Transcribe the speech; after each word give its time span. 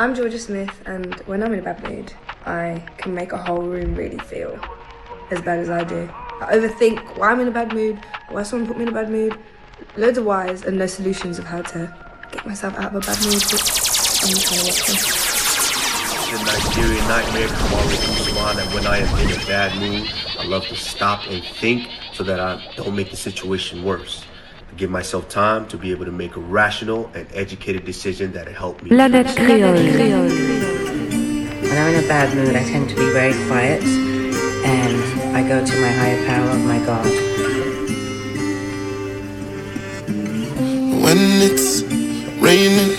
I'm 0.00 0.14
Georgia 0.14 0.38
Smith, 0.38 0.70
and 0.86 1.12
when 1.26 1.42
I'm 1.42 1.52
in 1.52 1.58
a 1.58 1.62
bad 1.62 1.82
mood, 1.82 2.12
I 2.46 2.84
can 2.98 3.14
make 3.16 3.32
a 3.32 3.36
whole 3.36 3.62
room 3.62 3.96
really 3.96 4.18
feel 4.18 4.56
as 5.32 5.42
bad 5.42 5.58
as 5.58 5.68
I 5.70 5.82
do. 5.82 6.08
I 6.40 6.56
overthink 6.56 7.18
why 7.18 7.32
I'm 7.32 7.40
in 7.40 7.48
a 7.48 7.50
bad 7.50 7.74
mood, 7.74 7.98
why 8.28 8.44
someone 8.44 8.68
put 8.68 8.76
me 8.76 8.84
in 8.84 8.90
a 8.90 8.92
bad 8.92 9.10
mood, 9.10 9.36
loads 9.96 10.16
of 10.16 10.24
whys 10.24 10.62
and 10.62 10.78
no 10.78 10.86
solutions 10.86 11.40
of 11.40 11.46
how 11.46 11.62
to 11.62 11.92
get 12.30 12.46
myself 12.46 12.76
out 12.76 12.94
of 12.94 13.02
a 13.02 13.06
bad 13.06 13.18
mood, 13.24 13.42
I'm 13.42 14.38
trying 14.38 14.38
to 14.38 14.70
work 14.70 14.86
The 16.30 16.38
Nigerian 16.46 17.08
nightmare. 17.08 17.48
Kamaru 17.48 17.98
Usman, 18.20 18.64
and 18.64 18.74
when 18.74 18.86
I 18.86 18.98
am 18.98 19.18
in 19.18 19.32
a 19.34 19.46
bad 19.46 19.76
mood, 19.80 20.08
I 20.38 20.44
love 20.44 20.64
to 20.68 20.76
stop 20.76 21.26
and 21.26 21.42
think 21.42 21.88
so 22.12 22.22
that 22.22 22.38
I 22.38 22.64
don't 22.76 22.94
make 22.94 23.10
the 23.10 23.16
situation 23.16 23.82
worse. 23.82 24.24
I 24.70 24.74
give 24.74 24.90
myself 24.90 25.28
time 25.28 25.66
to 25.68 25.76
be 25.76 25.90
able 25.90 26.04
to 26.04 26.12
make 26.12 26.36
a 26.36 26.40
rational 26.40 27.10
and 27.14 27.26
educated 27.32 27.84
decision 27.84 28.32
that'll 28.32 28.52
help 28.52 28.82
me. 28.82 28.90
Planet 28.90 29.26
Kreyol. 29.26 29.74
When 31.62 31.76
I'm 31.76 31.94
in 31.94 32.04
a 32.04 32.08
bad 32.08 32.34
mood, 32.36 32.54
I 32.54 32.64
tend 32.64 32.88
to 32.90 32.96
be 32.96 33.10
very 33.12 33.34
quiet 33.46 33.82
and 33.82 35.36
I 35.36 35.42
go 35.46 35.64
to 35.64 35.80
my 35.80 35.88
higher 35.88 36.26
power, 36.26 36.54
my 36.58 36.78
God. 36.84 37.06
When 41.02 41.18
it's 41.40 41.82
raining, 42.40 42.96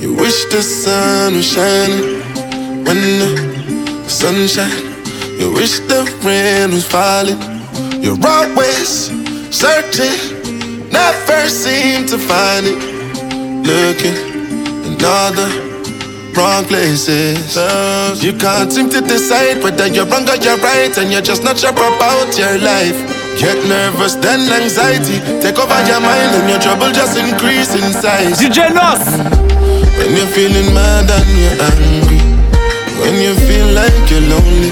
you 0.00 0.14
wish 0.14 0.44
the 0.46 0.62
sun 0.62 1.34
was 1.34 1.46
shining. 1.46 2.20
When 2.84 2.96
the 3.20 4.04
sunshine, 4.08 4.70
you 5.38 5.52
wish 5.52 5.78
the 5.80 6.04
rain 6.24 6.70
was 6.70 6.86
falling. 6.86 7.38
You're 8.02 8.18
always 8.26 9.10
searching, 9.54 10.37
never 10.98 11.48
seem 11.48 12.06
to 12.12 12.18
find 12.18 12.66
it. 12.72 12.80
Looking 13.70 14.16
in 14.88 14.98
all 15.04 15.30
the 15.38 15.48
wrong 16.34 16.64
places. 16.64 17.54
You 18.24 18.32
can't 18.44 18.70
seem 18.72 18.88
to 18.90 19.00
decide 19.00 19.62
whether 19.62 19.86
you're 19.86 20.08
wrong 20.10 20.26
or 20.28 20.38
you're 20.46 20.60
right, 20.70 20.94
and 20.98 21.12
you're 21.12 21.26
just 21.32 21.42
not 21.44 21.56
sure 21.58 21.70
about 21.70 22.30
your 22.42 22.56
life. 22.58 22.98
Get 23.38 23.58
nervous, 23.68 24.14
then 24.24 24.40
anxiety 24.50 25.18
take 25.42 25.58
over 25.62 25.80
your 25.90 26.00
mind, 26.00 26.30
and 26.38 26.46
your 26.50 26.60
trouble 26.66 26.90
just 26.90 27.14
increase 27.16 27.70
in 27.78 27.92
size. 28.02 28.40
DJ 28.40 28.58
Nos! 28.74 29.04
When 29.98 30.10
you're 30.16 30.32
feeling 30.36 30.70
mad 30.74 31.10
and 31.16 31.30
you're 31.42 31.58
angry, 31.70 32.20
when 33.00 33.14
you 33.24 33.32
feel 33.46 33.68
like 33.80 33.98
you're 34.10 34.26
lonely, 34.32 34.70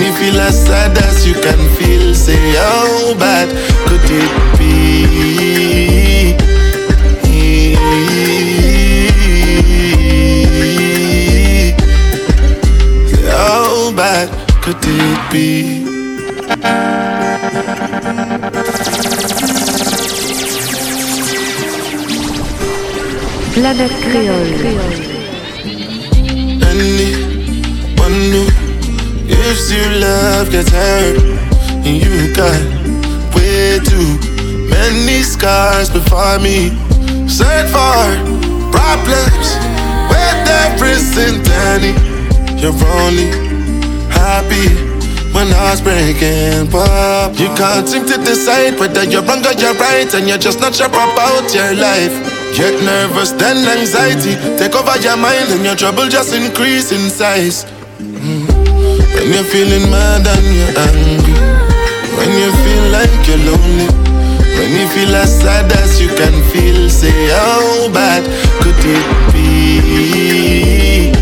you 0.00 0.12
feel 0.14 0.40
as 0.40 0.56
sad 0.66 0.96
as 0.98 1.26
you 1.26 1.34
can 1.34 1.58
feel, 1.76 2.14
say 2.14 2.54
how 2.56 3.14
bad 3.18 3.48
could 3.86 4.00
it 4.04 4.58
be? 4.58 4.70
How 13.28 13.92
bad 13.92 14.28
could 14.62 14.82
it 14.82 15.20
be? 15.32 15.84
Planet 23.54 23.92
Kreyol. 24.04 24.48
Anyone 26.70 28.59
gives 29.50 29.72
you 29.72 29.82
love 29.98 30.48
gets 30.50 30.70
hurt, 30.70 31.18
and 31.82 31.96
you 31.98 32.32
got 32.34 32.62
way 33.34 33.80
too 33.82 34.14
many 34.70 35.22
scars 35.22 35.90
before 35.90 36.38
me. 36.38 36.70
Search 37.26 37.66
for 37.74 37.98
problems 38.70 39.46
where 40.06 40.36
there 40.46 40.84
isn't 40.94 41.42
any. 41.66 41.90
You're 42.62 42.78
only 43.02 43.26
happy 44.14 44.70
when 45.34 45.50
hearts 45.58 45.80
breaking 45.80 46.70
up. 46.72 47.36
You 47.36 47.48
can't 47.58 47.88
seem 47.88 48.06
to 48.06 48.18
decide 48.18 48.78
whether 48.78 49.02
you're 49.02 49.22
wrong 49.22 49.44
or 49.44 49.54
you're 49.58 49.74
right, 49.74 50.14
and 50.14 50.28
you're 50.28 50.38
just 50.38 50.60
not 50.60 50.76
sure 50.76 50.86
about 50.86 51.52
your 51.52 51.74
life. 51.74 52.14
Get 52.54 52.78
nervous, 52.84 53.32
then 53.32 53.66
anxiety 53.66 54.34
take 54.58 54.76
over 54.76 54.96
your 55.00 55.16
mind, 55.16 55.50
and 55.50 55.64
your 55.64 55.74
trouble 55.74 56.08
just 56.08 56.34
increase 56.34 56.92
in 56.92 57.10
size. 57.10 57.66
When 59.30 59.38
you're 59.38 59.52
feeling 59.52 59.86
mad 59.92 60.26
and 60.26 60.46
you're 60.58 60.74
angry, 60.90 61.38
when 62.18 62.30
you 62.34 62.50
feel 62.64 62.84
like 62.90 63.28
you're 63.28 63.38
lonely, 63.38 63.86
when 64.58 64.72
you 64.72 64.88
feel 64.88 65.14
as 65.14 65.30
sad 65.40 65.70
as 65.70 66.00
you 66.00 66.08
can 66.08 66.42
feel, 66.50 66.90
say 66.90 67.28
how 67.28 67.92
bad 67.92 68.24
could 68.60 68.74
it 68.74 69.32
be? 69.32 71.12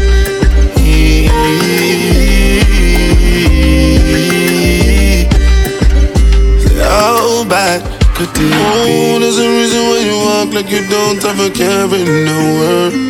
Say 6.62 6.80
how 6.80 7.44
bad 7.44 7.82
could 8.16 8.30
it 8.30 8.34
be? 8.38 8.48
Oh, 8.54 9.18
there's 9.20 9.36
a 9.36 9.50
reason 9.50 9.82
why 9.84 9.98
you 10.08 10.16
walk 10.16 10.54
like 10.54 10.70
you 10.70 10.88
don't 10.88 11.22
have 11.24 11.40
a 11.40 11.50
care 11.50 11.84
in 11.84 12.24
the 12.24 12.38
world. 12.56 13.07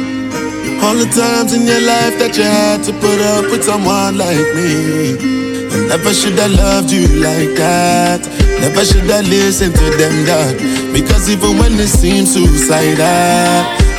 All 0.88 0.96
the 0.96 1.04
times 1.04 1.52
in 1.52 1.66
your 1.66 1.84
life 1.84 2.16
that 2.16 2.32
you 2.38 2.48
had 2.48 2.80
to 2.88 2.96
put 2.96 3.20
up 3.20 3.44
with 3.52 3.60
someone 3.62 4.16
like 4.16 4.40
me. 4.56 5.20
I 5.68 5.84
never 5.84 6.14
should 6.16 6.32
have 6.40 6.48
loved 6.56 6.88
you 6.90 7.04
like 7.20 7.52
that. 7.60 8.24
Never 8.64 8.88
should 8.88 9.04
have 9.12 9.28
listened 9.28 9.76
to 9.76 9.86
them, 10.00 10.24
dog. 10.24 10.56
Because 10.96 11.28
even 11.28 11.60
when 11.60 11.76
it 11.76 11.92
seems 11.92 12.32
suicidal, 12.32 13.04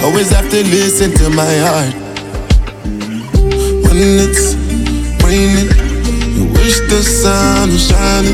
always 0.01 0.33
have 0.33 0.49
to 0.49 0.65
listen 0.65 1.13
to 1.21 1.29
my 1.29 1.53
heart. 1.61 1.93
When 3.85 3.97
it's 4.25 4.57
raining, 5.21 5.69
you 6.33 6.49
wish 6.57 6.81
the 6.89 7.05
sun 7.05 7.69
was 7.69 7.85
shining. 7.85 8.33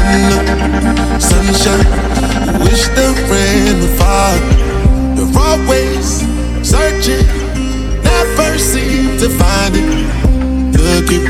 When 0.00 0.32
the 0.32 1.20
sunshine, 1.20 1.84
you 2.40 2.72
wish 2.72 2.88
the 2.96 3.12
rain 3.28 3.84
would 3.84 3.94
fall. 4.00 4.40
You're 5.12 5.28
always 5.36 6.24
searching, 6.64 7.20
to 9.20 9.28
find 9.28 9.76
it. 9.76 9.84
Looking 10.80 11.28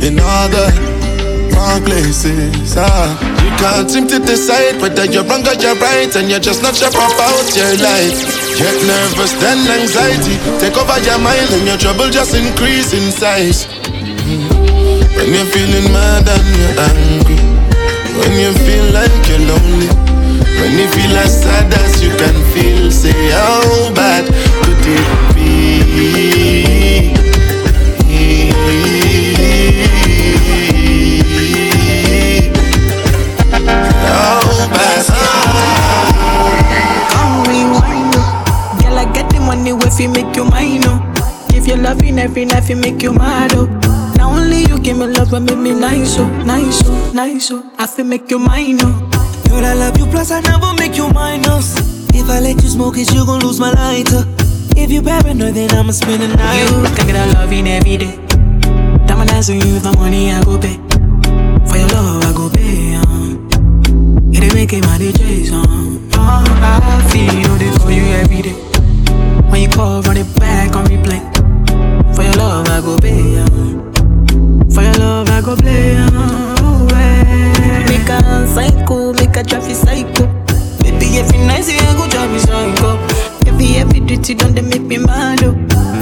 in 0.00 0.16
all 0.16 0.48
the 0.48 0.72
wrong 1.52 1.84
places. 1.84 2.72
Ah, 2.72 3.12
you 3.44 3.52
can't 3.60 3.90
seem 3.90 4.08
to 4.08 4.18
decide 4.18 4.80
whether 4.80 5.04
you're 5.04 5.28
wrong 5.28 5.44
or 5.44 5.52
you're 5.60 5.76
right, 5.76 6.08
and 6.16 6.30
you're 6.32 6.40
just 6.40 6.64
not 6.64 6.72
sure 6.72 6.88
about 6.88 7.48
your 7.52 7.68
life. 7.84 8.16
Get 8.56 8.80
nervous, 8.80 9.36
then 9.44 9.60
anxiety 9.68 10.40
take 10.56 10.72
over 10.80 10.96
your 11.04 11.20
mind, 11.20 11.52
and 11.52 11.68
your 11.68 11.76
trouble 11.76 12.08
just 12.08 12.32
increase 12.32 12.96
in 12.96 13.12
size. 13.12 13.68
When 15.12 15.28
you're 15.28 15.52
feeling 15.52 15.92
mad 15.92 16.24
and 16.24 16.48
you're 16.56 16.76
angry, 16.80 17.40
when 18.16 18.32
you 18.40 18.56
feel 18.64 18.88
like 18.96 19.12
you're 19.28 19.44
lonely, 19.44 19.92
when 20.64 20.72
you 20.80 20.88
feel 20.96 21.12
as 21.20 21.44
sad 21.44 21.68
as 21.76 22.00
you 22.00 22.08
nice, 46.18 46.26
oh, 46.26 46.44
nice, 46.44 46.82
oh, 46.86 47.12
nice, 47.14 47.50
oh. 47.52 47.70
I 47.78 47.86
feel 47.86 48.04
make 48.04 48.30
you 48.30 48.38
mine, 48.38 48.78
oh. 48.80 49.10
Girl, 49.48 49.64
I 49.64 49.74
love 49.74 49.98
you, 49.98 50.06
plus 50.06 50.30
I 50.30 50.40
never 50.40 50.72
make 50.74 50.96
you 50.96 51.08
minus. 51.10 51.76
If 52.14 52.28
I 52.28 52.40
let 52.40 52.62
you 52.62 52.68
smoke 52.68 52.96
it, 52.98 53.12
you 53.12 53.24
gon' 53.24 53.40
lose 53.40 53.60
my 53.60 53.70
lighter. 53.72 54.24
If 54.76 54.90
you 54.90 55.02
paranoid, 55.02 55.54
then 55.54 55.70
I'ma 55.72 55.92
spend 55.92 56.22
the 56.22 56.28
night. 56.28 56.60
You 56.70 56.96
can 56.96 57.06
get 57.06 57.16
a 57.16 57.32
loving 57.38 57.66
every 57.68 57.96
day. 57.96 58.16
Diamond 59.06 59.30
dance 59.30 59.48
with 59.48 59.64
you, 59.64 59.78
the 59.78 59.92
money 59.96 60.30
I 60.32 60.42
go 60.44 60.58
pay. 60.58 60.76
For 61.68 61.76
your 61.78 61.88
love, 61.88 62.24
I 62.24 62.32
go 62.32 62.48
pay, 62.50 62.94
um. 62.96 63.48
It 64.32 64.42
ain't 64.44 64.54
making 64.54 64.80
my 64.82 64.98
DJs, 64.98 65.52
um. 65.52 66.08
Oh, 66.14 66.44
I 66.62 67.08
feel 67.10 67.54
they 67.56 67.70
for 67.78 67.90
you 67.90 68.04
every 68.20 68.42
day. 68.42 68.56
When 69.50 69.62
you 69.62 69.68
call, 69.68 70.02
run 70.02 70.16
it 70.16 70.28
back 70.38 70.76
on 70.76 70.84
replay. 70.86 71.22
For 72.14 72.22
your 72.22 72.34
love, 72.34 72.68
I 72.68 72.80
go 72.80 72.98
pay, 72.98 73.38
um. 73.38 73.92
For 74.70 74.82
your 74.82 74.94
love, 74.94 75.28
I 75.30 75.40
go 75.40 75.56
play, 75.56 75.96
um. 75.96 76.07
Duty 84.08 84.34
done 84.34 84.54
they 84.54 84.62
make 84.62 84.82
me 84.82 84.98
mad, 84.98 85.44
oh. 85.44 85.52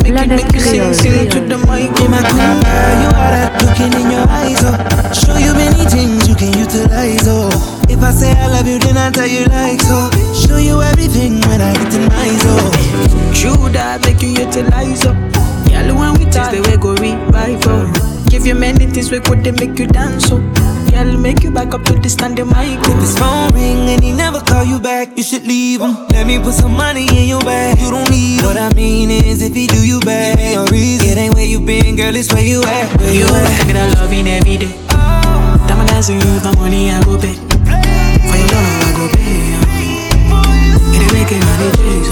Make 0.03 0.15
it 0.15 0.29
make 0.29 0.53
you 0.55 0.61
sing, 0.61 0.95
sing 0.95 1.29
to 1.31 1.41
the 1.41 1.59
mic. 1.67 1.91
In 2.01 2.11
my 2.11 2.23
girl, 2.23 2.95
you 3.03 3.11
are 3.11 3.31
that 3.35 3.51
looking 3.67 3.93
in 4.01 4.11
your 4.15 4.27
eyes, 4.31 4.63
oh. 4.63 4.79
Show 5.13 5.37
you 5.37 5.53
many 5.55 5.83
things 5.91 6.29
you 6.29 6.35
can 6.37 6.57
utilize, 6.57 7.27
oh. 7.27 7.51
If 7.89 8.03
I 8.03 8.11
say 8.13 8.31
I 8.33 8.47
love 8.49 8.67
you, 8.67 8.79
then 8.79 8.97
I 8.97 9.11
tell 9.11 9.27
you 9.27 9.45
like 9.47 9.81
so. 9.81 10.11
Oh. 10.11 10.35
Show 10.35 10.57
you 10.59 10.83
everything 10.83 11.41
when 11.51 11.61
I 11.61 11.73
get 11.75 11.95
in 11.95 12.07
my 12.07 12.29
zone. 12.43 13.35
True 13.35 13.69
that 13.73 14.03
make 14.07 14.23
you 14.23 14.35
fertilizer. 14.35 15.15
Oh? 15.15 15.69
Girl, 15.71 15.95
when 15.99 16.13
we 16.19 16.25
taste 16.31 16.51
the 16.51 16.63
way 16.63 16.77
go 16.77 16.95
revival. 16.95 17.91
Give 18.31 18.45
you 18.47 18.55
many 18.55 18.87
things 18.87 19.11
we 19.11 19.21
could 19.21 19.43
they 19.45 19.53
make 19.53 19.79
you 19.79 19.87
dance 19.87 20.27
so. 20.29 20.39
Girl, 20.97 21.19
make 21.19 21.43
you 21.45 21.51
back 21.51 21.75
up 21.75 21.83
to 21.85 21.93
the 21.93 22.09
standing 22.09 22.47
mic. 22.49 22.81
If 22.89 22.99
his 23.05 23.19
phone 23.19 23.53
ring 23.53 23.85
and 23.93 24.03
he 24.03 24.13
never 24.13 24.41
call 24.41 24.65
you 24.65 24.79
back, 24.81 25.15
you 25.15 25.23
should 25.23 25.47
leave 25.47 25.83
him. 25.83 25.93
Let 26.09 26.27
me 26.27 26.39
put 26.39 26.55
some 26.55 26.73
money 26.73 27.05
in 27.13 27.29
your 27.29 27.41
bag. 27.43 27.79
You 27.79 27.91
don't 27.91 28.09
need 28.11 28.41
What 28.43 28.57
I 28.57 28.73
mean 28.73 29.11
is, 29.11 29.43
if 29.43 29.55
he 29.55 29.67
do 29.67 29.87
you 29.87 30.01
bad, 30.01 30.39
ain't 30.41 30.57
no 30.57 30.65
reason. 30.73 31.07
It 31.11 31.19
ain't 31.19 31.35
where 31.35 31.45
you 31.45 31.61
been, 31.61 31.97
girl, 31.97 32.17
it's 32.17 32.33
where 32.33 32.43
you 32.43 32.63
at. 32.65 32.99
Where 32.99 33.13
You 33.13 33.21
you 33.21 33.27
always 33.27 33.45
at? 33.45 33.57
think 33.61 33.73
that 33.77 33.97
I 33.99 34.01
love 34.01 34.11
you 34.11 34.25
every 34.25 34.57
day. 34.57 34.73
Oh. 34.97 35.67
Diamond 35.69 35.89
dancing 35.91 36.17
you 36.19 36.29
with 36.33 36.45
my 36.45 36.55
money, 36.57 36.91
I 36.91 37.03
go 37.05 37.21
pay. 37.21 37.37
For 37.37 38.37
your 38.41 38.49
love, 38.57 38.89
I 38.89 38.93
go 38.97 39.05
pay. 39.13 39.53
It 40.97 41.01
ain't 41.05 41.13
making 41.13 41.45
money 41.45 41.69
days, 41.77 42.09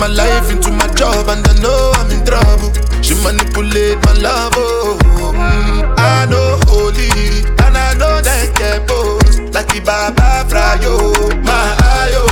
my 0.00 0.06
life 0.06 0.50
into 0.50 0.70
my 0.70 0.86
job 0.94 1.28
and 1.28 1.46
I 1.46 1.52
know 1.60 1.92
I'm 1.96 2.10
in 2.10 2.24
trouble. 2.24 2.72
She 3.02 3.12
manipulate 3.22 3.98
my 4.06 4.14
love, 4.14 4.54
oh. 4.56 4.98
Mm, 5.34 5.94
I 5.98 6.24
know 6.24 6.58
holy, 6.68 7.44
and 7.64 7.76
I 7.76 7.92
know 8.00 8.22
that 8.22 8.48
get 8.56 8.88
both. 8.88 9.52
Like 9.54 9.68
the 9.68 9.80
Baba 9.84 10.48
Frayo, 10.48 11.12
my 11.44 11.76
ayo, 12.00 12.24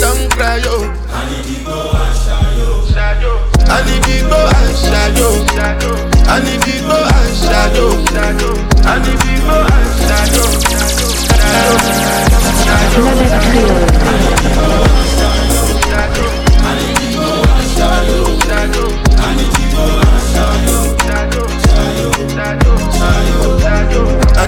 don't 0.00 0.28
cry, 0.32 0.60
oh. 0.64 0.82
I 1.10 1.30
need 1.30 1.44
to 1.44 1.64
go 1.64 1.94
and 1.94 2.16
shadow. 2.26 3.38
I 3.70 3.82
need 3.86 4.08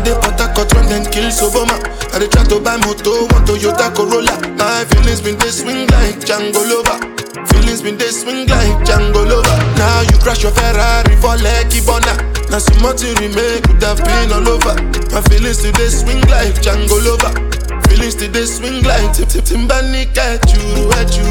dey 0.05 0.15
Harcourt 0.23 0.73
when 0.75 1.05
kill 1.11 1.31
Soboma. 1.31 1.77
I 2.15 2.19
dey 2.19 2.29
try 2.29 2.45
to 2.45 2.61
buy 2.61 2.77
moto, 2.79 3.27
one 3.33 3.45
Toyota 3.47 3.93
Corolla. 3.95 4.35
My 4.57 4.85
feelings 4.91 5.21
been 5.21 5.37
they 5.39 5.51
swing 5.51 5.87
like 5.89 6.21
Django 6.21 6.63
Lover. 6.67 6.99
Feelings 7.53 7.83
been 7.83 7.97
they 7.97 8.11
swing 8.11 8.47
like 8.49 8.75
Django 8.87 9.23
Lover. 9.27 9.57
Now 9.79 10.03
you 10.03 10.17
crash 10.19 10.43
your 10.43 10.53
Ferrari 10.53 11.15
for 11.17 11.37
Lucky 11.41 11.81
Bona. 11.85 12.15
Now 12.51 12.59
more 12.83 12.95
to 12.95 13.07
remake 13.21 13.63
could 13.65 13.83
have 13.83 13.99
been 14.03 14.33
all 14.33 14.49
over. 14.49 14.75
My 15.15 15.21
feelings 15.29 15.59
today 15.63 15.89
swing 15.89 16.21
like 16.29 16.55
Django 16.61 16.99
Lover. 17.05 17.33
Feelings 17.89 18.15
today 18.15 18.45
swing 18.47 18.83
like 18.85 19.13
Tip 19.15 19.29
Tip 19.29 19.45
Timbani 19.45 20.07
at 20.19 20.43
you, 20.53 20.91
at 20.99 21.11
you. 21.17 21.31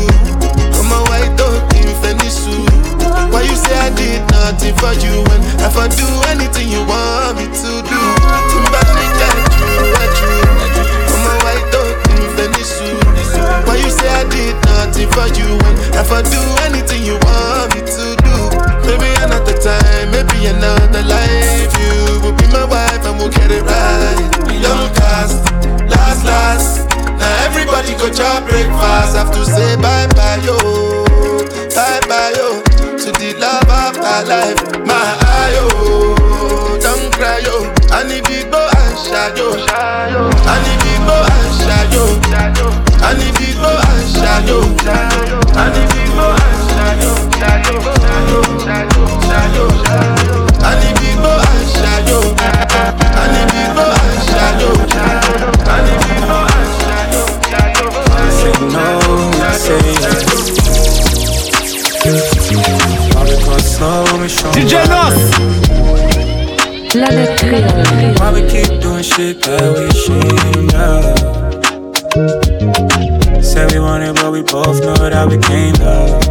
I'm 0.79 0.91
a 0.91 0.99
white 1.09 1.35
dog 1.37 1.73
in 1.75 1.87
Fenisu. 2.01 3.18
Why 3.31 3.43
you 3.43 3.55
say 3.55 3.77
I 3.77 3.89
did 3.93 4.21
nothing 4.31 4.75
for 4.77 4.93
you 4.97 5.21
when 5.29 5.41
if 5.61 5.75
I 5.77 5.87
do 5.87 6.07
anything 6.33 6.69
you 6.69 6.81
want 6.85 7.37
me 7.37 7.45
to 7.45 7.71
do? 7.85 8.01
Timbani 8.49 9.07
at 9.21 9.53
you, 9.57 9.73
at 10.01 10.15
you. 10.21 10.33
I'm 11.13 11.25
a 11.29 11.33
white 11.45 11.67
dog. 11.71 11.95
Why 13.67 13.75
you 13.77 13.89
say 13.89 14.09
I 14.09 14.23
did 14.29 14.55
nothing 14.65 15.09
for 15.13 15.27
you 15.37 15.49
when 15.61 15.75
if 15.93 16.11
I 16.11 16.21
do 16.25 16.41
anything 16.65 17.03
you 17.05 17.17
want 17.21 17.75
me 17.75 17.81
to 17.85 18.05
do? 18.25 18.35
Maybe 18.87 19.09
another 19.21 19.57
time, 19.61 20.09
maybe 20.11 20.47
another 20.47 21.03
life. 21.03 21.69
You 21.77 22.19
will 22.23 22.33
be 22.33 22.47
my 22.49 22.65
wife 22.65 23.05
and 23.05 23.17
we'll 23.19 23.29
get 23.29 23.51
it 23.51 23.61
right. 23.61 24.29
Young 24.57 24.89
cast, 24.95 25.37
last, 25.89 26.25
last. 26.25 26.89
Now 27.19 27.45
everybody 27.45 27.93
go 27.95 28.09
chop 28.11 28.47
breakfast. 28.49 29.15
Have 29.15 29.31
to 29.33 29.45
say 29.45 29.75
bye 29.77 30.07
bye, 30.17 30.41
yo. 30.43 30.57
Bye 31.75 32.01
bye, 32.09 32.33
yo. 32.35 32.68
To 33.09 33.15
the 33.17 33.33
love 33.39 33.63
of 33.63 33.97
my 33.97 34.21
life. 34.21 34.61
My 34.85 34.93
eye, 34.93 35.53
yo. 35.57 36.77
Don't 36.77 37.11
cry, 37.11 37.39
yo. 37.39 37.65
I 37.89 38.03
need 38.03 38.23
to 38.25 38.45
go 38.51 38.61
and 38.61 38.99
shadow. 39.01 39.57
I 40.45 40.61
need 40.61 40.77
to 40.85 40.93
go 41.09 41.17
and 41.25 41.49
shadow. 41.57 42.05
I 43.01 43.17
need 43.17 43.33
to 43.33 43.47
go 43.57 43.71
and 43.89 44.05
shadow. 44.13 44.61
I 45.57 45.73
need 45.73 45.98
when 64.59 64.65
we 64.65 64.69
show 64.69 64.79
DJ 64.79 64.87
Nos. 64.89 65.19
Why 68.19 68.31
we 68.33 68.41
keep 68.49 68.81
doing 68.81 69.03
shit 69.03 69.41
that 69.41 69.73
we 69.77 69.91
shouldn't 69.99 70.71
have? 70.71 71.19
Said 73.43 73.71
we 73.71 73.79
want 73.79 74.03
it, 74.03 74.15
but 74.15 74.31
we 74.31 74.41
both 74.41 74.81
know 74.81 75.09
that 75.09 75.27
we 75.29 75.37
can't 75.37 75.79
love. 75.79 76.23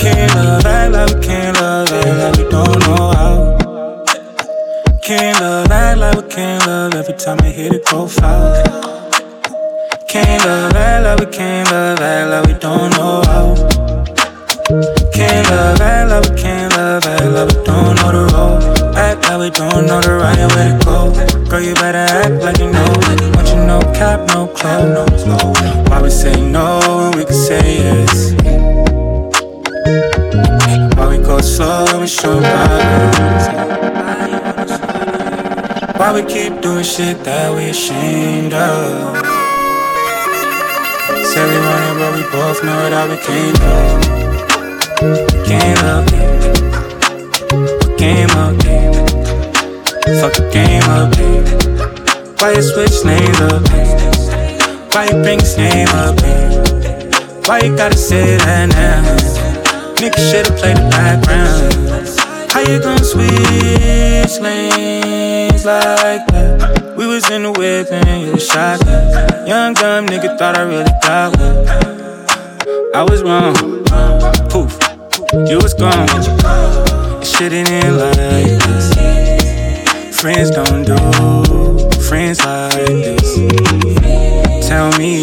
Can't 0.00 0.34
love, 0.34 0.66
act 0.66 0.92
like 0.92 1.14
we 1.14 1.20
can't 1.26 1.60
love, 1.60 1.92
act 1.92 2.06
like 2.18 2.36
we 2.36 2.44
don't 2.50 2.78
know 2.80 3.12
how. 3.12 3.56
Can't 5.02 5.40
love, 5.40 5.70
act 5.70 5.98
like 5.98 6.16
we 6.16 6.22
can't 6.28 6.66
love 6.66 6.94
every 6.94 7.14
time 7.14 7.38
I 7.40 7.50
hit 7.50 7.72
it 7.72 7.84
go 7.90 8.06
foul. 8.06 8.62
Can't 10.08 10.44
love, 10.44 10.74
act 10.74 11.04
like 11.04 11.20
we 11.20 11.26
can't 11.36 11.70
love, 11.70 12.00
act 12.00 12.30
like 12.30 12.46
we 12.46 12.54
don't 12.60 12.90
know 12.92 13.22
how. 13.24 13.71
Act 19.32 19.40
we 19.40 19.48
don't 19.48 19.86
know 19.86 19.98
the 20.02 20.12
right 20.20 20.36
way 20.54 20.68
to 20.68 20.76
go. 20.84 21.08
Girl, 21.48 21.62
you 21.62 21.74
better 21.76 22.04
act 22.20 22.42
like 22.44 22.58
you 22.58 22.70
know. 22.70 22.84
Want 23.34 23.48
you 23.48 23.64
no 23.64 23.80
cap, 23.94 24.28
no 24.28 24.46
club, 24.48 24.92
no 24.92 25.06
clothes. 25.16 25.88
Why 25.88 26.02
we 26.02 26.10
say 26.10 26.36
no 26.38 26.80
when 26.84 27.16
we 27.16 27.24
can 27.24 27.32
say 27.32 27.78
yes? 27.78 28.34
Why 30.98 31.06
we 31.08 31.16
go 31.24 31.40
slow 31.40 31.84
when 31.86 32.00
we 32.02 32.06
show 32.06 32.38
progress? 32.40 33.48
Why 35.98 36.12
we 36.12 36.22
keep 36.30 36.60
doing 36.60 36.84
shit 36.84 37.24
that 37.24 37.54
we 37.56 37.70
ashamed 37.70 38.52
of? 38.52 39.16
Say 41.24 41.44
we 41.48 41.56
want 41.64 41.84
it, 41.88 41.94
but 42.00 42.12
we 42.16 42.22
both 42.36 42.62
know 42.64 42.90
that 42.92 43.08
we 43.08 43.16
can't 43.26 43.58
love. 43.64 44.02
Can't 45.46 45.78
love, 45.82 46.06
game 47.96 48.30
up, 48.30 48.71
fuck 50.20 50.34
the 50.34 50.48
game 50.52 50.82
up. 50.90 51.14
Why 52.40 52.52
you 52.54 52.62
switch 52.62 53.04
names 53.04 53.40
up? 53.40 53.62
Why 54.94 55.06
you 55.06 55.22
bring 55.22 55.40
his 55.40 55.56
name 55.56 55.88
up? 55.88 56.18
Why 57.46 57.60
you 57.60 57.76
gotta 57.76 57.96
say 57.96 58.36
that 58.36 58.68
now? 58.68 59.02
Nigga 59.96 60.18
should've 60.30 60.56
played 60.58 60.76
the 60.76 60.88
background. 60.90 61.72
How 62.52 62.60
you 62.60 62.80
gonna 62.80 63.04
switch 63.04 64.40
lanes 64.40 65.64
like 65.64 66.26
that? 66.26 66.94
We 66.96 67.06
was 67.06 67.30
in 67.30 67.44
the 67.44 67.52
whip 67.52 67.88
and 67.90 68.26
you 68.26 68.32
was 68.32 68.46
shotgun. 68.46 69.46
Young 69.46 69.74
dumb 69.74 70.06
nigga 70.06 70.36
thought 70.38 70.56
I 70.58 70.62
really 70.62 70.92
got 71.02 71.36
one. 71.38 71.66
I 72.94 73.02
was 73.02 73.22
wrong. 73.22 73.54
Poof, 74.50 74.78
you 75.48 75.58
was 75.58 75.74
gone. 75.74 76.08
Shit 77.22 77.52
ain't 77.52 77.70
it 77.70 77.92
like 77.92 78.58
this. 78.66 79.21
Friends 80.22 80.50
don't 80.52 80.84
do 80.84 80.96
friends 81.98 82.38
like 82.44 82.86
this. 82.86 83.34
Tell 84.68 84.96
me 84.96 85.20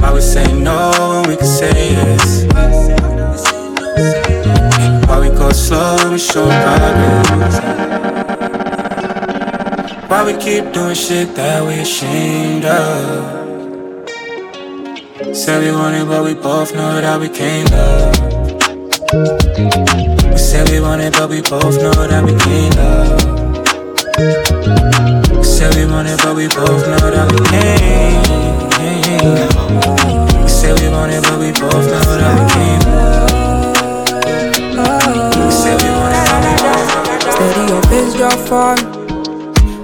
why 0.00 0.10
we 0.12 0.20
say 0.20 0.44
no 0.60 0.90
when 1.22 1.30
we 1.30 1.36
can 1.36 1.46
say 1.46 1.92
yes. 1.92 2.46
Why 5.06 5.20
we 5.20 5.28
go 5.28 5.52
slow 5.52 5.94
when 5.98 6.10
we 6.14 6.18
show 6.18 6.46
progress. 6.46 7.60
Why 10.10 10.24
we 10.24 10.32
keep 10.42 10.72
doing 10.72 10.96
shit 10.96 11.36
that 11.36 11.62
we 11.64 11.74
ashamed 11.74 12.64
of. 12.64 14.08
Say 15.32 15.60
we 15.60 15.70
want 15.70 15.94
it, 15.94 16.08
but 16.08 16.24
we 16.24 16.34
both 16.34 16.74
know 16.74 17.00
that 17.00 17.20
we 17.20 17.28
can't 17.28 17.70
love. 17.70 18.18
We 20.32 20.38
said 20.38 20.68
we 20.70 20.80
wanted, 20.80 21.12
but 21.12 21.30
we 21.30 21.40
both 21.40 21.80
know 21.80 22.08
that 22.08 22.24
we 22.24 22.34
can't 22.36 22.74
love. 22.74 23.39
We 24.20 25.44
said 25.44 25.74
we 25.76 25.86
wanted, 25.86 26.18
but 26.18 26.34
we 26.36 26.46
both 26.48 26.86
know 26.86 27.10
that 27.10 27.32
we 27.32 27.38
can't. 27.48 28.20
We 30.42 30.48
said 30.48 30.78
we 30.80 30.88
wanted, 30.88 31.22
but 31.22 31.38
we 31.38 31.52
both 31.52 31.86
know 31.88 32.16
that 32.20 32.32
we 32.36 32.44
can't. 32.52 32.84
We 35.36 35.50
said 35.50 35.80
we 35.80 35.90
wanted, 35.90 36.24
but 36.28 36.40
we 36.44 36.52
both 36.60 36.88
know 36.92 37.04
that 37.08 37.16
we 37.16 37.16
can't. 37.16 37.32
Steady 37.32 37.64
your 37.72 37.82
face, 37.88 38.14
drop 38.14 38.38
for 38.48 38.76
me. 38.76 38.82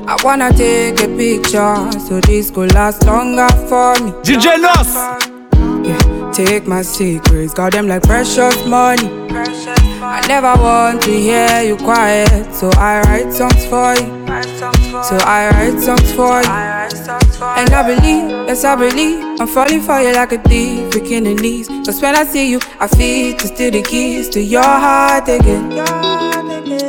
I 0.09 0.15
wanna 0.23 0.51
take 0.53 1.01
a 1.01 1.09
picture 1.17 1.91
so 2.07 2.21
this 2.21 2.51
could 2.51 2.75
last 2.75 3.05
longer 3.07 3.49
for 3.69 3.95
me. 4.05 4.13
DJ 4.23 4.59
Nos. 4.61 4.95
Yeah, 5.87 6.31
take 6.33 6.67
my 6.67 6.83
secrets, 6.83 7.55
got 7.55 7.73
them 7.73 7.89
like 7.89 8.03
precious 8.03 8.67
money. 8.67 9.09
I 10.03 10.21
never 10.29 10.55
want 10.63 11.03
to 11.03 11.11
hear 11.11 11.63
you 11.63 11.77
quiet, 11.77 12.55
so 12.55 12.71
I 12.77 13.01
write 13.03 13.33
songs 13.33 13.65
for 13.67 13.95
you. 13.97 14.16
So 14.43 15.17
I 15.23 15.49
write 15.51 15.81
songs 15.81 16.13
for 16.13 16.43
you. 16.43 16.51
And 17.57 17.71
I 17.71 17.83
believe, 17.87 18.31
yes, 18.49 18.65
I 18.65 18.77
believe, 18.77 19.41
I'm 19.41 19.47
falling 19.47 19.81
for 19.81 20.01
you 20.01 20.13
like 20.13 20.33
a 20.33 20.39
thief, 20.39 20.91
breaking 20.91 21.25
the 21.25 21.35
knees. 21.35 21.69
Cause 21.69 22.03
when 22.03 22.15
I 22.15 22.25
see 22.25 22.51
you, 22.51 22.61
I 22.79 22.87
feel 22.87 23.37
to 23.37 23.47
steal 23.47 23.71
the 23.71 23.83
keys 23.83 24.29
to 24.31 24.41
your 24.41 24.63
heart 24.63 25.29
again. 25.29 25.71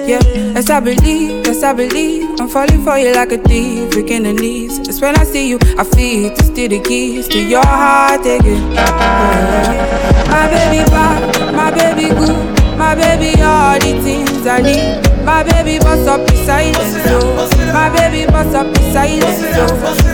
Yeah, 0.08 0.20
yes, 0.24 0.70
I 0.70 0.80
believe, 0.80 1.46
yes, 1.46 1.64
I 1.64 1.74
believe, 1.74 2.40
I'm 2.40 2.50
falling 2.50 2.84
for 2.84 2.98
you 2.98 3.14
like 3.14 3.32
a 3.32 3.38
thief, 3.38 3.92
breaking 3.92 4.24
the 4.24 4.34
knees. 4.34 4.80
Cause 4.80 5.00
when 5.00 5.16
I 5.18 5.24
see 5.24 5.48
you, 5.50 5.60
I 5.78 5.84
feel 5.84 6.34
to 6.36 6.44
steal 6.44 6.70
the 6.70 6.80
keys 6.82 7.28
to 7.30 7.40
your 7.40 7.66
heart 7.66 8.22
again. 8.22 8.74
My 10.30 10.48
baby 10.50 10.84
bad, 10.90 11.54
my 11.56 11.72
baby 11.72 12.10
good. 12.14 12.57
My 12.78 12.94
baby, 12.94 13.42
all 13.42 13.80
the 13.80 14.00
things 14.02 14.46
I 14.46 14.62
need. 14.62 15.02
My 15.26 15.44
baby, 15.44 15.80
bust 15.80 16.08
up 16.08 16.26
the 16.28 16.36
silence, 16.46 16.94
so. 17.04 17.20
My 17.74 17.90
baby, 17.90 18.30
bust 18.32 18.56
up 18.56 18.68
the 18.74 18.82
silence, 18.94 19.42
so. 19.42 19.66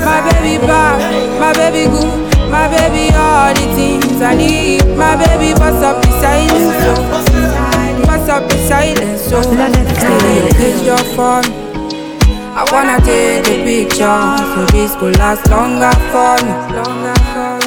My 0.08 0.24
baby, 0.32 0.58
bad, 0.66 0.98
my 1.40 1.52
baby, 1.54 1.92
good. 1.92 2.34
My 2.50 2.68
baby, 2.72 3.14
all 3.16 3.54
the 3.54 3.68
things 3.76 4.22
I 4.22 4.36
need. 4.36 4.86
My 4.98 5.16
baby, 5.16 5.54
bust 5.54 5.84
up 5.84 6.02
the 6.02 6.10
oh. 6.10 6.22
silence, 6.24 6.74
so. 6.82 6.94
Bust 8.08 8.30
up 8.30 8.50
the 8.50 8.58
silence, 8.66 9.22
so. 9.22 9.42
Steady 9.42 10.34
your 10.40 10.50
picture 10.56 11.04
for 11.16 11.42
me. 11.44 11.64
I 12.56 12.64
wanna 12.72 12.98
take 13.04 13.44
the 13.44 13.62
picture, 13.66 14.24
so 14.56 14.66
this 14.72 14.96
could 14.96 15.18
last 15.18 15.50
longer 15.50 15.92
for 16.14 16.38
me. 16.46 16.54
Longer 16.80 17.18
for 17.34 17.60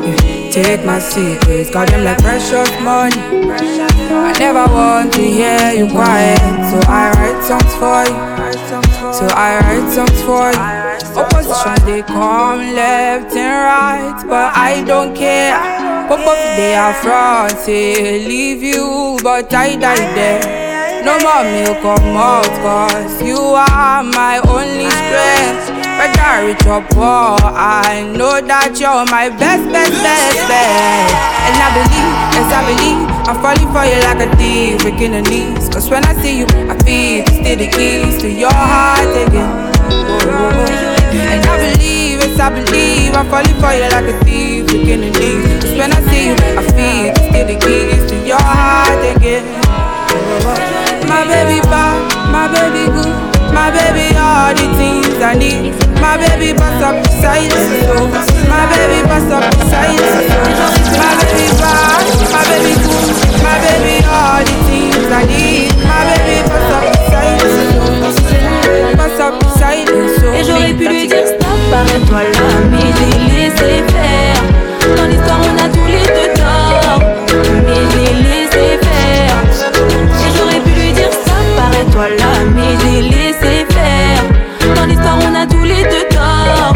me. 0.00 0.16
Yeah, 0.16 0.50
Take 0.50 0.84
my 0.84 0.98
secrets, 0.98 1.70
got 1.70 1.88
them 1.88 2.04
like 2.04 2.18
precious 2.18 2.70
money. 2.82 3.91
I 4.10 4.32
never 4.38 4.66
want 4.72 5.12
to 5.14 5.22
hear 5.22 5.72
you 5.72 5.88
quiet, 5.90 6.38
so 6.70 6.78
I 6.90 7.12
write 7.14 7.42
songs 7.44 7.74
for 7.76 8.02
you. 8.08 8.18
So 9.12 9.26
I 9.28 9.60
write 9.60 9.88
songs 9.92 10.22
for 10.22 10.50
you. 10.50 10.82
Opposition 11.14 11.76
they 11.84 12.02
come 12.02 12.60
left 12.74 13.36
and 13.36 13.52
right, 13.68 14.24
but 14.26 14.56
I 14.56 14.82
don't 14.86 15.14
care. 15.14 15.56
Pop 16.08 16.20
up 16.20 16.56
they 16.56 16.74
are 16.74 16.94
front, 16.94 17.52
say 17.58 18.26
leave 18.26 18.62
you, 18.62 19.18
but 19.22 19.52
I 19.52 19.76
die 19.76 20.14
there. 20.14 21.04
No 21.04 21.18
more 21.18 21.44
milk 21.44 21.82
come 21.82 22.16
out, 22.16 22.46
cause 22.62 23.22
you 23.22 23.36
are 23.36 24.02
my 24.02 24.40
only 24.48 24.88
strength. 24.88 25.71
Whether 26.02 26.50
rich 26.50 26.66
or 26.66 26.82
poor, 26.90 27.38
I 27.54 28.02
know 28.18 28.42
that 28.42 28.74
you're 28.74 29.06
my 29.06 29.30
best, 29.30 29.62
best, 29.70 29.94
best, 30.02 30.34
best. 30.50 31.14
And 31.46 31.54
I 31.62 31.70
believe, 31.78 32.14
yes, 32.34 32.50
I 32.50 32.60
believe, 32.66 33.06
I'm 33.30 33.38
falling 33.38 33.70
for 33.70 33.86
you 33.86 34.02
like 34.02 34.18
a 34.18 34.26
thief, 34.34 34.82
breaking 34.82 35.14
the 35.14 35.22
knees. 35.30 35.70
Cause 35.70 35.86
when 35.86 36.02
I 36.02 36.18
see 36.18 36.42
you, 36.42 36.46
I 36.66 36.74
feel 36.82 37.22
still 37.30 37.54
the 37.54 37.70
keys 37.70 38.18
to 38.18 38.26
your 38.26 38.50
heart 38.50 39.14
again. 39.14 39.46
And 41.22 41.46
I 41.46 41.54
believe, 41.70 42.18
yes, 42.18 42.34
I 42.34 42.50
believe, 42.50 43.14
I'm 43.14 43.30
falling 43.30 43.54
for 43.62 43.70
you 43.70 43.86
like 43.86 44.10
a 44.10 44.18
thief, 44.26 44.66
breaking 44.74 45.06
the 45.06 45.10
knees. 45.14 45.54
Cause 45.62 45.78
when 45.78 45.94
I 45.94 46.02
see 46.10 46.26
you, 46.26 46.34
I 46.34 46.66
feel 46.66 47.14
still 47.14 47.46
the 47.46 47.56
keys 47.62 48.02
to 48.10 48.16
your 48.26 48.42
heart 48.42 48.98
again. 49.14 49.46
My 51.06 51.22
baby 51.30 51.62
bad, 51.70 51.94
my 52.34 52.50
baby 52.50 52.90
good, 52.90 53.31
my 53.52 53.70
baby 53.70 54.16
all 54.16 54.52
the 54.54 54.66
things 54.76 55.20
I 55.22 55.34
need. 55.34 55.72
My 56.00 56.16
baby 56.16 56.52
bust 56.52 56.82
up 56.82 56.96
the 57.04 57.10
silence, 57.22 57.70
so 57.86 58.08
my 58.50 58.64
baby 58.72 59.06
bust 59.06 59.30
up 59.30 59.44
the 59.54 59.64
silence, 59.70 60.02
so 60.28 60.40
my 60.98 61.12
baby 61.20 61.46
bad, 61.60 62.02
my 62.34 62.42
baby 62.50 62.74
good, 62.82 63.08
my 63.44 63.54
baby 63.62 64.02
all 64.08 64.42
the 64.42 64.56
things 64.66 65.06
I 65.06 65.22
need. 65.30 65.70
My 65.86 66.02
baby 66.10 66.42
bust 66.48 66.72
up 66.74 66.84
the 66.90 67.02
silence, 67.12 67.54
so 67.54 68.02
bust 68.98 69.20
up 69.20 69.34
the 69.38 69.48
silence, 69.58 70.12
so 70.20 70.32
Et 70.32 70.42
j'aurais 70.44 70.74
pu 70.74 70.88
lui 70.88 71.06
dire 71.06 71.26
stop, 71.26 71.60
arrête-toi 71.72 72.22
là, 72.34 72.48
mais 72.70 72.88
j'ai 72.98 73.14
laissé 73.30 73.84
faire. 73.94 74.42
Dans 74.96 75.06
l'histoire, 75.06 75.38
on 75.38 75.56
a 75.64 75.68
tous 75.68 75.91
là, 81.90 82.32
mais 82.54 82.76
j'ai 82.80 83.02
laissé 83.02 83.66
faire. 83.70 84.22
Dans 84.76 84.86
l'histoire, 84.86 85.18
on 85.20 85.34
a 85.34 85.46
tous 85.46 85.64
les 85.64 85.82
deux 85.82 86.08
tort, 86.10 86.74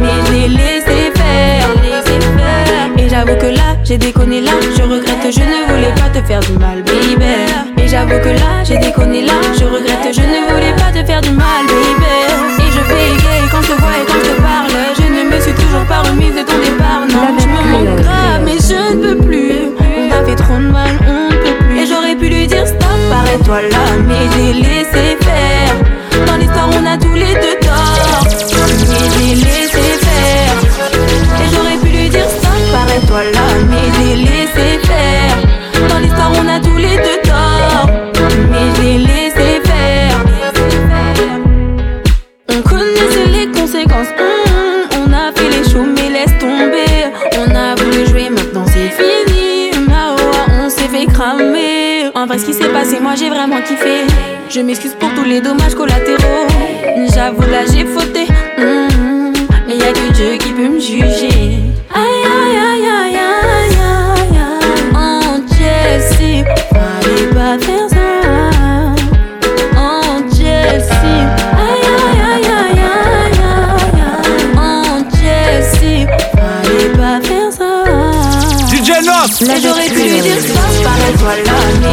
mais 0.00 0.16
j'ai 0.30 0.48
laissé 0.48 1.12
faire, 1.14 1.68
laissé 1.82 2.20
faire. 2.20 2.90
Et 2.98 3.08
j'avoue 3.08 3.36
que 3.36 3.46
là, 3.46 3.76
j'ai 3.84 3.98
déconné 3.98 4.40
là, 4.40 4.52
je 4.76 4.82
regrette, 4.82 5.32
je 5.32 5.40
ne 5.40 5.66
voulais 5.68 5.94
pas 5.94 6.08
te 6.18 6.24
faire 6.26 6.40
du 6.40 6.52
mal, 6.52 6.82
baby. 6.82 7.16
Et 7.78 7.88
j'avoue 7.88 8.18
que 8.20 8.28
là, 8.28 8.62
j'ai 8.64 8.78
déconné 8.78 9.22
là, 9.22 9.34
je 9.58 9.64
regrette, 9.64 10.14
je 10.14 10.20
ne 10.20 10.52
voulais 10.52 10.74
pas 10.76 10.92
te 10.92 11.04
faire 11.04 11.20
du 11.20 11.30
mal, 11.30 11.66
baby. 11.66 12.06
Et 12.58 12.70
je 12.72 12.80
fais 12.80 13.16
gay 13.16 13.48
quand 13.50 13.62
je 13.62 13.72
te 13.72 13.80
vois 13.80 13.96
et 14.00 14.06
quand 14.06 14.20
je 14.24 14.30
te 14.30 14.40
parle, 14.40 14.70
je 14.96 15.02
ne 15.02 15.34
me 15.34 15.40
suis 15.40 15.52
toujours 15.54 15.84
pas 15.86 16.02
remise 16.08 16.34
de 16.34 16.42
ton 16.42 16.58
départ, 16.58 17.04
non. 17.08 17.36
Je 17.38 17.46
me 17.46 17.72
manque 17.72 17.96
grave, 18.02 18.42
mais 18.44 18.58
je 18.58 18.94
ne 18.94 19.14
peux 19.14 19.22
plus. 19.24 19.72
On 19.80 20.10
a 20.12 20.24
fait 20.24 20.36
trop 20.36 20.54
de 20.54 20.70
mal, 20.70 20.90
on 21.08 21.25
pu 22.26 22.34
lui 22.34 22.46
dire 22.46 22.66
stop, 22.66 23.12
arrête-toi 23.12 23.62
là, 23.62 23.84
mais 24.06 24.24
j'ai 24.34 24.52
laissé 24.54 25.16
faire. 25.20 25.74
Dans 26.26 26.36
l'histoire, 26.36 26.68
on 26.72 26.86
a 26.86 26.96
tous 26.96 27.14
les 27.14 27.34
deux 27.34 27.58
tort, 27.60 28.24
mais 28.90 29.08
j'ai 29.16 29.34
laissé 29.34 29.86
faire. 30.06 30.56
Et 31.40 31.48
j'aurais 31.52 31.78
pu 31.82 31.88
lui 31.96 32.08
dire 32.08 32.28
stop, 32.28 32.74
arrête-toi 32.82 33.24
là, 33.32 33.46
mais 33.68 33.86
j'ai 33.96 34.16
laissé 34.16 34.86
faire. 34.86 35.25
Ce 52.38 52.44
qui 52.44 52.54
s'est 52.54 52.68
passé, 52.68 52.98
moi 53.00 53.14
j'ai 53.16 53.28
vraiment 53.30 53.60
kiffé. 53.62 54.04
Je 54.50 54.60
m'excuse 54.60 54.94
pour 54.98 55.12
tous 55.14 55.24
les 55.24 55.40
dommages 55.40 55.74
collatéraux. 55.74 56.46
J'avoue, 57.14 57.42
là 57.50 57.64
j'ai 57.72 57.84
fauté. 57.84 58.26
hum, 58.58 59.32
mais 59.66 59.76
y 59.76 59.82
a 59.82 59.92
que 59.92 60.12
Dieu 60.12 60.36
qui 60.38 60.50
peut 60.52 60.68
me 60.68 60.80
juger. 60.80 61.60
Aïe, 61.94 62.22
aïe, 62.24 62.56
aïe, 62.56 62.86
aïe, 62.86 63.16
aïe, 63.16 63.76
aïe, 63.80 64.38
aïe. 64.38 64.76
Oh, 64.94 65.40
Jessie, 65.48 66.44
fallait 66.72 67.28
pas 67.34 67.58
faire 67.64 67.88
ça. 67.88 67.96
Oh, 69.76 70.20
Jessie. 70.30 71.22
Aïe, 71.56 71.86
aïe, 71.94 72.20
aïe, 72.32 72.44
aïe, 72.44 72.80
aïe, 72.80 72.90
aïe, 72.92 73.40
aïe. 74.02 74.52
Oh, 74.56 74.96
Jessie, 75.12 76.04
fallait 76.36 76.92
pas 76.96 77.18
faire 77.26 77.50
ça. 77.50 77.70
DJ 78.70 78.88
Nos. 79.04 79.26
Et 79.40 79.60
j'aurais 79.60 79.88
pu 79.88 80.02
lui 80.02 80.20
dire 80.20 80.38
stop, 80.40 80.56
arrête-toi 80.86 81.34
là, 81.44 81.52
mais 81.52 81.54
j'ai 81.54 81.54
laissé 81.54 81.54
faire. 81.56 81.56
Dans 81.56 81.56
l'histoire, 81.56 81.56
on 81.56 81.56
a 81.56 81.56
tous 81.56 81.56
les 81.56 81.56
deux 81.56 81.56
tort, 81.56 81.56
mais 81.56 81.56
j'ai 81.56 81.56
laissé 81.56 81.56
faire. 81.56 81.56
Et 81.56 81.56
j'aurais 81.56 81.56
pu 81.56 81.56
lui 81.56 81.56
dire 81.56 81.56
stop, 81.56 81.56
arrête-toi 81.56 81.56
là, 81.56 81.58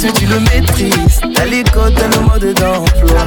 si 0.00 0.10
tu 0.14 0.24
le 0.24 0.40
maîtrises. 0.40 1.20
T'as 1.34 1.44
les 1.44 1.62
codes, 1.62 1.94
t'as 1.94 2.08
le 2.08 2.24
mode 2.26 2.54
d'emploi. 2.54 3.20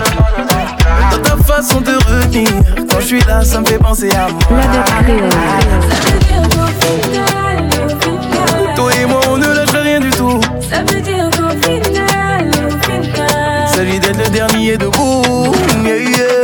Dans 1.12 1.22
ta 1.22 1.38
façon 1.44 1.82
de 1.82 1.92
retenir, 1.92 2.50
quand 2.90 3.00
je 3.00 3.06
suis 3.06 3.22
là, 3.22 3.44
ça 3.44 3.62
me 3.62 3.66
fait 3.66 3.78
penser 3.78 4.10
à 4.12 4.28
moi. 4.30 4.62
Toi 8.76 8.92
et 9.00 9.06
moi, 9.06 9.22
on 9.30 9.38
ne 9.38 9.48
lâche 9.48 9.70
rien 9.72 10.00
du 10.00 10.10
tout. 10.10 10.42
Ça 10.68 10.80
veut 10.82 11.02
dire 11.02 11.30
qu'au 11.30 11.52
final, 11.62 12.50
au 12.66 12.72
final, 12.84 13.68
celui 13.76 14.00
d'être 14.00 14.18
le 14.18 14.30
dernier 14.30 14.76
debout. 14.78 15.54
Yeah, 15.86 15.98
yeah. 15.98 16.43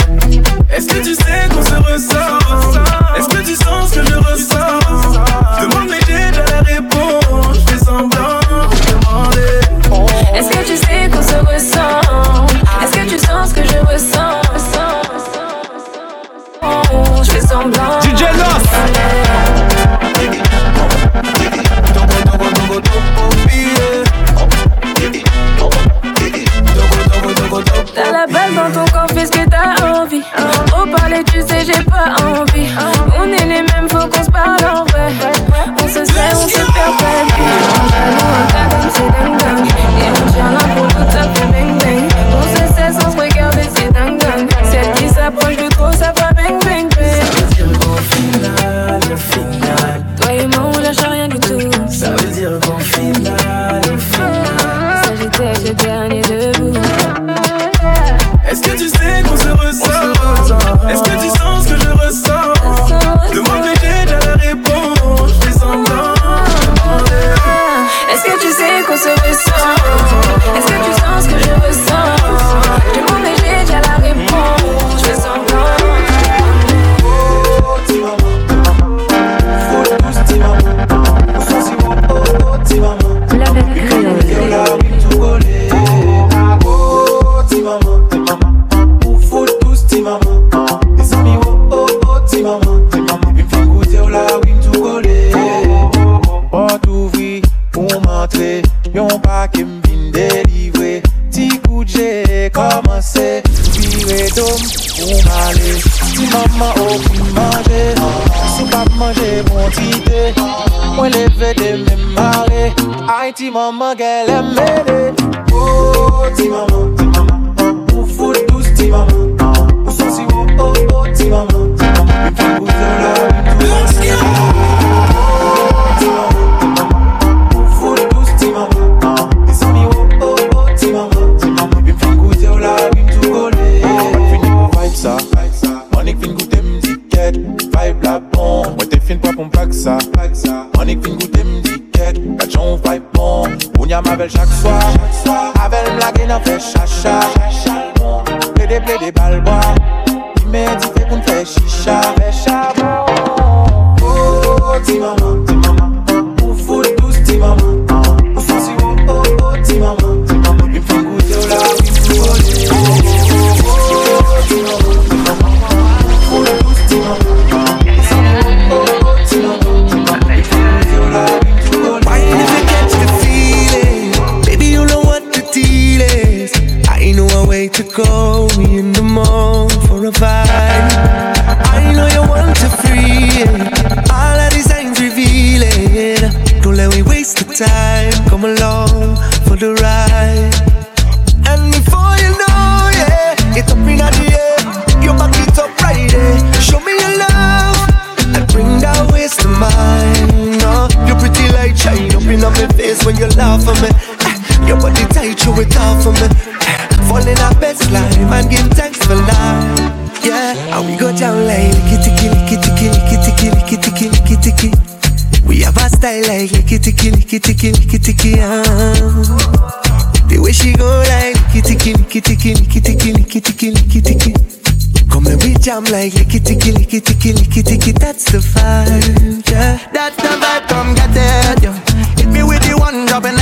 like 225.91 226.13
licky 226.13 226.39
ticky 226.43 226.71
licky 226.71 227.01
ticky 227.01 227.33
licky 227.33 227.63
ticky. 227.63 227.91
That's 227.91 228.25
the 228.31 228.37
vibe, 228.37 229.49
yeah. 229.49 229.79
That's 229.91 230.15
the 230.17 230.29
vibe, 230.37 230.67
come 230.67 230.93
get 230.93 231.09
it, 231.09 231.63
yeah. 231.63 231.73
Hit 232.15 232.27
me 232.27 232.43
with 232.43 232.61
the 232.61 232.77
one 232.77 233.05
drop 233.07 233.25
and 233.25 233.38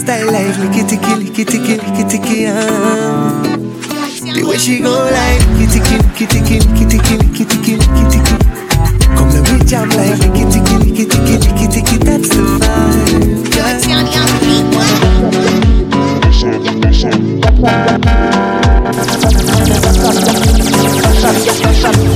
style 0.00 0.32
like 0.32 0.56
licky 0.56 0.82
ticky, 0.88 1.12
licky 1.20 1.44
ticky, 1.44 1.76
licky 1.76 2.04
ticky, 2.08 2.46
ah. 2.48 3.42
The 4.34 4.42
way 4.48 4.56
she 4.56 4.80
go 4.80 4.92
like 5.12 5.42
licky 5.60 5.66
ticky, 5.76 5.96
licky 6.00 6.26
ticky, 6.32 6.56
licky 6.64 6.84
ticky, 6.88 7.14
licky 7.20 7.44
ticky, 7.44 7.72
licky 7.76 8.04
ticky. 8.12 8.34
Come 9.16 9.30
let 9.34 9.44
me 9.52 9.56
jam 9.68 9.88
like 9.90 10.16
licky 10.24 10.44
ticky, 10.52 10.74
licky 10.84 11.04
ticky, 11.04 11.34
licky 11.44 11.66
ticky. 11.68 11.96
That's 11.98 12.28
the 12.30 12.42
vibe. 12.60 13.50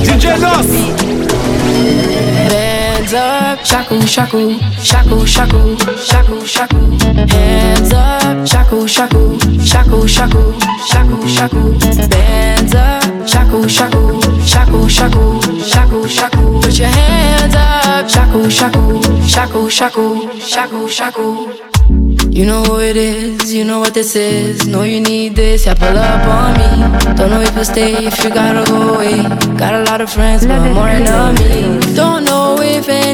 DJ 0.05 0.25
Nos 0.41 2.14
shaku, 3.75 4.07
shaku, 4.07 4.59
shaku, 4.79 5.25
shaku, 5.25 5.61
shaku, 5.97 6.45
shaku. 6.45 6.79
Hands 7.27 7.91
up, 7.93 8.47
shaku, 8.47 8.87
shaku, 8.87 9.37
shaku, 9.59 10.07
shaku, 10.07 10.41
shaku, 10.87 11.27
shaku. 11.27 11.61
Bands 12.09 12.73
up, 12.73 13.27
shaku, 13.27 13.67
shaku, 13.67 14.21
shaku, 14.45 14.89
shaku, 14.89 15.41
shaku, 15.59 16.07
shaku. 16.07 16.61
Put 16.61 16.79
your 16.79 16.87
hands 16.87 17.55
up, 17.55 18.09
shaku, 18.09 18.49
shaku, 18.49 19.01
shaku, 19.27 19.69
shaku, 19.69 20.39
shaku, 20.39 20.87
shaku. 20.87 21.27
You 22.31 22.45
know 22.45 22.63
who 22.63 22.79
it 22.79 22.95
is, 22.95 23.53
you 23.53 23.65
know 23.65 23.79
what 23.79 23.93
this 23.93 24.15
is. 24.15 24.67
Know 24.67 24.83
you 24.83 25.01
need 25.01 25.35
this, 25.35 25.65
yeah, 25.65 25.73
pull 25.73 25.97
up 25.97 26.25
on 26.27 26.53
me. 26.59 27.15
Don't 27.15 27.29
know 27.29 27.41
if 27.41 27.53
you'll 27.55 27.65
stay, 27.65 28.05
if 28.07 28.23
you 28.23 28.29
gotta 28.29 28.63
go 28.71 28.95
away. 28.95 29.21
Got 29.57 29.73
a 29.73 29.83
lot 29.83 29.99
of 29.99 30.09
friends, 30.09 30.45
but 30.45 30.59
more 30.73 30.87
enemies. 30.87 31.95
Don't 31.95 32.14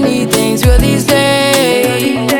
know 0.02 0.08
if 0.08 0.66
real 0.66 0.78
these 0.80 1.06
days. 1.06 2.32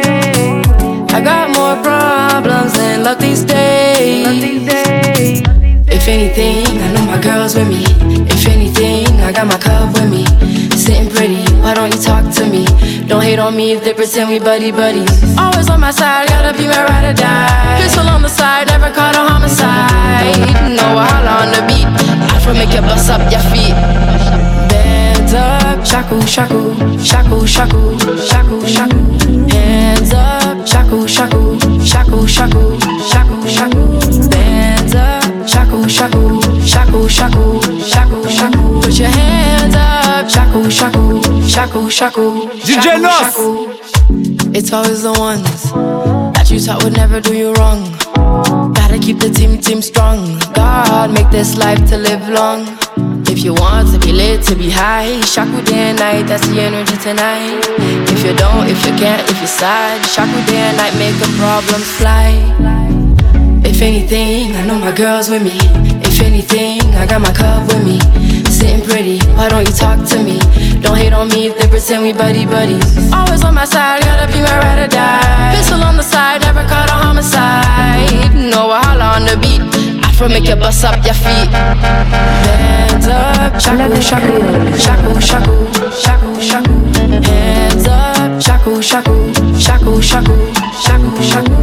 I 1.14 1.22
got 1.22 1.50
more 1.56 1.76
problems 1.84 2.74
than 2.74 3.04
luck 3.04 3.20
these 3.20 3.44
days. 3.44 4.68
If 5.88 6.08
anything, 6.08 6.66
I 6.82 6.94
know 6.94 7.06
my 7.06 7.22
girl's 7.22 7.56
with 7.56 7.68
me. 7.68 7.84
If 8.26 8.46
anything, 8.48 9.08
I 9.22 9.32
got 9.32 9.48
my 9.48 9.58
cup 9.58 9.94
with 9.94 10.10
me. 10.10 10.26
Sitting 10.76 11.10
pretty, 11.10 11.44
why 11.62 11.74
don't 11.74 11.94
you 11.94 12.02
talk 12.02 12.34
to 12.36 12.46
me? 12.46 12.66
Don't 13.08 13.22
hate 13.22 13.40
on 13.40 13.56
me 13.56 13.74
if 13.74 13.84
they 13.84 13.94
pretend 13.94 14.30
we 14.30 14.40
buddy 14.40 14.72
buddies. 14.72 15.12
Always 15.38 15.70
on 15.70 15.80
my 15.80 15.92
side, 15.92 16.30
gotta 16.30 16.58
be 16.58 16.68
my 16.68 16.84
ride 16.84 17.06
or 17.12 17.14
die. 17.14 17.82
Pistol 17.82 18.08
on 18.08 18.22
the 18.24 18.30
side, 18.30 18.68
never 18.68 18.90
caught 18.92 19.16
a 19.16 19.20
homicide. 19.20 20.76
No 20.76 20.98
holla 20.98 21.46
on 21.46 21.52
the 21.54 21.62
beat, 21.68 21.86
Afro 22.34 22.54
make 22.54 22.74
you 22.74 22.82
bust 22.82 23.10
up 23.10 23.22
your 23.32 23.42
feet. 23.52 23.76
Shaku 25.84 26.22
shaku, 26.28 26.62
shaku 27.04 27.46
shaku, 27.48 27.82
shaku 28.30 28.58
shaku. 28.68 29.00
Hands 29.52 30.14
up, 30.14 30.68
shaku 30.68 31.08
shaku, 31.08 31.60
shaku 31.86 32.28
shaku, 32.28 32.80
shaku 33.12 33.38
shaku. 33.56 33.84
Bands 34.30 34.96
up, 34.96 35.48
shaku 35.48 35.88
shaku, 35.90 36.42
shaku 36.66 37.08
shaku, 37.10 37.62
shaku 37.84 38.30
shaku. 38.30 38.82
Put 38.82 39.00
your 39.00 39.10
hands 39.10 39.76
up, 39.76 40.30
shaku 40.30 40.70
shaku, 40.70 41.22
shaku 41.48 41.90
shaku. 41.90 42.48
DJ 42.68 43.02
Nos. 43.02 44.56
It's 44.56 44.72
always 44.74 45.02
the 45.04 45.14
ones 45.14 45.72
that 46.36 46.50
you 46.52 46.60
thought 46.60 46.84
would 46.84 46.94
never 46.94 47.20
do 47.22 47.34
you 47.36 47.54
wrong. 47.54 47.84
Gotta 48.74 48.98
keep 49.00 49.20
the 49.20 49.30
team 49.30 49.58
team 49.60 49.82
strong. 49.82 50.40
God, 50.54 51.12
make 51.14 51.30
this 51.32 51.58
life 51.58 51.84
to 51.90 51.98
live 51.98 52.28
long. 52.30 52.66
If 53.42 53.46
you 53.46 53.56
want 53.56 53.90
to 53.90 53.98
be 53.98 54.12
lit, 54.14 54.44
to 54.54 54.56
be 54.56 54.70
high, 54.70 55.20
shaku 55.22 55.64
day 55.64 55.90
and 55.90 55.98
night, 55.98 56.28
that's 56.30 56.46
the 56.46 56.62
energy 56.62 56.96
tonight. 57.02 57.66
If 58.14 58.24
you 58.24 58.38
don't, 58.38 58.70
if 58.70 58.86
you 58.86 58.94
can't, 58.94 59.28
if 59.28 59.36
you're 59.40 59.50
sad, 59.50 59.98
shaku 60.06 60.46
day 60.46 60.70
and 60.70 60.78
night, 60.78 60.94
make 61.02 61.18
the 61.18 61.26
problems 61.42 61.90
fly. 61.98 62.38
If 63.66 63.82
anything, 63.82 64.54
I 64.54 64.64
know 64.68 64.78
my 64.78 64.92
girl's 64.92 65.32
with 65.32 65.42
me. 65.42 65.58
If 66.06 66.22
anything, 66.22 66.86
I 66.94 67.08
got 67.08 67.22
my 67.22 67.34
cup 67.34 67.66
with 67.66 67.82
me. 67.82 67.98
Sitting 68.46 68.86
pretty, 68.86 69.18
why 69.34 69.50
don't 69.50 69.66
you 69.66 69.74
talk 69.74 69.98
to 70.14 70.22
me? 70.22 70.38
Don't 70.86 70.96
hate 70.96 71.12
on 71.12 71.30
me 71.30 71.48
if 71.48 71.58
they 71.58 71.68
pretend 71.68 72.04
we 72.04 72.14
buddy 72.14 72.46
buddies. 72.46 72.94
Always 73.12 73.44
on 73.44 73.56
my 73.56 73.66
side, 73.66 74.04
gotta 74.04 74.32
be 74.32 74.38
my 74.38 74.54
ride 74.54 74.86
or 74.86 74.88
die. 74.88 75.56
Pistol 75.58 75.82
on 75.82 75.98
the 75.98 76.04
side, 76.04 76.42
never 76.42 76.62
caught 76.70 76.94
a 76.94 76.94
homicide. 76.94 78.38
No 78.38 78.70
wahala 78.70 79.18
on 79.18 79.26
the 79.26 79.36
beat. 79.42 79.71
Afro 80.22 80.30
make 80.36 80.48
you 80.48 80.56
bust 80.56 80.86
up 80.86 81.04
your 81.04 81.16
feet. 81.16 81.50
Hands 81.50 83.08
up, 83.08 83.60
shaku 83.60 84.00
shaku, 84.00 84.78
shaku 84.78 85.20
shaku, 85.20 85.92
shaku 86.00 86.40
shaku. 86.40 86.91
Hands 87.10 87.88
up, 87.88 88.42
shaku 88.42 88.82
shaku, 88.82 89.34
shaku 89.60 90.02
shaku, 90.02 90.36
shaku 90.86 91.10
shaku. 91.24 91.56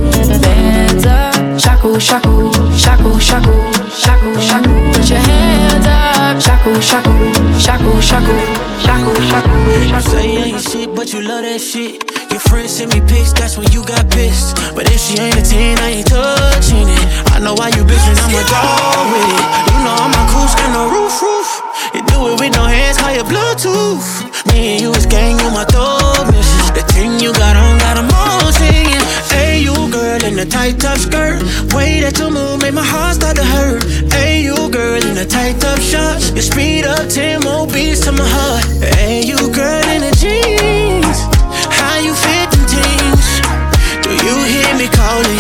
Hands 0.42 1.06
up, 1.06 1.60
shaku 1.60 2.00
shaku, 2.00 2.50
shaku 2.76 3.20
shaku, 3.20 3.54
shaku 3.94 4.40
shaku. 4.40 4.72
Put 4.92 5.08
your 5.10 5.20
hands 5.20 5.86
up, 5.86 6.40
shaku 6.42 6.80
shaku, 6.80 7.14
shaku 7.58 8.00
shaku, 8.02 8.34
shaku 8.82 9.12
shaku. 9.30 10.10
Say 10.10 10.32
you 10.32 10.38
ain't 10.40 10.60
shit, 10.60 10.94
but 10.94 11.12
you 11.12 11.22
love 11.22 11.42
that 11.42 11.60
shit. 11.60 12.02
Your 12.30 12.40
friend 12.40 12.68
sent 12.68 12.92
me 12.92 13.00
pics, 13.00 13.32
that's 13.32 13.56
when 13.56 13.70
you 13.72 13.84
got 13.84 14.10
pissed. 14.10 14.56
But 14.74 14.90
if 14.90 15.00
she 15.00 15.18
ain't 15.18 15.36
a 15.36 15.42
10, 15.42 15.78
I 15.78 16.02
ain't 16.02 16.06
touching 16.06 16.88
it. 16.88 17.06
I 17.32 17.38
know 17.38 17.54
why 17.54 17.68
you 17.68 17.84
bitchin', 17.84 18.18
I'ma 18.18 18.42
go 18.42 18.60
with 19.10 19.38
it. 19.38 19.46
You 19.70 19.78
know 19.86 19.96
I'm 20.02 20.12
a 20.12 20.22
cool 20.30 20.46
skin, 20.46 20.70
no 20.72 20.90
roof, 20.90 21.22
roof. 21.22 21.62
You 21.94 22.02
do 22.06 22.34
it 22.34 22.40
with 22.40 22.54
no 22.54 22.64
hands, 22.64 22.98
call 22.98 23.14
your 23.14 23.24
Bluetooth. 23.24 24.27
Me 24.48 24.72
and 24.72 24.80
you 24.80 24.92
is 24.92 25.06
gang, 25.06 25.38
you 25.38 25.50
my 25.50 25.64
missus. 25.64 26.70
The 26.76 26.82
thing 26.92 27.18
you 27.20 27.32
got 27.32 27.56
on, 27.56 27.78
got 27.78 27.96
got 27.96 27.98
'em 27.98 28.10
all 28.12 28.52
singing. 28.52 29.04
Hey, 29.30 29.60
you 29.60 29.74
girl 29.90 30.22
in 30.24 30.38
a 30.38 30.46
tight 30.46 30.78
top 30.80 30.98
skirt. 30.98 31.42
Way 31.74 32.00
that 32.00 32.18
you 32.18 32.30
move 32.30 32.60
made 32.62 32.74
my 32.74 32.84
heart 32.84 33.14
start 33.16 33.36
to 33.36 33.44
hurt. 33.44 33.84
Hey, 34.12 34.42
you 34.42 34.56
girl 34.70 35.02
in 35.10 35.16
a 35.16 35.24
tight 35.24 35.60
top 35.60 35.80
shorts. 35.80 36.30
You 36.36 36.42
speed 36.42 36.84
up 36.86 37.08
10 37.08 37.40
more 37.42 37.66
beats 37.66 38.00
to 38.06 38.12
my 38.12 38.28
heart. 38.36 38.64
Hey, 38.96 39.22
you 39.30 39.38
girl 39.60 39.86
in 39.94 40.00
the 40.06 40.12
jeans. 40.22 41.18
How 41.78 41.96
you 42.06 42.14
fit 42.14 42.48
them 42.52 42.64
things? 42.74 43.26
Do 44.04 44.10
you 44.26 44.36
hear 44.52 44.70
me 44.80 44.86
calling 45.00 45.37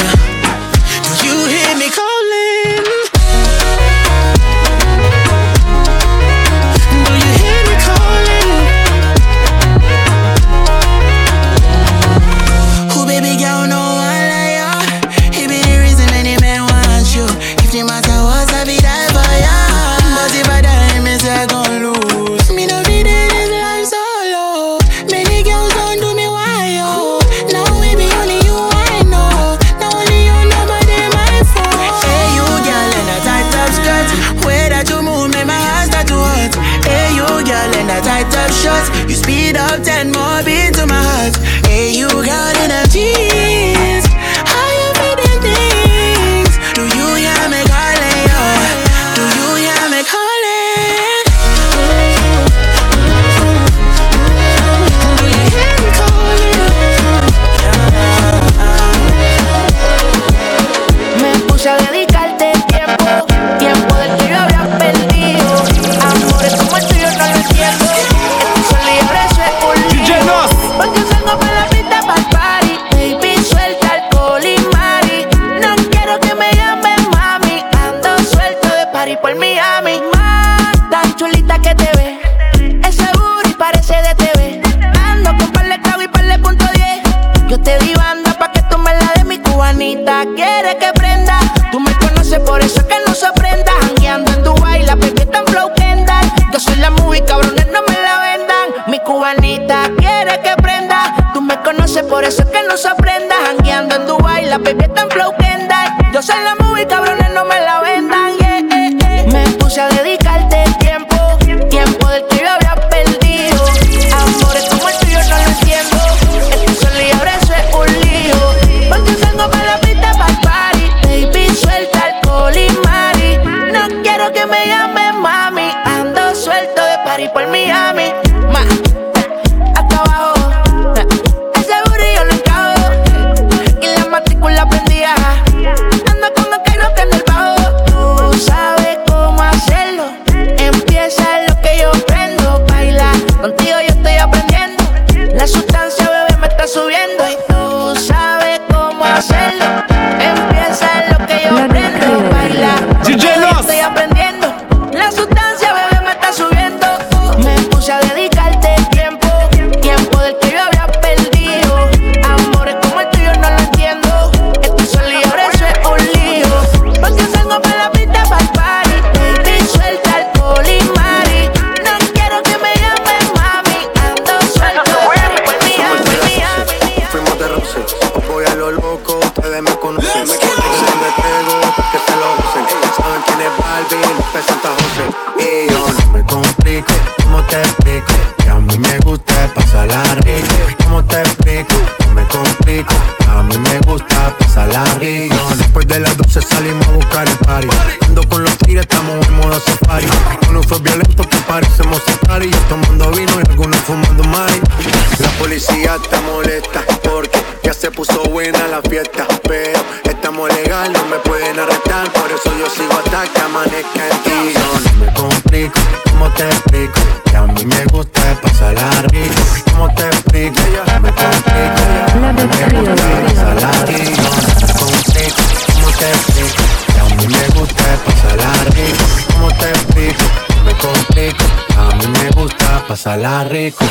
Pero 209.42 209.78
estamos 210.04 210.48
legal, 210.54 210.92
no 210.92 211.04
me 211.06 211.16
pueden 211.18 211.58
arrestar. 211.58 212.10
Por 212.12 212.30
eso 212.30 212.50
yo 212.58 212.68
sigo 212.70 212.92
hasta 212.92 213.26
que 213.32 213.40
amanezca 213.40 214.08
en 214.08 214.22
ti. 214.22 214.54
no 214.54 215.04
me 215.04 215.12
complico, 215.12 215.80
¿cómo 216.10 216.30
te 216.34 216.44
explico? 216.44 217.00
Que 217.24 217.36
a 217.36 217.42
mí 217.42 217.64
me 217.64 217.84
gusta 217.86 218.38
pasarla 218.42 218.90
rico. 219.10 219.42
¿Cómo 219.72 219.88
te 219.94 220.06
explico? 220.06 220.60
No 220.86 221.00
me 221.00 221.12
complico. 221.12 221.82
Mí 222.14 222.46
me 222.46 222.78
gusta 222.78 223.16
pasarla 223.26 223.70
rico. 223.86 224.22
No 224.22 224.66
me 224.66 224.72
complico. 224.78 225.42
¿Cómo 225.72 225.90
te 225.98 226.10
explico? 226.10 226.62
Que 226.86 227.00
a 227.00 227.04
mí 227.16 227.26
me 227.26 227.48
gusta 227.58 227.84
pasarla 228.04 228.50
rico. 228.76 229.04
¿Cómo 229.32 229.48
te 229.52 229.68
explico? 229.70 230.24
No 230.56 230.64
me 230.64 230.72
complico. 230.74 231.44
A 231.76 231.94
mí 231.96 232.06
me 232.06 232.30
gusta 232.40 232.84
pasarla 232.86 233.44
rico. 233.44 233.84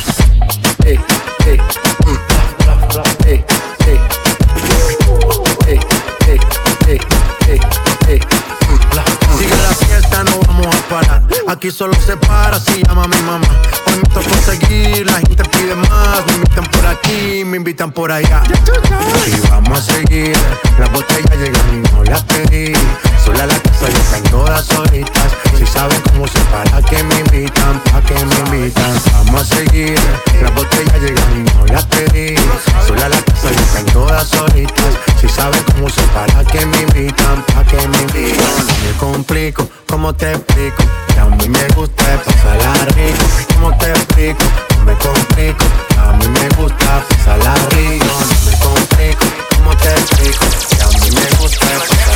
Hey, 0.86 1.00
hey, 1.44 1.58
mm. 2.06 2.18
hey, 3.26 3.44
hey. 3.86 4.27
Aquí 11.50 11.70
solo 11.70 11.94
se 11.96 12.16
para 12.16 12.58
si 12.60 12.82
llama 12.84 13.08
mi 13.08 13.18
mamá. 13.24 13.48
Hoy 13.88 13.96
me 13.96 14.04
tocó 14.04 14.36
seguir, 14.46 15.06
la 15.06 15.20
gente 15.20 15.44
pide 15.44 15.76
más. 15.76 16.26
Me 16.28 16.34
invitan 16.36 16.66
por 16.66 16.86
aquí, 16.86 17.44
me 17.46 17.58
invitan 17.58 17.92
por 17.92 18.10
allá. 18.10 18.42
Y 19.26 19.50
vamos 19.50 19.80
a 19.80 19.82
seguir. 19.82 20.38
Las 20.80 20.90
botellas 20.92 21.38
llegan 21.38 21.74
y 21.74 21.92
no 21.92 22.04
las 22.06 22.24
pedí. 22.24 22.74
Sola 23.24 23.48
la 23.48 23.60
casa 23.60 23.90
ya 23.90 24.00
están 24.00 24.24
todas 24.32 24.66
solitas. 24.66 25.47
Si 25.58 25.66
saben 25.66 26.00
cómo 26.02 26.28
se 26.28 26.40
para 26.52 26.82
que 26.84 27.04
me 27.04 27.20
invitan, 27.20 27.82
pa' 27.92 28.02
que 28.02 28.14
me 28.14 28.36
invitan. 28.46 28.94
Vamos 29.14 29.42
a 29.42 29.56
seguir. 29.56 30.00
Las 30.42 30.54
botellas 30.54 31.02
llegan 31.02 31.34
y 31.34 31.44
no 31.52 31.66
las 31.74 31.86
pedí. 31.86 32.36
Sola 32.86 33.10
la 33.10 33.22
casa 33.22 33.52
ya 33.52 33.62
están 33.62 33.86
todas 33.88 34.28
solitas. 34.28 34.94
Si 35.20 35.28
saben 35.28 35.64
cómo 35.74 35.90
se 35.90 36.02
para 36.14 36.44
que 36.46 36.64
me 36.66 36.82
invitan, 36.82 37.44
pa' 37.54 37.64
que 37.64 37.88
me 37.88 37.98
invitan. 38.02 38.66
Me 38.86 38.98
complico, 39.00 39.68
¿cómo 39.88 40.14
te 40.14 40.34
explico? 40.34 40.84
Que 41.08 41.20
a 41.20 41.26
mí 41.26 41.50
me 41.50 41.68
gusta 41.76 42.04
pasarla 42.24 42.74
rico. 42.96 43.26
¿Cómo 43.56 43.78
te 43.78 43.90
explico? 43.90 44.44
Me 44.86 44.94
complico. 44.94 45.66
A 45.98 46.14
mí 46.14 46.28
me 46.28 46.50
gusta 46.50 47.04
pasarla 47.10 47.56
rico. 47.72 48.06
No 48.06 48.52
me 48.52 48.58
complico, 48.60 49.26
¿cómo 49.56 49.76
te 49.78 49.90
explico? 49.90 50.46
Que 50.70 50.84
a 50.84 50.88
mí 51.00 51.12
me 51.12 51.38
gusta 51.40 51.66
pasarla. 51.66 52.07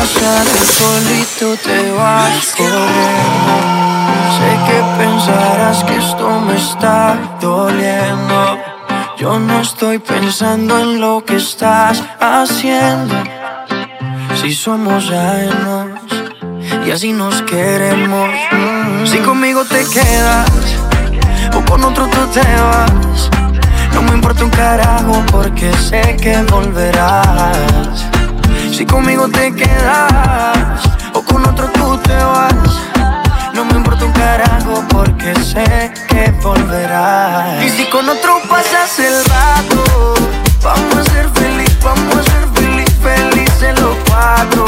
Demasiado 0.00 0.64
solito 0.64 1.56
te 1.62 1.90
vas 1.92 2.54
corriendo. 2.56 3.52
Sé 4.38 4.50
que 4.66 5.04
pensarás 5.04 5.84
que 5.84 5.96
esto 5.96 6.40
me 6.40 6.56
está 6.56 7.18
doliendo. 7.38 8.58
Yo 9.18 9.38
no 9.38 9.60
estoy 9.60 9.98
pensando 9.98 10.78
en 10.78 11.02
lo 11.02 11.22
que 11.22 11.36
estás 11.36 12.02
haciendo. 12.18 13.14
Si 14.40 14.54
somos 14.54 15.10
ajenos 15.10 16.00
y 16.86 16.90
así 16.92 17.12
nos 17.12 17.42
queremos. 17.42 18.30
Si 19.04 19.18
conmigo 19.18 19.66
te 19.66 19.84
quedas 19.84 20.48
o 21.52 21.62
con 21.70 21.84
otro 21.84 22.06
tú 22.06 22.26
te 22.32 22.40
vas. 22.40 23.28
No 23.92 24.00
me 24.00 24.12
importa 24.12 24.44
un 24.44 24.50
carajo 24.50 25.22
porque 25.30 25.70
sé 25.74 26.16
que 26.16 26.42
volverás. 26.44 28.10
Si 28.72 28.86
conmigo 28.86 29.28
te 29.28 29.52
quedas 29.52 30.80
o 31.12 31.22
con 31.22 31.44
otro 31.46 31.68
tú 31.72 31.98
te 31.98 32.14
vas. 32.14 32.54
No 33.52 33.64
me 33.64 33.74
importa 33.74 34.04
un 34.04 34.12
carajo 34.12 34.84
porque 34.88 35.34
sé 35.42 35.92
que 36.08 36.30
volverás. 36.42 37.62
Y 37.64 37.68
si 37.68 37.84
con 37.90 38.08
otro 38.08 38.40
pasas 38.48 38.98
el 39.00 39.24
rato, 39.24 40.14
vamos 40.62 40.96
a 40.96 41.04
ser 41.04 41.28
feliz, 41.30 41.76
vamos 41.82 42.16
a 42.16 42.22
ser 42.22 42.48
feliz, 42.54 42.90
felices 43.02 43.80
los 43.80 43.96
cuatro. 44.08 44.64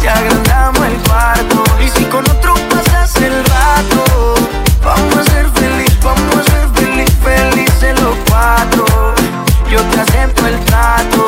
Te 0.00 0.08
agrandamos 0.08 0.86
el 0.86 0.96
cuarto. 1.08 1.64
Y 1.84 1.88
si 1.90 2.04
con 2.06 2.28
otro 2.30 2.54
pasas 2.70 3.14
el 3.16 3.44
rato, 3.44 4.34
vamos 4.82 5.16
a 5.18 5.24
ser 5.24 5.48
feliz, 5.50 5.96
vamos 6.02 6.34
a 6.34 6.42
ser 6.50 6.68
feliz, 6.74 7.10
felices 7.22 8.00
los 8.00 8.16
cuatro. 8.28 8.84
Yo 9.70 9.80
te 9.82 10.00
acepto 10.00 10.46
el 10.46 10.58
trato 10.64 11.27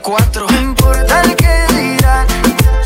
cuatro. 0.00 0.46
No 0.50 0.60
importa 0.60 1.20
el 1.22 1.36
que 1.36 1.66
dirán, 1.74 2.26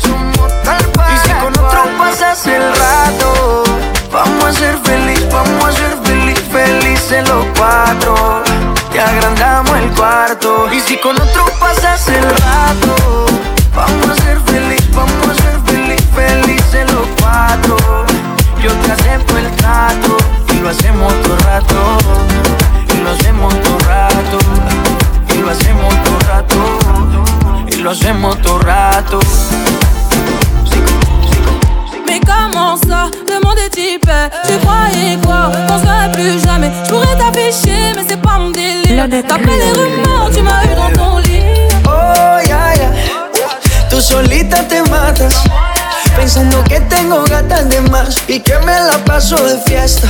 somos 0.01 0.51
tal 0.63 0.83
para 0.91 1.13
Y 1.13 1.17
si 1.19 1.33
con 1.33 1.53
otro 1.53 1.83
pasas 1.97 2.47
el 2.47 2.63
rato, 2.75 3.63
vamos 4.11 4.45
a 4.45 4.53
ser 4.53 4.77
feliz, 4.79 5.25
vamos 5.31 5.65
a 5.65 5.71
ser 5.71 5.97
feliz, 6.03 6.39
felices 6.51 7.27
los 7.29 7.45
cuatro. 7.57 8.43
Te 8.91 8.99
agrandamos 8.99 9.77
el 9.77 9.89
cuarto. 9.91 10.67
Y 10.71 10.79
si 10.79 10.97
con 10.97 11.19
otro 11.19 11.45
pasas 11.59 12.07
el 12.07 12.23
rato, 12.23 13.25
vamos 13.75 14.09
a 14.09 14.21
ser 14.21 14.39
feliz, 14.41 14.83
vamos 14.93 15.29
a 15.29 15.35
ser 15.35 15.59
feliz, 15.65 16.01
felices 16.13 16.91
los 16.93 17.07
cuatro. 17.21 17.77
Yo 18.61 18.71
te 18.71 18.91
acepto 18.91 19.37
el 19.37 19.51
trato 19.55 20.17
y 20.53 20.59
lo 20.59 20.69
hacemos 20.69 21.13
todo 21.21 21.37
rato. 21.37 21.97
Y 22.93 23.01
lo 23.01 23.11
hacemos 23.11 23.53
todo 23.61 23.77
rato. 23.79 24.37
Y 25.33 25.37
lo 25.39 25.49
hacemos 25.51 26.03
todo 26.03 26.14
lo 27.85 27.91
hacemos 27.91 28.41
todo 28.41 28.57
rato. 28.57 29.19
Mais 32.07 32.19
comment 32.25 32.77
ça, 32.77 33.11
le 33.27 33.39
monde 33.45 33.59
est 33.63 33.69
type 33.69 34.09
Tu 34.47 34.57
croyais 34.57 35.19
quoi? 35.23 35.51
Qu'on 35.67 35.77
serait 35.77 36.11
plus 36.11 36.43
jamais 36.43 36.71
Je 36.83 36.89
pourrais 36.89 37.15
t'afficher 37.15 37.93
mais 37.95 38.03
c'est 38.07 38.19
pas 38.19 38.39
mon 38.39 38.49
délire 38.49 39.07
D'après 39.07 39.57
les 39.57 39.71
rumeurs 39.71 40.31
tu 40.33 40.41
m'as 40.41 40.63
eu 40.63 40.75
dans 40.75 40.91
ton 40.99 41.17
lit 41.19 41.43
Oh, 41.87 42.39
ya, 42.49 42.73
ya. 42.75 42.89
Tú 43.87 44.01
solita 44.01 44.67
te 44.67 44.81
matas. 44.89 45.43
Pensando 46.17 46.63
que 46.63 46.79
tengo 46.89 47.23
gatas 47.25 47.69
de 47.69 47.81
más 47.91 48.17
y 48.27 48.39
que 48.39 48.57
me 48.65 48.79
la 48.79 48.97
paso 49.05 49.35
de 49.35 49.59
fiesta. 49.59 50.07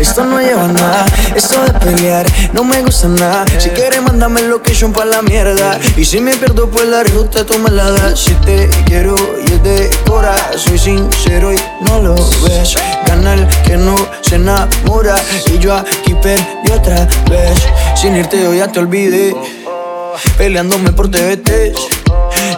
Esto 0.00 0.24
no 0.24 0.40
lleva 0.40 0.68
nada. 0.68 1.06
Esto 1.34 1.62
de 1.64 1.72
pelear 1.78 2.26
no 2.52 2.64
me 2.64 2.82
gusta 2.82 3.08
nada. 3.08 3.44
Si 3.58 3.70
quieres, 3.70 4.02
mándame 4.02 4.42
location 4.42 4.92
pa' 4.92 5.04
la 5.04 5.22
mierda. 5.22 5.78
Y 5.96 6.04
si 6.04 6.20
me 6.20 6.36
pierdo, 6.36 6.68
pues 6.68 6.86
la 6.86 7.02
ruta 7.04 7.44
tú 7.44 7.58
me 7.58 7.70
la 7.70 7.90
das. 7.90 8.20
Si 8.20 8.34
te 8.34 8.68
quiero 8.86 9.14
y 9.46 9.52
es 9.52 9.62
de 9.62 9.90
cora, 10.06 10.34
soy 10.56 10.78
sincero 10.78 11.52
y 11.52 11.58
no 11.82 12.00
lo 12.00 12.14
ves. 12.14 12.74
Gana 13.06 13.34
el 13.34 13.48
que 13.64 13.76
no 13.76 13.96
se 14.20 14.36
enamora. 14.36 15.16
Y 15.52 15.58
yo 15.58 15.74
aquí 15.74 16.14
perdí 16.22 16.72
otra 16.72 17.08
vez. 17.30 17.58
Sin 17.94 18.16
irte, 18.16 18.42
yo 18.42 18.54
ya 18.54 18.68
te 18.68 18.78
olvidé. 18.78 19.34
Peleándome 20.36 20.92
por 20.92 21.10
TVT. 21.10 21.74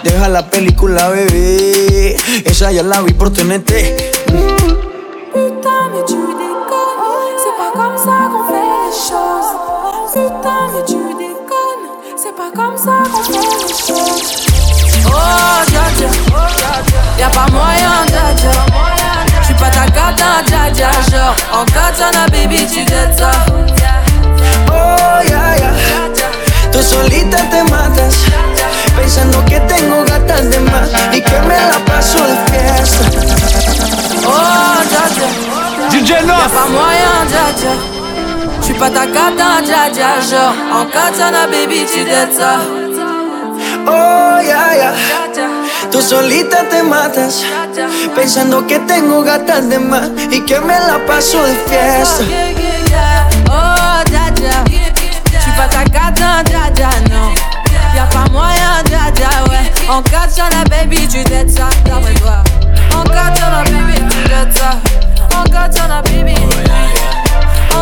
Deja 0.03 0.29
la 0.29 0.49
película, 0.51 1.09
bebé. 1.09 2.17
Esa 2.45 2.71
ya 2.73 2.83
la 2.83 3.01
vi 3.01 3.13
por 3.13 3.33
TNT. 3.33 3.73
Comme 12.57 12.77
ça 12.77 13.03
qu'on 13.13 13.23
fait 13.23 13.33
les 13.33 13.75
choses 13.87 14.47
Oh 15.07 15.65
dja 15.69 15.85
Y'a 17.19 17.29
pas 17.29 17.47
moyen 17.53 18.07
dja 18.09 18.35
dja 18.35 18.67
En 21.53 21.65
katana, 21.65 22.27
baby, 22.31 22.67
tu 22.67 22.85
dettes 22.85 23.19
ça. 23.19 23.31
Oh, 24.69 25.23
yeah, 25.27 25.57
yeah. 25.57 25.73
Tú 26.71 26.83
solita 26.83 27.39
te 27.51 27.63
matas, 27.71 28.15
pensando 28.95 29.43
que 29.47 29.59
tengo 29.61 30.05
gatas 30.05 30.51
de 30.51 30.61
más 30.61 30.91
y 31.13 31.23
que 31.23 31.41
me 31.41 31.55
la 31.55 31.79
paso 31.87 32.19
de 32.19 32.37
fiesta. 32.53 33.05
Oh, 34.27 34.83
dja. 34.91 35.05
DJ 35.91 36.11
Y'a 36.11 36.23
Nos. 36.23 36.53
pas 36.53 36.69
moyen, 36.69 37.27
dja. 37.31 37.96
J'suis 38.67 38.79
pas 38.81 38.91
ta 38.91 39.07
cata, 39.07 39.63
dja 39.63 39.89
dja. 39.95 40.19
Genre, 40.29 40.53
en 40.75 40.87
katana, 40.87 41.47
baby, 41.47 41.87
tu 41.87 42.03
dettes 42.03 42.35
ça. 42.37 42.59
Oh, 43.87 44.41
yeah, 44.43 44.75
yeah. 44.75 44.93
Tú 45.93 46.03
solita 46.03 46.65
te 46.69 46.83
matas, 46.83 47.45
pensando 48.17 48.67
que 48.67 48.81
tengo 48.81 49.23
gatas 49.23 49.69
de 49.69 49.79
más 49.79 50.11
y 50.33 50.41
que 50.41 50.59
me 50.59 50.77
la 50.81 50.99
paso 51.07 51.45
de 51.45 51.55
fiesta. 51.69 52.25
Oh, 53.49 54.03
dja 54.11 54.33
dja. 54.35 54.65
J'suis 55.39 55.53
pas 55.57 55.69
ta 55.69 55.85
cata, 55.85 56.43
dja 56.43 56.69
dja, 56.75 56.91
non. 57.13 57.33
Y'a 57.95 58.07
pas 58.07 58.29
moyen, 58.33 58.83
dja 58.87 59.13
dja, 59.15 59.31
ouais. 59.49 59.71
En 59.89 60.03
katana, 60.03 60.65
baby, 60.69 61.07
tu 61.07 61.23
dettes 61.23 61.53
ça. 61.53 61.69
D'après 61.85 62.15
toi. 62.15 62.43
En 62.97 63.05
katana, 63.05 63.63
baby, 63.63 63.95
tu 64.11 64.29
dettes 64.29 64.59
ça. 64.59 64.71
En 65.39 65.45
katana, 65.45 66.03
baby. 66.03 66.35
En 66.35 66.49
katana, 66.49 67.06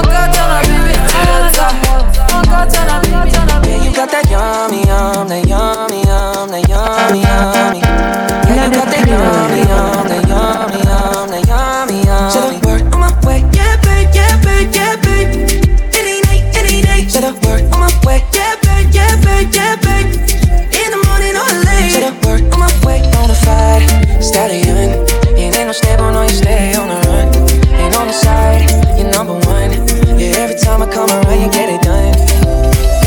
baby, 0.02 0.94
tu 1.08 1.18
dettes 1.26 1.54
ça. 1.54 1.68
En 2.34 2.42
katana, 2.42 3.00
baby. 3.00 3.30
Yeah, 3.68 3.84
you 3.84 3.92
got 3.92 4.10
that 4.10 4.28
yummy, 4.30 4.80
yum, 4.86 5.28
that 5.28 5.46
yummy, 5.46 6.02
yum, 6.02 6.48
that 6.50 6.68
yummy, 6.68 7.20
yummy. 7.22 7.80
Yeah, 7.80 8.64
you 8.64 8.70
got 8.70 8.88
that 8.90 9.06
yummy, 9.06 9.60
yum, 9.70 10.06
that 10.08 10.28
yummy, 10.28 10.78
yum, 10.84 11.28
that 11.28 11.44
yummy, 11.48 11.98
yummy. 12.04 12.30
Said 12.30 12.44
a 12.44 12.66
word 12.66 12.82
on 12.94 13.00
my 13.00 13.10
way, 13.26 13.40
yeah, 13.52 13.76
babe, 13.82 14.10
yeah, 14.14 14.36
babe, 14.42 14.70
yeah, 14.74 14.96
babe. 14.96 15.30
Any 15.94 16.20
night, 16.26 16.42
any 16.56 16.82
day. 16.82 17.08
Said 17.08 17.24
a 17.24 17.32
word 17.46 17.62
on 17.72 17.80
my 17.80 17.90
way, 18.04 18.22
yeah, 18.32 18.56
babe, 18.62 18.90
yeah, 18.92 19.16
babe, 19.24 19.50
yeah, 19.54 19.76
babe. 19.76 20.10
In 20.74 20.90
the 20.90 21.00
morning 21.06 21.34
or 21.36 21.50
late. 21.64 21.92
Said 21.92 22.12
a 22.12 22.14
word 22.26 22.42
on 22.52 22.60
my 22.60 22.70
way, 22.84 23.00
bonafide 23.12 23.88
stallion. 24.22 25.06
You 25.36 25.50
ain't 25.50 25.66
no 25.66 25.72
stable, 25.72 26.10
no, 26.12 26.22
you 26.22 26.28
stay 26.30 26.73
time 30.64 30.80
I 30.80 30.88
come 30.88 31.12
around, 31.12 31.40
you 31.44 31.50
get 31.52 31.68
it 31.68 31.82
done. 31.84 32.16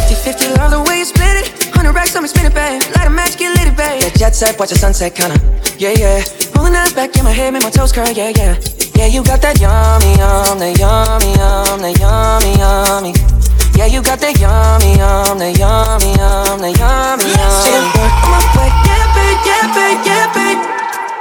50-50, 0.06 0.58
love 0.62 0.72
the 0.72 0.82
way 0.86 1.02
you 1.02 1.06
split 1.06 1.42
it. 1.42 1.74
100 1.74 1.92
racks 1.92 2.16
on 2.16 2.22
me, 2.22 2.30
spin 2.30 2.46
it, 2.46 2.54
babe. 2.54 2.82
Light 2.94 3.08
a 3.08 3.10
match, 3.10 3.38
get 3.38 3.50
lit, 3.58 3.74
babe. 3.76 4.02
Yeah, 4.02 4.14
jet 4.14 4.36
set, 4.36 4.60
watch 4.60 4.70
the 4.70 4.78
sunset, 4.78 5.16
kinda. 5.16 5.36
Yeah, 5.82 5.98
yeah. 5.98 6.22
Rolling 6.56 6.78
eyes 6.78 6.94
back 6.94 7.18
in 7.18 7.26
my 7.26 7.34
head, 7.34 7.54
make 7.54 7.64
my 7.64 7.74
toes 7.74 7.92
curl, 7.92 8.08
yeah, 8.14 8.32
yeah. 8.38 8.54
Yeah, 8.94 9.10
you 9.10 9.24
got 9.26 9.42
that 9.42 9.58
yummy, 9.60 10.14
yum, 10.22 10.62
that 10.62 10.78
yummy, 10.78 11.34
yum, 11.34 11.82
that 11.82 11.98
yummy, 11.98 12.54
yummy. 12.62 13.14
Yeah, 13.74 13.90
you 13.90 14.02
got 14.02 14.22
that 14.22 14.38
yummy, 14.38 14.98
yum, 14.98 15.38
that 15.42 15.54
yummy, 15.58 16.14
yum, 16.14 16.62
that 16.62 16.74
yummy, 16.78 17.26
a 17.26 17.42
yummy. 17.42 17.90
word 17.98 18.14
on 18.22 18.30
my 18.34 18.42
way, 18.54 18.70
yeah, 18.86 19.06
babe, 19.18 19.40
yeah, 19.50 19.66
babe, 19.74 20.00
yeah, 20.06 20.26
babe. 20.34 20.60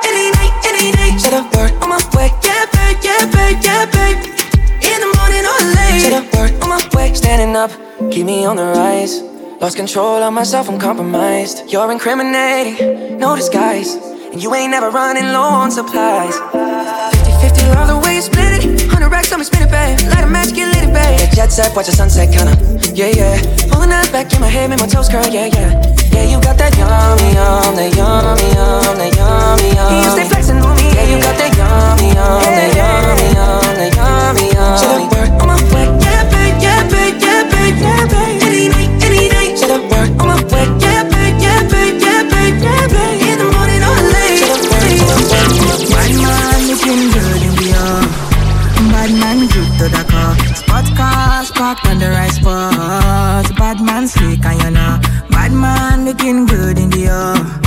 Any 0.04 0.24
night, 0.36 0.52
any 0.68 0.92
day. 0.92 1.10
Said 1.16 1.36
a 1.36 1.42
word 1.56 1.72
on 1.80 1.88
my 1.92 2.00
way, 2.16 2.28
yeah, 2.44 2.64
babe, 2.72 2.96
yeah, 3.04 3.24
babe, 3.28 3.58
yeah, 3.60 3.84
babe. 3.88 4.35
In 5.36 5.44
the 5.44 5.56
late. 5.76 6.12
A 6.16 6.22
word 6.36 6.52
on 6.62 6.68
my 6.70 6.80
way, 6.94 7.12
standing 7.12 7.54
up, 7.56 7.70
keep 8.10 8.24
me 8.24 8.46
on 8.46 8.56
the 8.56 8.64
rise. 8.64 9.20
Lost 9.60 9.76
control 9.76 10.22
of 10.22 10.32
myself, 10.32 10.68
I'm 10.68 10.78
compromised. 10.78 11.70
You're 11.70 11.92
incriminating, 11.92 13.18
no 13.18 13.36
disguise. 13.36 13.94
And 14.32 14.42
you 14.42 14.54
ain't 14.54 14.70
never 14.70 14.88
running 14.90 15.24
low 15.32 15.48
on 15.62 15.70
supplies. 15.70 16.36
50-50, 16.36 17.74
love 17.74 17.88
the 17.88 17.98
way 18.04 18.16
you 18.16 18.22
split 18.22 18.64
it. 18.64 18.88
100 18.88 19.08
racks 19.08 19.32
on 19.32 19.38
me, 19.40 19.44
spin 19.44 19.62
it, 19.62 19.70
babe. 19.70 20.00
Light 20.08 20.24
a 20.24 20.26
match, 20.26 20.54
get 20.54 20.72
lit, 20.74 20.92
babe. 20.92 21.20
Yeah, 21.20 21.30
jet 21.34 21.52
set, 21.52 21.76
watch 21.76 21.86
the 21.86 21.92
sunset, 21.92 22.32
kinda. 22.32 22.56
Yeah, 22.94 23.12
yeah. 23.12 23.36
Rolling 23.72 23.92
eyes 23.92 24.08
back 24.08 24.32
in 24.32 24.40
my 24.40 24.48
head, 24.48 24.70
make 24.70 24.80
my 24.80 24.86
toes 24.86 25.08
curl, 25.08 25.26
yeah, 25.26 25.52
yeah. 25.52 25.70
Yeah, 26.12 26.24
you 26.24 26.40
got 26.40 26.56
that 26.56 26.72
yummy, 26.76 27.36
yum, 27.36 27.76
that 27.76 27.92
yummy, 27.92 28.48
yum, 28.56 28.96
that 28.96 29.12
yummy, 29.16 29.68
yummy. 29.76 30.00
You 30.00 30.10
stay 30.16 30.28
flexing 30.28 30.64
on 30.64 30.76
me. 30.76 30.88
Yeah, 30.96 31.04
you 31.12 31.20
got 31.20 31.36
that 31.36 31.52
yummy, 31.56 32.08
yum, 32.16 32.40
that 32.40 32.72
yummy, 32.72 33.28
yum, 33.36 33.65
a 34.82 35.00
yummy. 35.00 35.28
on 35.40 35.46
my 35.48 35.56
way, 35.72 35.86
yeah, 36.04 36.22
babe, 36.30 36.58
yeah, 36.60 36.82
babe, 36.90 37.16
yeah, 37.20 37.42
babe, 37.50 37.78
yeah, 37.80 38.06
babe. 38.12 38.42
Any 38.42 38.68
night, 38.68 38.90
any 39.04 39.22
on 40.20 40.26
my 40.28 40.36
way, 40.52 40.66
yeah, 40.80 41.02
babe, 41.08 41.38
yeah, 41.40 41.62
babe, 41.70 41.98
yeah, 42.00 42.22
babe, 42.30 42.58
yeah, 42.62 42.86
babe. 42.92 43.22
In 43.26 43.36
the 43.38 43.46
morning 43.54 43.82
or 43.82 43.98
late. 44.14 44.42
Bad 45.90 46.12
man 46.22 46.60
looking 46.68 47.02
good 47.14 47.42
in 47.48 47.54
the. 47.60 47.70
Bad 48.92 49.10
man 49.20 49.38
on 51.86 51.98
the 51.98 52.08
right 52.10 52.32
spot. 52.32 53.46
Bad 53.56 53.80
man 53.80 54.06
slick 54.08 54.44
and 54.44 54.62
you 54.62 54.70
know. 54.70 54.98
Bad 55.30 55.52
man 55.52 56.04
looking 56.04 56.46
good 56.46 56.78
in 56.78 56.90
the 56.90 57.06
air. 57.06 57.65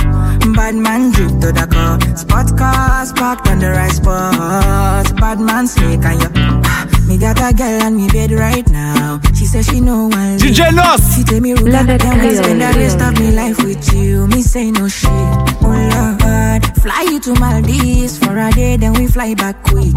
Bad 0.70 0.78
man 0.78 1.10
drip 1.10 1.30
to 1.40 1.50
the 1.50 1.66
car. 1.66 1.98
Spot 2.16 2.56
cars 2.56 3.12
parked 3.12 3.48
on 3.48 3.58
the 3.58 3.70
right 3.70 3.90
spot. 3.90 5.16
Bad 5.16 5.40
man 5.40 5.66
slick 5.66 5.98
and 6.04 6.22
you. 6.22 7.08
Me 7.08 7.18
got 7.18 7.42
a 7.42 7.52
girl 7.52 7.82
on 7.82 7.96
me 7.96 8.06
bed 8.06 8.30
right 8.30 8.70
now. 8.70 9.18
She 9.34 9.46
says 9.46 9.66
she 9.66 9.80
know 9.80 10.06
one. 10.06 10.38
DJ 10.38 10.72
Nos. 10.72 11.02
She 11.16 11.24
tell 11.24 11.40
me, 11.40 11.54
Ruga, 11.54 11.74
I'm 11.74 12.18
gonna 12.18 12.36
spend 12.36 12.60
the 12.60 12.70
rest 12.78 13.00
of 13.00 13.18
me 13.18 13.32
life 13.32 13.58
with 13.64 13.82
you. 13.92 14.28
Me 14.28 14.42
say 14.42 14.70
no 14.70 14.86
shit. 14.86 15.10
Oh 15.10 15.74
Lord, 16.22 16.62
fly 16.78 17.02
you 17.10 17.18
to 17.18 17.34
Maldives 17.40 18.18
for 18.18 18.38
a 18.38 18.52
day, 18.52 18.76
then 18.76 18.92
we 18.92 19.08
fly 19.08 19.34
back 19.34 19.60
quick. 19.64 19.96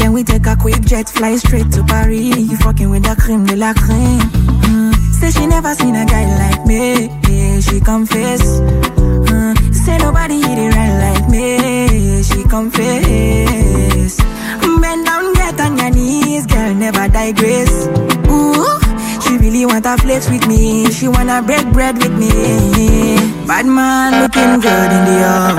Then 0.00 0.14
we 0.14 0.24
take 0.24 0.46
a 0.46 0.56
quick 0.56 0.80
jet, 0.80 1.10
fly 1.10 1.36
straight 1.36 1.70
to 1.72 1.84
Paris. 1.84 2.38
You 2.38 2.56
fucking 2.56 2.88
with 2.88 3.02
the 3.02 3.16
creme 3.20 3.44
de 3.44 3.56
la 3.56 3.74
creme. 3.74 4.20
Mm. 4.64 4.94
Say 5.20 5.30
she 5.30 5.46
never 5.46 5.74
seen 5.74 5.94
a 5.94 6.06
guy 6.06 6.24
like 6.38 6.64
me. 6.64 7.10
Yeah, 7.28 7.60
she 7.60 7.80
confess. 7.80 8.60
Mm. 9.28 9.55
Say 9.84 9.98
nobody 9.98 10.40
hit 10.40 10.58
it 10.58 10.74
right 10.74 10.96
like 11.04 11.28
me. 11.28 12.22
She 12.22 12.42
confess. 12.44 14.16
Bend 14.80 15.06
down, 15.06 15.34
get 15.34 15.60
on 15.60 15.76
your 15.78 15.90
knees, 15.90 16.46
girl, 16.46 16.74
never 16.74 17.08
digress. 17.08 17.86
Ooh, 18.28 18.78
she 19.22 19.36
really 19.38 19.64
want 19.66 19.84
to 19.84 19.96
flex 19.98 20.28
with 20.30 20.46
me. 20.46 20.90
She 20.90 21.08
wanna 21.08 21.42
break 21.42 21.66
bread 21.72 21.96
with 21.98 22.12
me. 22.12 23.16
Bad 23.46 23.66
man 23.66 24.22
looking 24.22 24.60
good 24.60 24.90
in 24.96 25.02
the 25.08 25.16
air. 25.22 25.54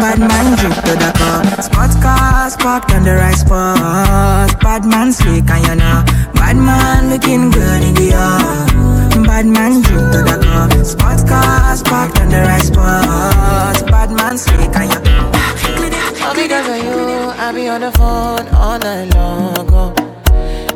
Bad 0.00 0.18
man 0.18 0.56
drip 0.58 0.74
to 0.86 0.94
the 1.02 1.10
car. 1.18 1.62
Spot 1.62 1.90
cars 2.02 2.56
parked 2.56 2.92
on 2.92 3.02
the 3.04 3.14
right 3.14 3.36
spot. 3.36 4.60
Bad 4.60 4.84
man 4.84 5.12
slick 5.12 5.50
and 5.50 5.66
you 5.66 5.74
know. 5.76 6.04
Bad 6.34 6.56
man 6.56 7.10
looking 7.10 7.50
good 7.50 7.82
in 7.82 7.94
the 7.94 8.12
air. 8.12 8.79
Bad 9.30 9.46
man 9.46 9.80
drip 9.80 10.10
to 10.10 10.22
the 10.26 10.42
car. 10.42 10.84
Spot 10.84 11.28
cars 11.28 11.84
parked 11.84 12.20
on 12.20 12.30
the 12.30 12.40
right 12.40 12.60
spot. 12.60 13.86
Bad 13.86 14.10
man 14.10 14.36
slick 14.36 14.74
and 14.74 14.90
you. 14.90 16.26
All 16.26 16.34
because 16.34 16.66
of 16.66 16.82
you, 16.82 17.30
I 17.38 17.52
be 17.54 17.68
on 17.68 17.82
the 17.82 17.92
phone 17.92 18.48
all 18.48 18.76
night 18.80 19.14
long. 19.14 19.70
Oh. 19.72 19.94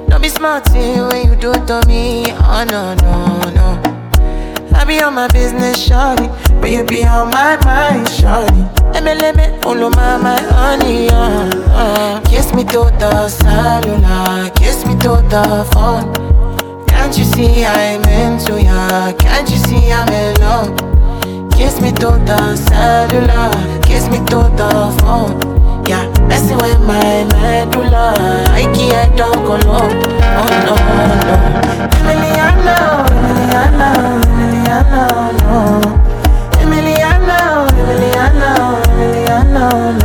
Don't 0.08 0.22
be 0.22 0.28
smart 0.28 0.68
when 0.70 1.28
you 1.28 1.34
do 1.34 1.50
it 1.50 1.66
to 1.66 1.82
me. 1.88 2.26
Oh 2.30 2.64
no, 2.70 2.94
no, 3.02 3.50
no. 3.58 3.68
I 4.72 4.84
be 4.84 5.02
on 5.02 5.14
my 5.14 5.26
business, 5.28 5.76
shawty. 5.88 6.28
But 6.60 6.70
you 6.70 6.84
be 6.84 7.04
on 7.04 7.30
my 7.30 7.56
mind, 7.64 8.06
shawty. 8.06 8.62
Of 8.94 9.96
my, 9.96 10.16
my 10.16 10.40
honey, 10.40 11.08
uh, 11.08 11.50
uh. 11.74 12.20
Kiss 12.20 12.54
me 12.54 12.62
to 12.64 12.88
the 13.00 13.28
cellular, 13.28 14.48
kiss 14.50 14.86
me 14.86 14.94
to 15.00 15.20
the 15.28 15.68
phone. 15.72 16.33
Can't 17.04 17.18
you 17.18 17.24
see 17.24 17.66
I'm 17.66 18.02
into 18.08 18.62
ya? 18.64 19.12
Can't 19.18 19.50
you 19.50 19.58
see 19.58 19.92
I'm 19.92 20.08
in 20.08 20.40
love? 20.40 20.72
Kiss 21.52 21.78
me 21.78 21.92
to 22.00 22.16
the 22.24 22.56
cellular, 22.56 23.52
kiss 23.82 24.08
me 24.08 24.24
to 24.32 24.48
the 24.56 24.70
phone. 25.00 25.36
Yeah, 25.86 26.08
messing 26.26 26.56
with 26.56 26.80
my 26.80 27.28
medulla. 27.28 28.14
I 28.48 28.62
can't 28.72 29.18
talk 29.18 29.36
alone. 29.36 30.00
Oh 30.40 30.48
no, 30.64 30.74
no. 31.28 31.36
Emiliana, 32.00 33.04
Emiliana, 33.20 33.88
Emiliana, 34.40 35.02
no. 35.44 35.60
Emiliana, 36.62 37.68
Emiliana, 37.84 38.50
Emiliana, 38.88 39.64
no. 39.98 40.03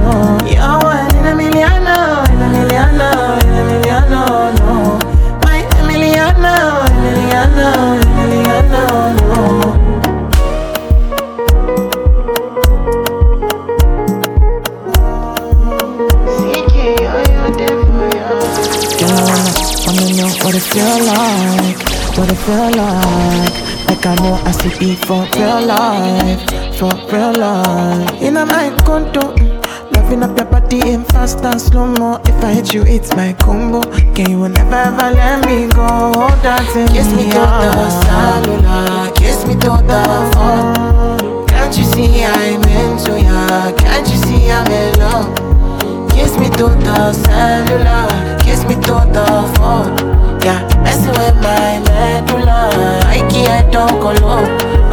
it 20.60 20.74
feel 20.74 20.99
like? 21.05 21.80
What 22.18 22.32
it 22.32 22.36
feel 22.43 22.70
like? 22.76 23.55
Like 23.88 24.05
I 24.05 24.16
know 24.16 24.34
I 24.43 24.51
should 24.51 24.78
be 24.80 24.95
for 24.95 25.24
real 25.36 25.62
life, 25.66 26.41
for 26.78 26.91
real 27.12 27.34
life. 27.34 28.22
In 28.22 28.36
a 28.38 28.45
my 28.45 28.70
condo, 28.84 29.34
mm, 29.36 29.95
loving 29.95 30.24
up 30.24 30.38
your 30.38 30.47
body 30.47 30.80
in 30.91 31.05
fast 31.05 31.39
and 31.45 31.62
slow 31.62 31.88
mo. 31.88 32.20
If 32.26 32.43
I 32.43 32.53
hit 32.53 32.74
you, 32.74 32.84
it's 32.84 33.16
my 33.16 33.34
combo. 33.34 33.82
Can 34.14 34.32
you 34.32 34.49
never 34.49 34.76
ever 34.76 35.10
let 35.16 35.45
me 35.45 35.68
go? 35.70 35.88
Oh, 36.16 36.39
dancing 36.43 36.88
kiss 36.89 37.07
me, 37.07 37.28
me 37.28 37.32
to 37.32 37.39
the 37.39 37.89
cellular, 38.03 39.12
kiss 39.16 39.45
me 39.45 39.53
to 39.53 39.72
the 39.89 40.01
phone. 40.34 41.47
Can't 41.47 41.78
you 41.78 41.86
see 41.86 42.24
I'm 42.26 42.64
into 42.64 43.22
ya? 43.22 43.72
Can't 43.78 44.07
you 44.10 44.18
see 44.18 44.51
I'm 44.51 44.68
in 44.72 44.99
love? 44.99 46.12
Kiss 46.12 46.38
me 46.38 46.49
to 46.60 46.68
the 46.84 47.14
cellular, 47.14 48.39
kiss 48.39 48.66
me 48.66 48.76
to 48.76 48.95
the 49.16 49.53
phone. 49.55 50.18
Yeah, 50.44 50.62
messing 50.84 51.12
with 51.20 51.36
my 51.44 51.80
medulla. 51.88 52.70
I 53.06 53.20
can't 53.30 53.72
don't 53.72 54.00
go 54.00 54.12
low. 54.26 54.44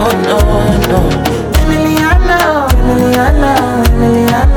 Oh 0.02 0.12
no, 0.26 0.38
no. 0.90 1.00
Emiliana, 1.60 2.38
Emiliana, 2.80 3.52
Emiliana. 3.92 4.55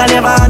I 0.00 0.06
never 0.06 0.47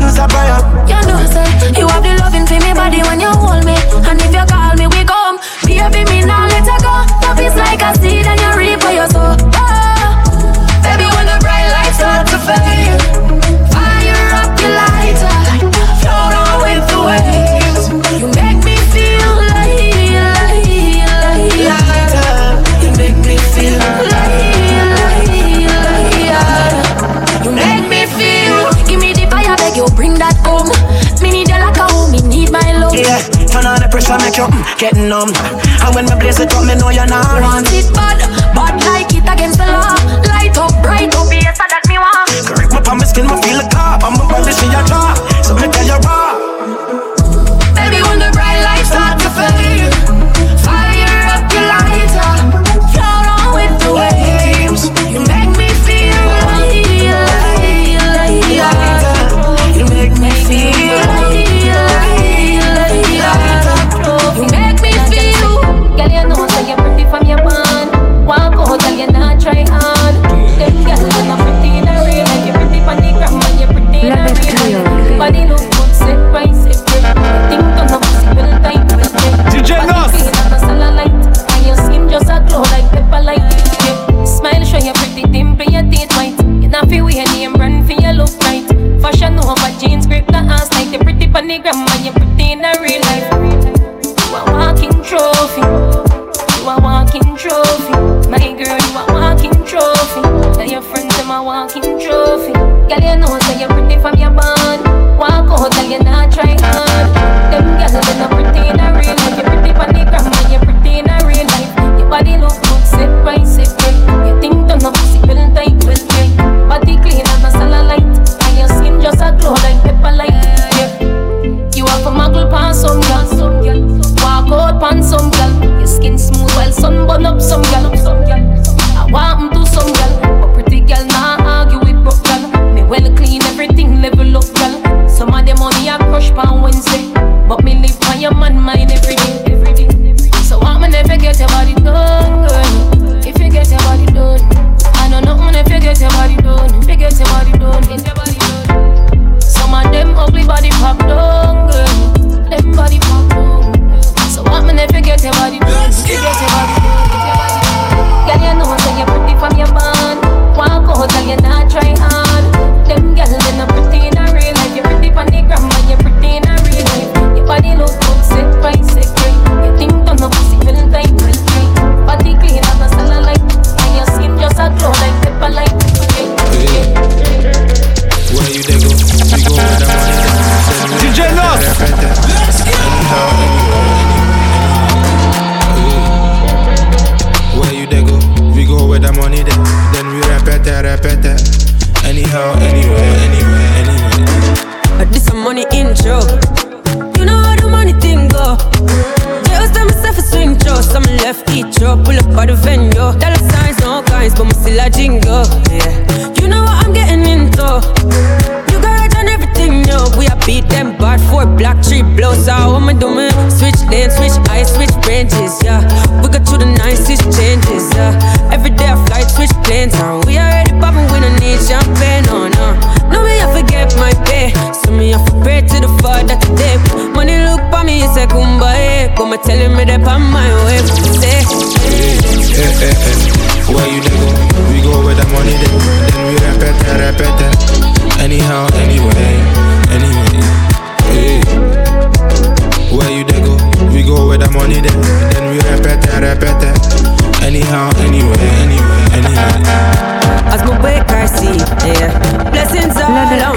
chopping, 34.39 34.63
getting 34.79 35.09
numb. 35.09 35.35
And 35.83 35.95
when 35.95 36.07
my 36.07 36.15
blaze 36.15 36.39
it 36.39 36.55
up, 36.55 36.63
me 36.65 36.75
know 36.79 36.91
you're 36.91 37.11
not 37.11 37.43
want 37.43 37.67
it 37.75 37.91
bad, 37.93 38.23
bad 38.55 38.79
like 38.87 39.11
it 39.11 39.27
against 39.27 39.59
the 39.59 39.67
law. 39.67 39.99
Light 40.31 40.57
up, 40.57 40.71
bright 40.81 41.11
up, 41.19 41.27
yes, 41.35 41.59
that 41.59 41.83
me 41.91 41.99
want. 41.99 42.31
Correct 42.47 42.71
my 42.71 42.81
palm, 42.81 42.99
my 42.99 43.05
skin, 43.05 43.27
my 43.27 43.35
feel 43.43 43.59
a 43.59 43.67
car. 43.69 43.99
I'm 43.99 44.15
a 44.15 44.23
brother, 44.31 44.53
she 44.55 44.67
a 44.71 44.81
draw. 44.87 45.15
So 45.43 45.55
me 45.59 45.67
tell 45.67 45.87
you 45.87 45.99
raw. 46.07 46.38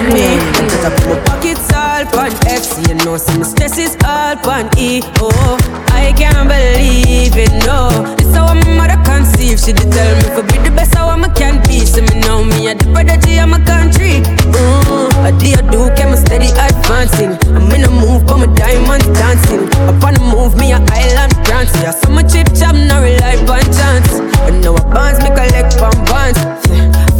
Me. 0.09 0.39
That 0.71 0.87
I 0.87 0.89
put 0.95 1.07
my 1.09 1.19
pockets 1.25 1.69
all 1.73 2.03
on 2.17 2.31
FC 2.49 2.87
You 2.89 2.95
know, 3.05 3.17
some 3.17 3.43
stress 3.43 3.77
is 3.77 3.97
all 4.05 4.37
on 4.49 4.69
E 4.77 5.01
Oh, 5.21 5.57
I 5.91 6.13
can't 6.17 6.47
believe 6.49 7.37
it, 7.37 7.51
no. 7.65 7.89
This 8.17 8.33
how 8.33 8.53
my 8.53 8.65
mother 8.73 8.99
conceive. 9.05 9.59
She 9.59 9.73
did 9.73 9.91
tell 9.91 10.15
me 10.17 10.27
for 10.33 10.43
be 10.47 10.57
the 10.63 10.71
best 10.71 10.95
how 10.95 11.09
I 11.09 11.29
can 11.35 11.61
be. 11.67 11.85
So 11.85 12.01
me 12.01 12.19
know 12.21 12.43
me 12.43 12.67
a 12.69 12.75
the 12.75 12.85
prodigy 12.91 13.37
of 13.39 13.49
my 13.49 13.59
country. 13.65 14.23
Mm, 14.51 15.27
A 15.27 15.31
day 15.37 15.53
I 15.53 15.61
do, 15.69 15.89
I'm 15.91 16.15
steady 16.17 16.49
advancing. 16.55 17.37
I'm 17.53 17.69
in 17.75 17.85
a 17.85 17.91
move, 17.91 18.25
but 18.25 18.37
my 18.37 18.49
diamonds 18.55 19.07
dancing. 19.19 19.69
Up 19.85 20.03
on 20.03 20.13
the 20.15 20.23
move, 20.23 20.57
me 20.57 20.71
a 20.71 20.79
island 20.79 21.33
See, 21.69 21.85
I 21.85 21.91
saw 21.91 22.09
my 22.09 22.23
chip 22.23 22.47
chop, 22.57 22.73
now 22.73 23.03
rely 23.03 23.37
on 23.37 23.61
chance. 23.69 24.17
And 24.49 24.63
now 24.63 24.73
I 24.73 24.81
bonds, 24.89 25.19
me 25.21 25.29
collect 25.29 25.77
from 25.77 25.93
bonds 26.05 26.39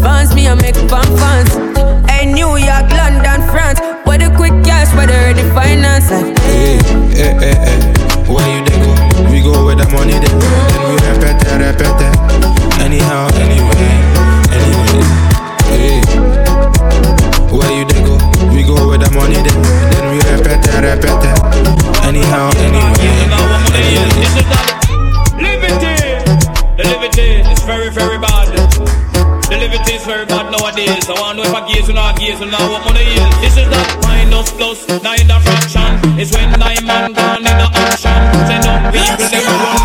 Fans 0.01 0.33
me, 0.33 0.47
I 0.47 0.55
make 0.55 0.75
fun 0.89 1.05
fans. 1.17 1.80
Hey, 2.21 2.31
New 2.31 2.55
York, 2.55 2.85
London, 2.93 3.41
France. 3.49 3.79
Where 4.05 4.19
the 4.19 4.29
quick 4.37 4.53
cash, 4.63 4.93
where 4.93 5.33
the 5.33 5.41
finance. 5.57 6.05
Hey, 6.45 6.77
hey, 7.17 7.33
hey, 7.41 7.57
hey. 7.57 7.81
Where 8.29 8.45
you 8.45 8.61
they 8.61 8.77
go? 8.77 8.93
We 9.31 9.41
go 9.41 9.65
where 9.65 9.73
the 9.73 9.89
money 9.89 10.13
then. 10.21 10.29
Then 10.29 10.81
we 10.85 11.01
repeat 11.01 11.41
it, 11.41 11.57
repeat. 11.57 11.97
Anyhow, 12.77 13.25
anyway, 13.41 13.89
anyway. 14.53 15.01
Hey. 15.73 16.05
Where 17.49 17.73
you 17.73 17.89
they 17.89 18.05
go? 18.05 18.13
We 18.53 18.61
go 18.69 18.85
where 18.85 18.99
the 18.99 19.09
money 19.17 19.41
then. 19.41 19.57
Then 19.89 20.05
we 20.13 20.21
repeat 20.21 20.61
it, 20.61 20.77
repeat 20.77 21.25
it. 21.25 22.05
Anyhow, 22.05 22.53
anyway, 22.61 23.17
anyway. 23.73 24.80
Very 30.11 30.25
bad 30.25 30.51
nowadays. 30.51 31.07
I 31.07 31.15
want 31.15 31.39
to 31.39 31.43
know 31.43 31.49
if 31.49 31.55
I 31.55 31.61
gaze 31.71 31.89
or 31.89 31.93
not 31.93 32.19
gaze 32.19 32.41
or 32.41 32.51
not 32.51 32.67
what 32.67 32.83
money 32.83 33.07
is. 33.07 33.31
This 33.39 33.55
is 33.55 33.67
not 33.71 33.87
minus 34.03 34.51
plus, 34.51 34.83
neither 34.99 35.39
fraction. 35.39 36.19
It's 36.19 36.35
when 36.35 36.51
nine 36.59 36.83
man 36.85 37.13
gone 37.13 37.47
in 37.47 37.55
the 37.61 37.67
action. 37.71 38.19
Send 38.47 38.67
up 38.67 38.91
people, 38.91 39.27
them 39.31 39.47
a 39.47 39.55
run 39.63 39.80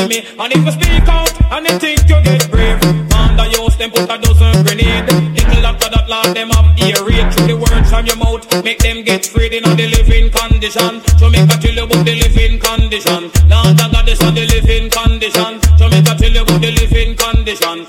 Hear 0.00 0.08
me? 0.08 0.24
And 0.38 0.52
if 0.52 0.64
you 0.64 0.72
speak 0.72 1.08
out 1.08 1.28
and 1.52 1.66
you 1.68 1.78
think 1.78 2.08
you 2.08 2.16
get 2.24 2.50
brave, 2.50 2.80
man, 3.12 3.36
the 3.36 3.44
use 3.52 3.76
them 3.76 3.90
put 3.90 4.08
a 4.08 4.16
dozen 4.16 4.64
grenade. 4.64 5.04
Little 5.36 5.66
after 5.66 5.90
that, 5.92 6.08
Lord, 6.08 6.34
them 6.34 6.48
have 6.56 6.72
ear 6.80 7.04
raid 7.04 7.28
through 7.34 7.48
the 7.52 7.56
words 7.60 7.90
from 7.90 8.06
your 8.06 8.16
mouth. 8.16 8.48
Make 8.64 8.78
them 8.78 9.04
get 9.04 9.26
freed 9.26 9.52
in 9.52 9.62
the 9.62 9.86
living 9.92 10.30
condition. 10.32 11.04
To 11.20 11.28
make 11.28 11.52
a 11.52 11.56
tell 11.60 11.74
you 11.76 11.84
about 11.84 12.04
the 12.06 12.16
living 12.16 12.56
condition. 12.58 13.28
Lord, 13.44 13.76
I 13.76 13.92
got 13.92 14.06
this 14.06 14.22
on 14.24 14.32
the 14.32 14.46
living 14.48 14.88
condition. 14.88 15.60
To 15.60 15.84
make 15.92 16.08
a 16.08 16.14
tell 16.16 16.32
you 16.32 16.42
about 16.48 16.60
the 16.64 16.70
living 16.72 17.12
condition. 17.12 17.84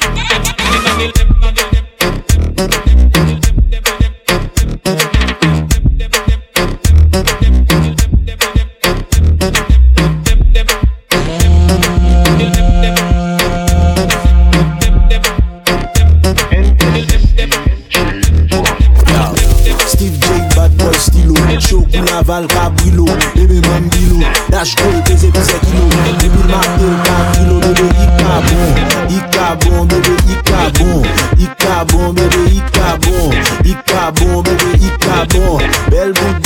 Naval 22.32 22.48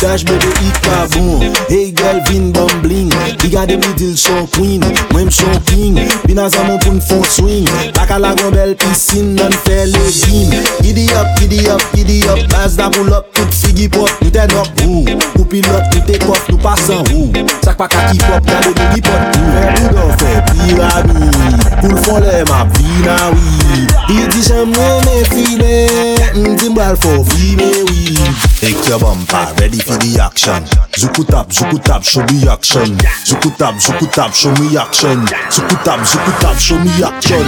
Dash 0.06 0.24
bebe 0.24 0.46
i 0.62 0.72
ka 0.86 1.08
bon. 1.16 1.42
Hey 1.68 1.90
girl 1.90 2.22
vin 2.30 2.52
bom 2.54 2.70
bling 2.84 3.10
I 3.44 3.50
gade 3.50 3.74
mi 3.74 3.94
dil 3.98 4.16
son 4.16 4.46
queen 4.54 4.84
Mwen 5.12 5.32
son 5.32 5.58
king. 5.66 5.98
Bina 6.28 6.46
zaman 6.48 6.78
pou 6.84 6.94
n'fon 6.94 7.24
swing. 7.26 7.66
Laka 7.98 8.20
la 8.22 8.36
gwen 8.38 8.54
bel 8.54 8.76
pisin 8.78 9.34
Nan 9.34 9.56
fe 9.66 9.88
le 9.90 10.04
zin 10.14 10.54
Giddy 10.84 11.08
up, 11.18 11.34
giddy 11.40 11.66
up, 11.74 11.82
giddy 11.96 12.20
up. 12.30 12.38
Baz 12.54 12.78
da 12.78 12.92
pou 12.94 13.10
up, 13.18 13.34
Tout 13.34 13.50
figi 13.50 13.90
pop. 13.90 14.12
Nou 14.22 14.30
te 14.30 14.46
nok 14.54 14.84
ou 14.86 15.02
Nou 15.10 15.48
pilot, 15.50 15.90
nou 15.96 16.06
te 16.06 16.22
kof 16.22 16.46
Nou 16.52 16.62
pasan 16.62 17.02
ou 17.16 17.48
Sak 17.66 17.82
pa 17.82 17.90
kaki 17.90 18.22
pop 18.22 18.46
Gade 18.46 18.76
nou 18.76 18.94
di 18.94 19.02
pot 19.02 19.40
Ou 19.42 19.56
ven 19.58 19.80
nou 19.80 19.96
don 19.98 20.14
fe 20.22 20.36
piramid 20.52 21.66
Pou 21.80 21.96
l'fon 21.96 22.22
le 22.22 22.44
map 22.52 22.78
vina 22.78 23.18
wii 23.34 23.90
Di 24.06 24.22
di 24.36 24.46
jem 24.46 24.70
mwen 24.70 25.10
me 25.10 25.18
file 25.34 25.82
Mdi 26.38 26.70
mbal 26.76 26.94
fo 27.02 27.24
vime 27.34 27.74
wii 27.90 28.55
Ek 28.66 28.90
your 28.90 28.98
bumper, 29.00 29.46
ready 29.62 29.78
for 29.80 29.94
the 30.02 30.18
action. 30.20 30.66
Zuku 30.98 31.24
tap, 31.28 31.50
zuku 31.54 31.78
tap, 31.84 32.02
show 32.04 32.26
me 32.34 32.50
action. 32.50 32.98
Zuku 33.24 33.52
tap, 33.58 33.76
zuku 33.78 34.08
tap, 34.10 34.34
show 34.34 34.50
me 34.58 34.76
action. 34.76 35.22
Zuku 35.54 35.76
tap, 35.86 36.00
zuku 36.02 36.32
tap, 36.42 36.58
show 36.58 36.80
me 36.80 36.90
action. 37.04 37.46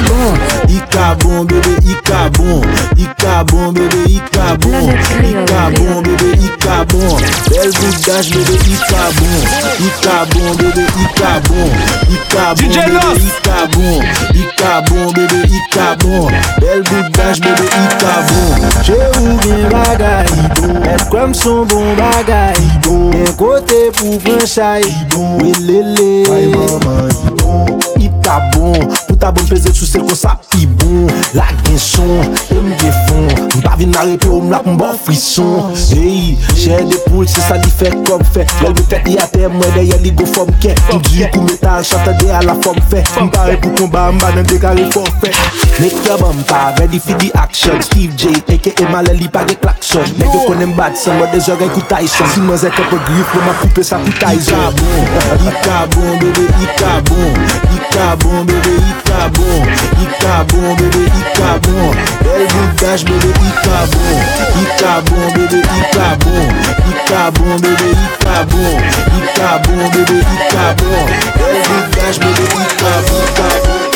Ika 0.69 1.15
bon 1.15 1.45
bébé, 1.45 1.73
Ika 1.89 2.29
bon 2.29 2.61
Ika 2.97 3.43
bon 3.45 3.71
bébé, 3.71 3.97
Ika 4.07 4.57
bon 4.57 4.93
Ika 5.25 5.69
bon 5.73 6.01
bébé, 6.01 6.37
Ika 6.37 6.85
bon 6.85 7.17
Belle 7.49 7.71
boudage 7.71 8.29
bébé, 8.29 8.55
Ika 8.67 9.03
bon 9.17 9.37
Ika 9.87 10.25
bon 10.31 10.55
bébé, 10.55 10.85
Ika 11.01 11.39
bon 11.47 11.69
Ika 12.13 12.53
bon 12.53 12.67
bébé, 12.67 13.09
Ika 13.25 13.67
bon 13.73 14.01
Ika 14.35 14.81
bon 14.81 15.11
bébé, 15.13 15.41
Ika 15.49 15.95
bon 15.95 16.27
Belle 16.59 16.83
boudage 16.83 17.39
bébé, 17.41 17.65
Ika 17.65 18.13
bon 18.27 18.47
J'ai 18.83 18.93
bon 19.15 19.37
Kwen 21.09 21.29
mson 21.29 21.65
bon 21.67 21.95
bagay. 21.99 22.59
Mwen 22.87 23.33
kote 23.39 23.79
pou 23.97 24.19
pren 24.23 24.43
chay 24.47 24.83
Mwen 25.15 25.55
lele 25.67 26.09
Mwen 26.27 26.51
lele 26.51 27.96
ka 28.27 28.41
bon. 28.53 28.75
Pou 29.07 29.15
ta 29.15 29.31
bon 29.31 29.47
peze 29.47 29.71
sou 29.71 29.87
sel 29.87 30.03
kon 30.07 30.19
sa 30.19 30.35
pi 30.51 30.67
bon. 30.67 31.07
La 31.37 31.47
gen 31.63 31.79
son, 31.79 32.21
e 32.51 32.55
m 32.59 32.69
gen 32.79 32.93
fon 33.07 33.25
M 33.57 33.61
pa 33.63 33.75
vin 33.79 33.91
nare 33.91 34.15
pe 34.21 34.29
ou 34.29 34.39
m 34.43 34.51
la 34.51 34.59
pou 34.63 34.73
m 34.73 34.77
bon 34.79 34.95
frison 35.03 35.73
Hey, 35.91 36.37
jè 36.55 36.79
de 36.87 36.99
poule 37.07 37.27
se 37.31 37.43
sa 37.43 37.57
li 37.59 37.71
fè 37.71 37.91
kom 38.07 38.23
fè 38.33 38.45
Lèl 38.61 38.75
me 38.77 38.85
tèt 38.91 39.07
li 39.09 39.17
atè 39.21 39.49
mwen 39.51 39.75
de 39.75 39.83
yè 39.89 39.99
li 40.03 40.13
go 40.17 40.27
fòm 40.29 40.51
kè 40.63 40.75
M 40.95 41.01
di 41.09 41.25
kou 41.33 41.43
metal 41.47 41.83
chante 41.87 42.15
de 42.21 42.31
a 42.31 42.41
la 42.45 42.55
fòm 42.63 42.79
fè 42.91 43.03
M 43.23 43.31
pare 43.33 43.57
pou 43.63 43.75
komba 43.79 44.07
m 44.13 44.21
banan 44.23 44.47
de 44.47 44.59
kare 44.61 44.87
fòm 44.95 45.09
fè 45.23 45.33
Nek 45.77 45.99
te 46.05 46.17
bom 46.21 46.39
pa, 46.49 46.61
ready 46.79 46.97
fi 46.97 47.13
di 47.21 47.27
action. 47.37 47.77
Steve 47.85 48.15
J, 48.17 48.31
eke 48.55 48.73
e 48.73 48.87
ma 48.89 49.03
li 49.05 49.29
pa 49.33 49.43
de 49.45 49.57
klakson 49.61 50.07
Nek 50.17 50.31
yo 50.31 50.45
konen 50.47 50.73
bad 50.77 50.97
son, 50.97 51.19
mwen 51.19 51.33
de 51.35 51.43
zore 51.43 51.69
kou 51.73 51.85
Tyson. 51.91 52.31
Si 52.33 52.41
mwen 52.41 52.61
zè 52.63 52.71
kèp 52.73 52.93
o 52.93 53.01
grif, 53.09 53.35
mwen 53.35 53.49
ma 53.49 53.57
poupe 53.61 53.85
sa 53.85 54.01
pou 54.01 54.19
Tyson. 54.23 54.79
Bon, 54.79 55.49
ika 55.51 55.83
bon, 55.93 56.13
bebe, 56.23 56.47
ika 56.65 56.97
bon. 57.11 57.66
Ika 57.91 58.15
bon, 58.17 58.43
bebe, 58.45 58.69
Ika 58.91 59.29
bon 59.29 59.67
Ika 60.03 60.43
bon, 60.43 60.75
bebe, 60.75 61.03
Ika 61.19 61.59
bon 61.63 61.95
Bel 62.23 62.47
boudage, 62.47 63.03
bebe, 63.05 63.29
Ika 63.47 63.85
bon 63.91 64.19
Ika 64.61 65.01
bon, 65.01 65.31
bebe, 65.35 65.59
Ika 65.79 66.15
bon 66.19 66.49
Ika 66.91 67.31
bon, 67.31 67.57
bebe, 67.61 67.89
Ika 68.05 68.43
bon 68.45 68.77
Ika 69.17 69.59
bon, 69.63 69.89
bebe, 69.93 70.19
Ika 70.19 70.73
bon 70.77 71.05
Bel 71.37 71.57
boudage, 71.67 72.19
bebe, 72.19 72.43
Ika 72.43 72.93
bon 73.07 73.86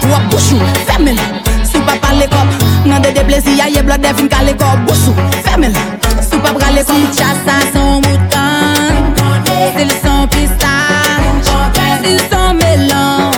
pale 0.00 0.12
tro 0.12 0.20
bouchou. 0.30 0.58
Fermel, 0.86 1.16
sou 1.70 1.80
pa 1.82 1.96
pale 2.00 2.26
kop 2.28 2.48
Nan 2.86 3.02
de 3.02 3.12
de 3.12 3.24
plezi 3.24 3.56
ya 3.56 3.66
ye 3.68 3.82
blot 3.82 4.00
defin 4.00 4.28
kale 4.28 4.54
kop 4.54 4.78
Bouchou, 4.86 5.14
fermel, 5.44 5.72
sou 6.30 6.40
pa 6.40 6.52
brale 6.52 6.84
kop 6.84 6.96
Si 6.96 7.18
chasa 7.18 7.60
son 7.72 8.00
mouton. 8.00 9.14
Sil 9.76 9.90
son 10.02 10.26
pistan 10.28 11.40
Sil 12.02 12.20
son 12.30 12.54
melon 12.54 13.30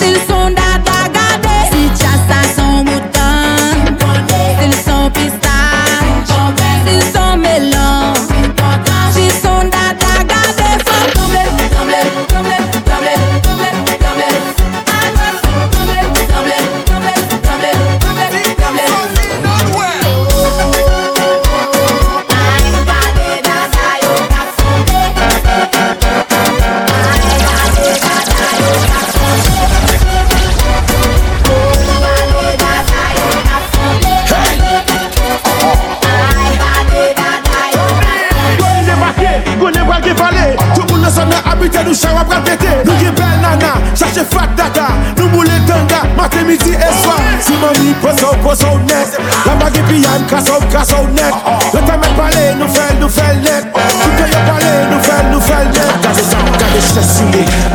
Sil 0.00 0.16
son 0.28 0.54
data 0.54 1.08
gade 1.14 1.56
Si 1.70 1.82
chasa 2.00 2.40
son 2.56 2.84
mouton. 2.84 3.96
Sil 4.58 4.74
son 4.84 5.10
pistan 5.10 5.47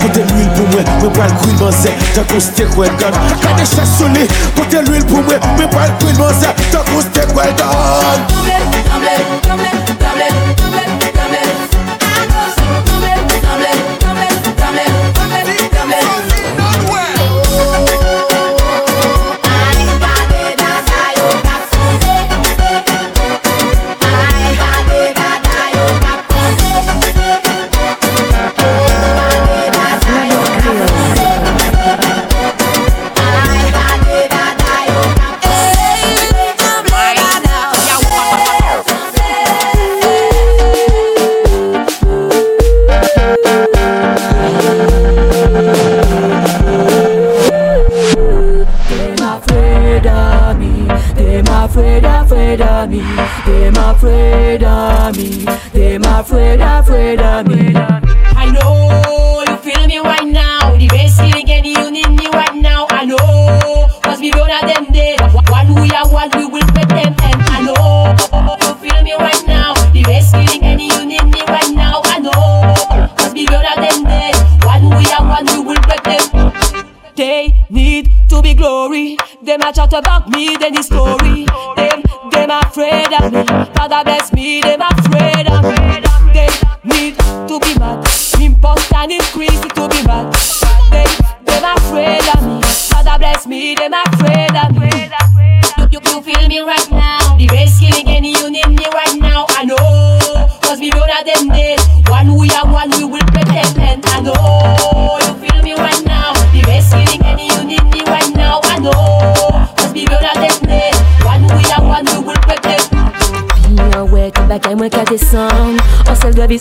pote 0.04 0.24
l'huil 0.30 0.50
pou 0.58 0.68
mwen, 0.74 0.90
mwen 1.00 1.14
pral 1.16 1.36
kouy 1.42 1.54
manze, 1.62 1.94
tan 2.16 2.28
kon 2.32 2.44
stek 2.44 2.76
wè 2.80 2.90
dan 3.02 3.16
Kade 3.44 3.68
chasoni, 3.76 4.28
pote 4.58 4.84
l'huil 4.88 5.06
pou 5.10 5.24
mwen, 5.24 5.48
mwen 5.58 5.72
pral 5.74 5.94
kouy 6.04 6.18
manze, 6.20 6.52
tan 6.74 6.84
kon 6.92 7.06
stek 7.08 7.32
wè 7.38 7.48
dan 7.62 8.28
Tremble, 8.34 8.84
tremble, 8.90 9.40
tremble. 9.48 9.73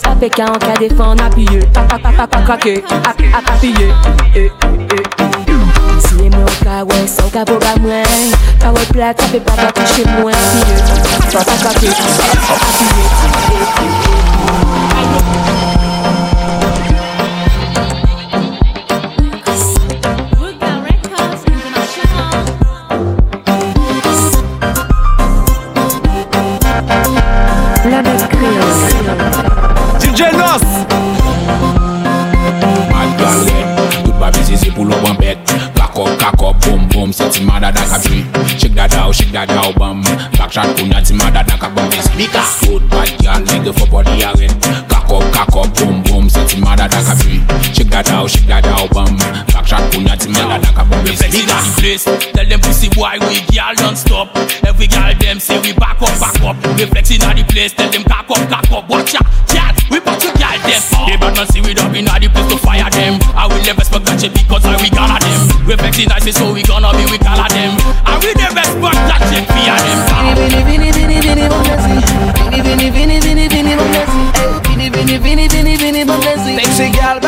Apè 0.01 0.25
ka 0.29 0.45
an 0.49 0.57
ka 0.57 0.73
defan 0.81 1.21
Apiye, 1.21 1.61
pa 1.69 1.85
pa 1.85 1.97
pa 2.01 2.09
pa 2.17 2.25
pa 2.25 2.39
krake 2.41 2.81
Ap, 3.05 3.13
ap, 3.13 3.45
apiye 3.53 3.93
eh, 4.33 4.49
eh, 4.49 4.49
eh. 4.97 5.05
Si 6.01 6.17
e 6.17 6.29
mwen 6.33 6.49
ka 6.65 6.81
wè, 6.81 6.97
sa 7.05 7.21
ou 7.27 7.29
ka 7.29 7.45
voga 7.45 7.77
mwen 7.77 8.33
Ka 8.57 8.73
wè 8.73 8.83
plat, 8.89 9.13
sa 9.13 9.29
pe 9.29 9.37
pa 9.45 9.53
pa 9.53 9.69
touche 9.69 10.01
pa 10.09 11.45
pa 11.45 11.55
krake 11.61 11.93
Apiye, 12.57 13.05
boom 37.03 37.13
C'est 37.13 37.39
une 37.39 37.45
mada 37.45 37.71
da 37.71 37.81
ka 37.81 37.99
tree 37.99 38.25
Shake 38.57 38.75
that 38.75 38.93
out, 38.95 39.13
shake 39.13 39.31
that 39.31 39.49
out, 39.51 39.75
bam 39.77 40.01
Back 40.37 40.51
shot 40.51 40.75
punya 40.75 41.01
ti 41.01 41.13
mada 41.13 41.43
da 41.43 41.57
ka 41.57 41.69
bam 41.69 41.89
This 41.89 42.07
bika 42.09 42.41
Good 42.61 42.89
bad 42.89 43.09
girl, 43.21 43.41
nigga 43.43 43.73
for 43.77 43.87
body 43.87 44.21
a 44.21 44.31
red 44.33 44.53
Cock 44.89 45.09
up, 45.09 45.23
cock 45.33 45.55
up, 45.55 45.73
boom 45.75 46.01
boom 46.03 46.29
C'est 46.29 46.53
une 46.53 46.63
mada 46.63 46.87
da 46.87 47.01
ka 47.03 47.15
tree 47.15 47.41
Shake 47.73 47.89
that 47.89 48.09
out, 48.11 48.29
shake 48.29 48.47
that 48.47 48.65
out, 48.67 48.89
bam 48.91 49.17
Back 49.53 49.67
shot 49.67 49.91
mada 50.33 50.59
da 50.59 50.71
ka 50.71 50.83
bam 50.85 51.03
This 51.03 51.21
Reflex 51.21 51.35
in 51.35 51.47
bika 51.47 51.47
the 51.47 51.81
place. 51.81 52.03
Tell 52.05 52.47
them 52.47 52.59
pussy 52.61 52.89
boy 52.89 53.17
we 53.27 53.41
girl 53.51 53.75
don't 53.75 53.97
stop. 53.97 54.31
Every 54.63 54.87
girl 54.87 55.11
them 55.19 55.39
say 55.39 55.59
we 55.61 55.73
back 55.73 56.01
up, 56.01 56.15
back 56.19 56.39
up. 56.41 56.55
Reflex 56.79 57.11
in 57.11 57.19
the 57.19 57.43
place. 57.49 57.73
Tell 57.73 57.89
them 57.91 58.03
cock 58.03 58.29
up, 58.31 58.49
cock 58.49 58.71
up. 58.71 58.89
Watch 58.89 59.15
out, 59.15 59.27
girl. 59.51 59.73
We 59.91 59.99
put 59.99 60.23
you 60.23 60.31
girl 60.39 60.57
them. 60.63 60.81
They 61.07 61.17
bad 61.19 61.35
man 61.35 61.47
see 61.47 61.61
we 61.61 61.75
up 61.75 61.93
in 61.93 62.05
the 62.05 62.29
place 62.31 62.47
to 62.51 62.57
fire 62.57 62.89
them. 62.89 63.19
I 63.35 63.47
will 63.47 63.61
never 63.63 63.79
respect 63.79 64.05
that 64.05 64.21
shit 64.21 64.33
because 64.33 64.65
I 64.65 64.79
we 64.81 64.89
gonna 64.89 65.19
them. 65.19 65.52
Reflex 65.65 65.97
in 65.99 66.09
the 66.09 66.15
place 66.19 66.35
so 66.37 66.51
we 66.53 66.61
gonna 66.63 66.91
be 66.91 67.05
we 67.07 67.17
color 67.17 67.47
them. 67.47 67.71
And 68.03 68.19
we 68.23 68.33
never 68.35 68.59
respect 68.59 68.99
that 69.07 69.21
shit 69.31 69.47
fear 69.47 69.79
them. 69.79 69.99
Vini, 70.35 70.59
vini, 70.67 70.91
vini, 70.91 71.17
vini, 71.23 71.45
bonesi. 71.47 71.95
Vini, 72.51 72.89
vini, 72.91 73.19
vini, 73.23 73.47
vini, 73.47 73.47
vini. 73.47 73.73
Eh, 73.73 74.59
Vini, 74.67 74.89
vini, 74.89 75.17
vini, 75.17 75.47
vini, 75.47 75.75
vini, 75.77 76.03
bonesi. 76.03 76.55
Sexy 76.59 76.91
girl, 76.91 77.19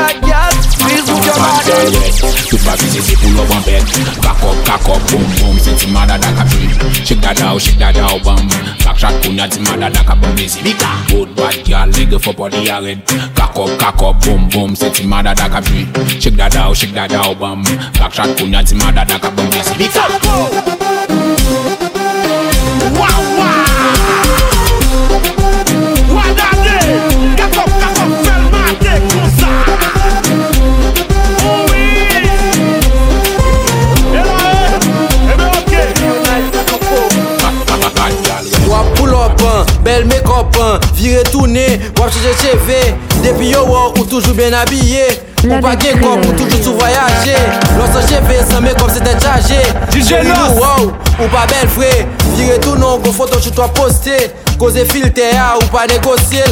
Tout 2.50 2.58
fasi 2.58 2.90
se 2.90 3.02
se 3.02 3.16
pou 3.22 3.32
lò 3.36 3.46
ban 3.50 3.62
bet 3.66 3.86
Kakop, 4.22 4.58
kakop, 4.66 5.02
boum, 5.12 5.26
boum. 5.40 5.60
Se 5.60 5.74
ti 5.76 5.88
mada 5.92 6.18
da 6.18 6.32
ka 6.38 6.46
pil 6.50 6.70
Shik 7.06 7.22
da 7.22 7.34
da 7.34 7.54
ou, 7.54 7.60
shik 7.60 7.78
da 7.80 7.92
da 7.92 8.08
ou, 8.14 8.20
bam. 8.26 8.48
Bak 8.86 8.98
chat 8.98 9.14
konya 9.24 9.48
ti 9.48 9.60
mada 9.60 9.90
da 9.90 10.04
ka 10.04 10.16
bam 10.16 10.36
Desi 10.36 10.62
vika 10.66 10.90
Bout 11.10 11.36
bad 11.36 11.56
gyal, 11.66 11.90
nige 11.98 12.20
fò 12.20 12.34
pò 12.34 12.50
di 12.50 12.68
a 12.70 12.80
red 12.80 13.00
Kakop, 13.36 13.78
kakop, 13.80 14.16
boum, 14.26 14.50
boum. 14.50 14.76
Se 14.76 14.90
ti 14.92 15.08
mada 15.08 15.34
da 15.34 15.50
ka 15.50 15.62
pil 15.62 15.86
Shik 16.20 16.36
da 16.36 16.50
da 16.50 16.68
ou, 16.70 16.76
shik 16.76 16.94
da 16.94 17.08
da 17.08 17.28
ou, 17.30 17.36
bam. 17.36 17.64
Bak 18.00 18.14
chat 18.14 18.38
konya 18.40 18.64
ti 18.64 18.76
mada 18.76 19.06
da 19.06 19.20
ka 19.20 19.30
bam 19.30 19.50
Desi 19.50 19.74
vika 19.78 20.08
Kakop, 20.10 20.52
kakop, 20.66 21.08
boum, 21.10 21.36
boum 21.46 21.85
an, 40.44 40.80
vire 40.94 41.24
tourne, 41.32 41.68
wap 42.00 42.12
chanje 42.12 42.36
cheve 42.42 42.82
Depi 43.24 43.54
yo 43.54 43.64
wak 43.70 44.00
ou 44.00 44.06
toujou 44.06 44.36
ben 44.38 44.54
abye 44.54 45.06
Ou 45.46 45.62
pa 45.62 45.76
gen 45.78 46.00
kop 46.02 46.24
ou 46.26 46.34
toujou 46.34 46.62
sou 46.64 46.78
voyaje 46.80 47.36
Lò 47.78 47.88
san 47.94 48.08
cheve, 48.10 48.40
san 48.50 48.64
make-up 48.66 48.92
se 48.94 49.04
te 49.06 49.14
chaje 49.22 49.60
DJ 49.94 50.24
wow, 50.58 50.90
ou 51.20 51.30
pa 51.34 51.46
bel 51.52 51.70
vre 51.76 51.92
Vire 52.36 52.58
tou 52.64 52.76
non, 52.80 53.00
gon 53.04 53.14
foto 53.16 53.40
chou 53.40 53.54
to 53.56 53.68
poste 53.78 54.16
Koze 54.60 54.86
filte 54.88 55.24
ya 55.34 55.54
ou 55.60 55.70
pa 55.74 55.86
negosye 55.92 56.44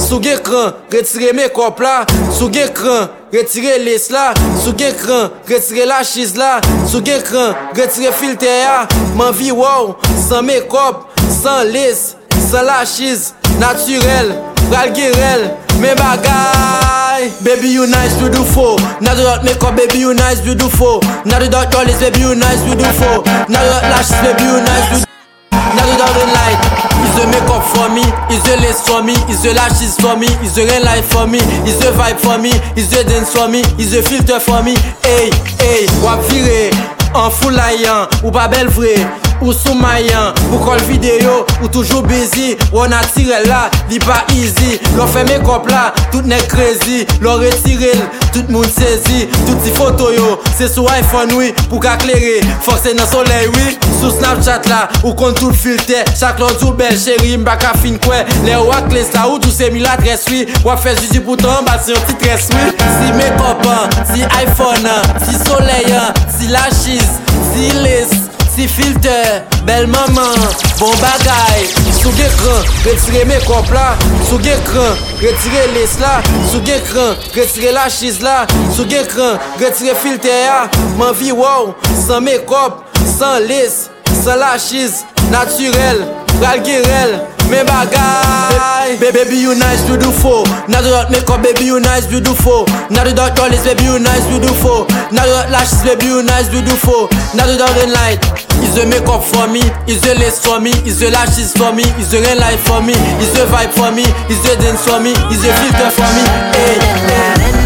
Sou 0.00 0.20
gen 0.22 0.40
kran, 0.44 0.78
retire 0.92 1.32
make-up 1.36 1.80
la 1.82 2.02
Sou 2.34 2.50
gen 2.52 2.72
kran, 2.76 3.08
retire 3.32 3.78
les 3.84 4.08
la 4.12 4.32
Sou 4.60 4.76
gen 4.78 4.96
kran, 5.00 5.30
retire 5.48 5.86
la 5.88 6.02
chiz 6.06 6.36
la 6.38 6.58
Sou 6.84 7.00
gen 7.04 7.22
kran, 7.24 7.56
retire 7.78 8.12
filte 8.18 8.50
ya 8.50 8.82
Man 9.18 9.32
vi 9.38 9.52
wow, 9.54 9.96
san 10.28 10.44
make-up 10.48 11.08
San 11.32 11.70
les, 11.72 12.12
San 12.52 12.66
la 12.66 12.84
chiz, 12.84 13.32
naturel, 13.58 14.36
pral 14.68 14.92
girel 14.92 15.56
Me 15.80 15.88
bagay 15.96 17.32
Baby 17.40 17.68
you 17.72 17.86
nice, 17.86 18.12
beautiful 18.20 18.76
Now 19.00 19.16
do 19.16 19.24
not 19.24 19.42
make 19.42 19.64
up, 19.64 19.74
baby 19.74 20.00
you 20.04 20.12
nice, 20.12 20.42
beautiful 20.42 21.00
Now 21.24 21.38
do 21.40 21.48
not 21.48 21.72
dollars, 21.72 21.96
baby 21.98 22.20
you 22.20 22.34
nice, 22.34 22.60
beautiful 22.68 23.24
Now 23.48 23.64
do 23.64 23.72
not 23.72 23.88
lashes, 23.88 24.20
baby 24.20 24.44
you 24.44 24.60
nice, 24.60 24.84
beautiful 24.84 25.08
Now 25.48 25.88
do 25.88 25.96
not 25.96 26.12
ring 26.12 26.28
light. 26.28 26.60
Is 27.00 27.12
the 27.16 27.24
make 27.32 27.48
up 27.48 27.64
for 27.72 27.88
me, 27.88 28.04
is 28.28 28.44
the 28.44 28.60
lace 28.60 28.84
for 28.84 29.00
me? 29.00 29.16
Is 29.32 29.40
the 29.40 29.56
lashes 29.56 29.96
for 29.96 30.12
me, 30.20 30.28
is 30.44 30.52
the 30.52 30.68
ring 30.68 30.84
light 30.84 31.08
for 31.08 31.24
me? 31.24 31.40
Is 31.64 31.80
the 31.80 31.88
vibe 31.96 32.20
for 32.20 32.36
me, 32.36 32.52
is 32.76 32.92
the 32.92 33.00
dance 33.00 33.32
for 33.32 33.48
me? 33.48 33.64
Is 33.80 33.96
the 33.96 34.04
filter 34.04 34.36
for 34.36 34.60
me? 34.62 34.76
Hey, 35.00 35.32
hey, 35.56 35.88
wap 36.04 36.20
vire. 36.28 37.01
An 37.14 37.30
foulayan, 37.30 38.08
ou 38.22 38.32
pa 38.32 38.48
bel 38.48 38.70
vre 38.72 38.94
Ou 39.42 39.52
sou 39.52 39.74
mayan, 39.74 40.30
pou 40.46 40.62
kol 40.62 40.80
video 40.86 41.42
Ou 41.60 41.68
toujou 41.68 42.00
busy, 42.06 42.54
ou 42.70 42.84
an 42.84 42.94
atire 42.96 43.42
la 43.48 43.66
Li 43.90 43.98
pa 44.00 44.20
easy, 44.36 44.78
lò 44.96 45.04
fè 45.10 45.24
me 45.28 45.40
kop 45.42 45.66
la 45.68 45.90
Tout 46.12 46.24
ne 46.30 46.38
krezi, 46.48 47.02
lò 47.24 47.34
retire 47.42 47.90
l 47.98 48.04
Tout 48.32 48.48
moun 48.48 48.64
sezi, 48.70 49.26
tout 49.42 49.58
ti 49.64 49.74
foto 49.76 50.12
yo 50.14 50.38
Se 50.56 50.70
sou 50.70 50.86
iPhone 50.94 51.34
oui, 51.36 51.50
pou 51.66 51.82
ka 51.82 51.98
kleri 52.00 52.38
Fokse 52.64 52.94
nan 52.96 53.08
soley 53.10 53.50
oui, 53.50 53.76
sou 53.98 54.12
Snapchat 54.14 54.70
la 54.70 54.86
Ou 55.02 55.12
kon 55.18 55.36
tout 55.36 55.52
filte, 55.58 56.04
chak 56.16 56.40
lò 56.40 56.48
tou 56.56 56.72
bel 56.78 56.96
chéri, 56.96 57.34
mba 57.42 57.58
ka 57.60 57.74
fin 57.82 57.98
kwe, 58.06 58.22
le 58.46 58.56
wak 58.70 58.88
les 58.94 59.10
la 59.16 59.26
Ou 59.28 59.42
tou 59.42 59.52
se 59.52 59.68
mi 59.74 59.82
la 59.84 59.98
tres 60.00 60.24
oui, 60.30 60.46
wak 60.64 60.80
fe 60.86 60.94
jiji 61.02 61.20
Poutan 61.26 61.66
bat 61.66 61.82
se 61.84 61.92
yon 61.92 62.06
ti 62.08 62.16
tres 62.22 62.48
oui. 62.54 62.72
Si 62.94 63.12
me 63.18 63.28
kopan, 63.36 63.90
si 64.14 64.22
iPhone 64.44 64.86
an 64.86 65.12
Si 65.26 65.36
soleyan, 65.42 66.14
si 66.38 66.48
la 66.54 66.68
chise 66.70 67.01
cheese, 67.02 67.20
si 67.52 67.70
lis, 67.82 68.08
si 68.54 68.68
filter, 68.68 69.42
bel 69.64 69.86
maman, 69.86 70.34
bon 70.78 70.92
bagay 71.00 71.66
Sou 72.00 72.12
gen 72.16 72.30
kran, 72.36 72.62
retire 72.84 73.24
me 73.26 73.38
kop 73.46 73.70
la 73.72 73.96
Sou 74.28 74.38
gen 74.42 74.58
kran, 74.66 74.96
retire 75.20 75.66
les 75.74 75.98
la 76.00 76.20
Sou 76.50 76.60
gen 76.66 76.80
kran, 76.90 77.16
retire 77.34 77.72
la 77.72 77.88
cheese 77.88 78.22
la 78.22 78.46
Sou 78.74 78.86
gen 78.88 79.06
kran, 79.08 79.38
retire 79.60 79.96
filter 79.96 80.44
ya 80.44 80.68
Man 80.98 81.14
vi 81.14 81.32
wow, 81.32 81.74
san 82.06 82.24
me 82.24 82.38
kop, 82.48 82.84
san 83.06 83.42
les, 83.46 83.88
san 84.22 84.38
la 84.38 84.56
cheese 84.58 85.04
Naturel, 85.30 86.04
pral 86.38 86.64
girel 86.66 87.20
Me 87.52 87.60
bagay 87.68 88.96
Baby 88.96 89.44
you 89.44 89.52
nice, 89.54 89.84
beautiful 89.84 90.48
Now 90.72 90.80
do 90.80 90.88
that 90.88 91.12
makeup, 91.12 91.44
baby 91.44 91.68
you 91.68 91.80
nice, 91.84 92.08
beautiful 92.08 92.64
Now 92.88 93.04
do 93.04 93.12
that 93.12 93.36
dollars, 93.36 93.60
baby 93.60 93.84
you 93.84 94.00
nice, 94.00 94.24
beautiful 94.24 94.88
Now 95.12 95.28
do 95.28 95.36
that 95.36 95.52
lashes, 95.52 95.84
baby 95.84 96.08
you 96.08 96.24
nice, 96.24 96.48
beautiful 96.48 97.12
Now 97.36 97.44
do 97.44 97.60
that 97.60 97.76
ring 97.76 97.92
light 97.92 98.24
Is 98.64 98.72
the 98.72 98.88
makeup 98.88 99.20
for 99.20 99.44
me, 99.52 99.60
is 99.84 100.00
the 100.00 100.16
lace 100.16 100.40
for 100.40 100.64
me 100.64 100.72
Is 100.88 101.04
the 101.04 101.12
lashes 101.12 101.52
for 101.52 101.76
me, 101.76 101.84
is 102.00 102.08
the 102.08 102.24
ring 102.24 102.40
light 102.40 102.60
for 102.64 102.80
me 102.80 102.96
Is 103.20 103.36
the 103.36 103.44
vibe 103.52 103.76
for 103.76 103.92
me, 103.92 104.08
is 104.32 104.40
the 104.48 104.56
dance 104.56 104.88
for 104.88 104.96
me 104.96 105.12
Is 105.28 105.44
the 105.44 105.52
filter 105.52 105.92
for 105.92 106.08
me. 106.08 106.24
Hey, 106.56 106.80
hey 106.80 107.61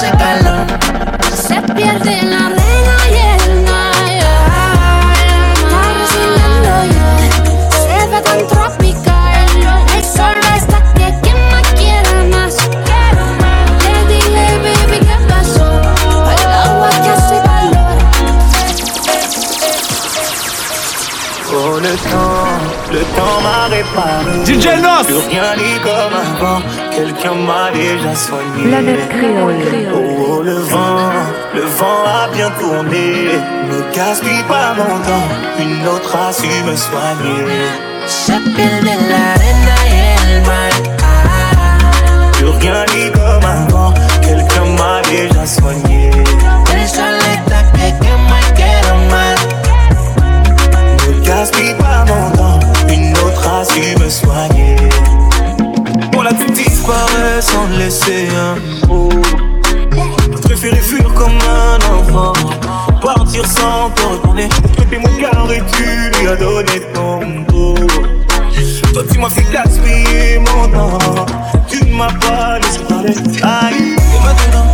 hace 0.00 0.16
calor 0.16 0.66
Se 1.34 1.60
pierde 1.74 2.22
la 2.22 2.49
m'a 23.42 23.66
réparé 23.68 24.44
DJ 24.44 24.66
Nos. 24.82 25.04
Plus 25.04 25.22
rien 25.28 25.56
n'est 25.56 25.80
comme 25.82 26.16
avant 26.24 26.60
Quelqu'un 26.90 27.34
m'a 27.34 27.70
déjà 27.72 28.14
soigné. 28.14 28.68
Planète 28.68 29.08
créole. 29.08 29.54
Oh, 29.92 29.98
oh, 30.28 30.42
le 30.42 30.54
vent, 30.54 31.12
le 31.54 31.62
vent 31.62 32.04
a 32.06 32.28
bien 32.34 32.50
tourné. 32.58 33.06
Ne 33.68 33.94
gaspille 33.94 34.44
pas 34.48 34.74
mon 34.76 34.98
temps 35.08 35.28
Une 35.58 35.86
autre 35.86 36.16
a 36.16 36.32
su 36.32 36.46
me 36.64 36.76
soigner. 36.76 37.44
Pierde 38.06 38.88
en 38.88 39.00
la 39.10 39.28
mar 40.46 40.72
Plus 42.32 42.48
rien 42.48 42.84
n'est 42.86 43.12
comme 43.12 43.44
avant 43.44 43.92
Quelqu'un 44.22 44.66
m'a 44.78 45.00
déjà 45.02 45.44
soigné. 45.46 46.10
El 46.72 46.86
que 46.86 47.88
quema 48.02 48.38
y 48.48 48.62
Ne 51.08 51.12
gaspille 51.24 51.74
pas 51.74 52.04
mon 52.08 52.30
temps 52.36 52.49
su 53.70 53.80
me 53.98 54.10
soigner. 54.10 54.76
On 56.16 56.22
l'a 56.22 56.32
pu 56.32 56.50
disparaître 56.50 57.42
sans 57.42 57.66
laisser 57.78 58.28
un 58.36 58.86
mot. 58.86 59.08
Je 60.32 60.38
préférais 60.38 60.76
fuir 60.76 61.04
comme 61.14 61.38
un 61.38 61.78
enfant. 61.94 62.32
Partir 63.00 63.46
sans 63.46 63.90
te 63.90 64.02
retourner 64.02 64.48
Depuis 64.78 64.98
mon 64.98 65.08
cœur 65.18 65.48
et 65.52 65.62
tu 65.72 66.20
lui 66.20 66.28
as 66.28 66.36
donné 66.36 66.80
ton 66.92 67.20
dos. 67.48 67.74
Toi 68.92 69.02
tu 69.10 69.18
m'as 69.18 69.30
fait 69.30 69.46
gaspiller 69.52 70.38
mon 70.38 70.68
temps. 70.68 71.26
Tu 71.68 71.84
ne 71.84 71.94
m'as 71.96 72.12
pas 72.12 72.58
laissé 72.58 72.80
parler. 72.88 73.14
Aïe. 73.42 73.96
Et 73.96 74.24
maintenant 74.24 74.66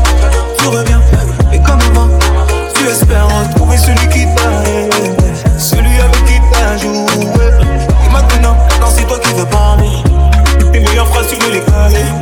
tu 0.58 0.68
reviens. 0.68 1.00
Et 1.52 1.58
comme 1.58 1.80
avant 1.90 2.08
Tu 2.74 2.86
espères 2.88 3.28
retrouver 3.28 3.76
celui 3.76 4.08
qui 4.08 4.26
t'a 4.34 4.45
Meilleures 11.34 11.62
phrases 11.64 11.92
tu 11.94 11.98
veux 11.98 12.15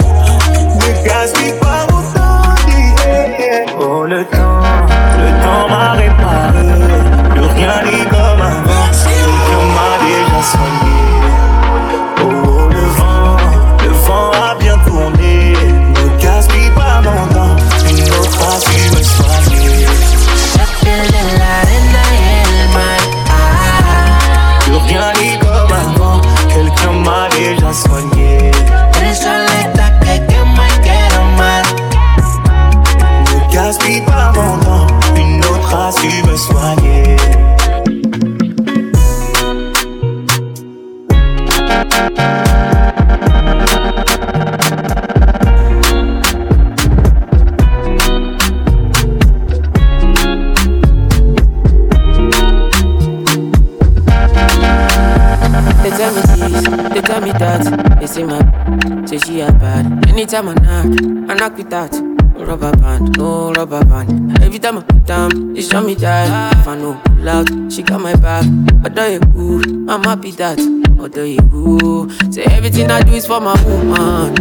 Anytime 60.35 60.49
I 60.49 60.83
knock, 60.83 61.31
I 61.31 61.35
knock 61.35 61.57
with 61.57 61.71
that. 61.71 61.93
Rubber 62.35 62.77
band, 62.79 63.17
no 63.17 63.53
rubber 63.53 63.85
band. 63.85 64.37
Every 64.43 64.59
time 64.59 64.79
I 64.79 64.83
put 64.83 65.07
down, 65.07 65.55
they 65.55 65.63
show 65.63 65.81
me 65.81 65.95
that. 65.95 66.59
If 66.59 66.67
I 66.67 66.77
know 66.77 67.01
pull 67.05 67.29
out, 67.29 67.49
she 67.73 67.85
got 67.85 68.01
my 68.01 68.17
back. 68.17 68.45
But 68.83 68.97
do 68.97 69.03
you 69.13 69.21
cool? 69.33 69.63
I'm 69.89 70.03
happy 70.03 70.33
that. 70.33 70.59
Although 70.99 71.23
you 71.23 72.11
say 72.33 72.43
everything 72.47 72.91
I 72.91 73.03
do 73.03 73.13
is 73.13 73.29
for 73.29 73.41
my 73.41 73.55
woman. 73.63 74.35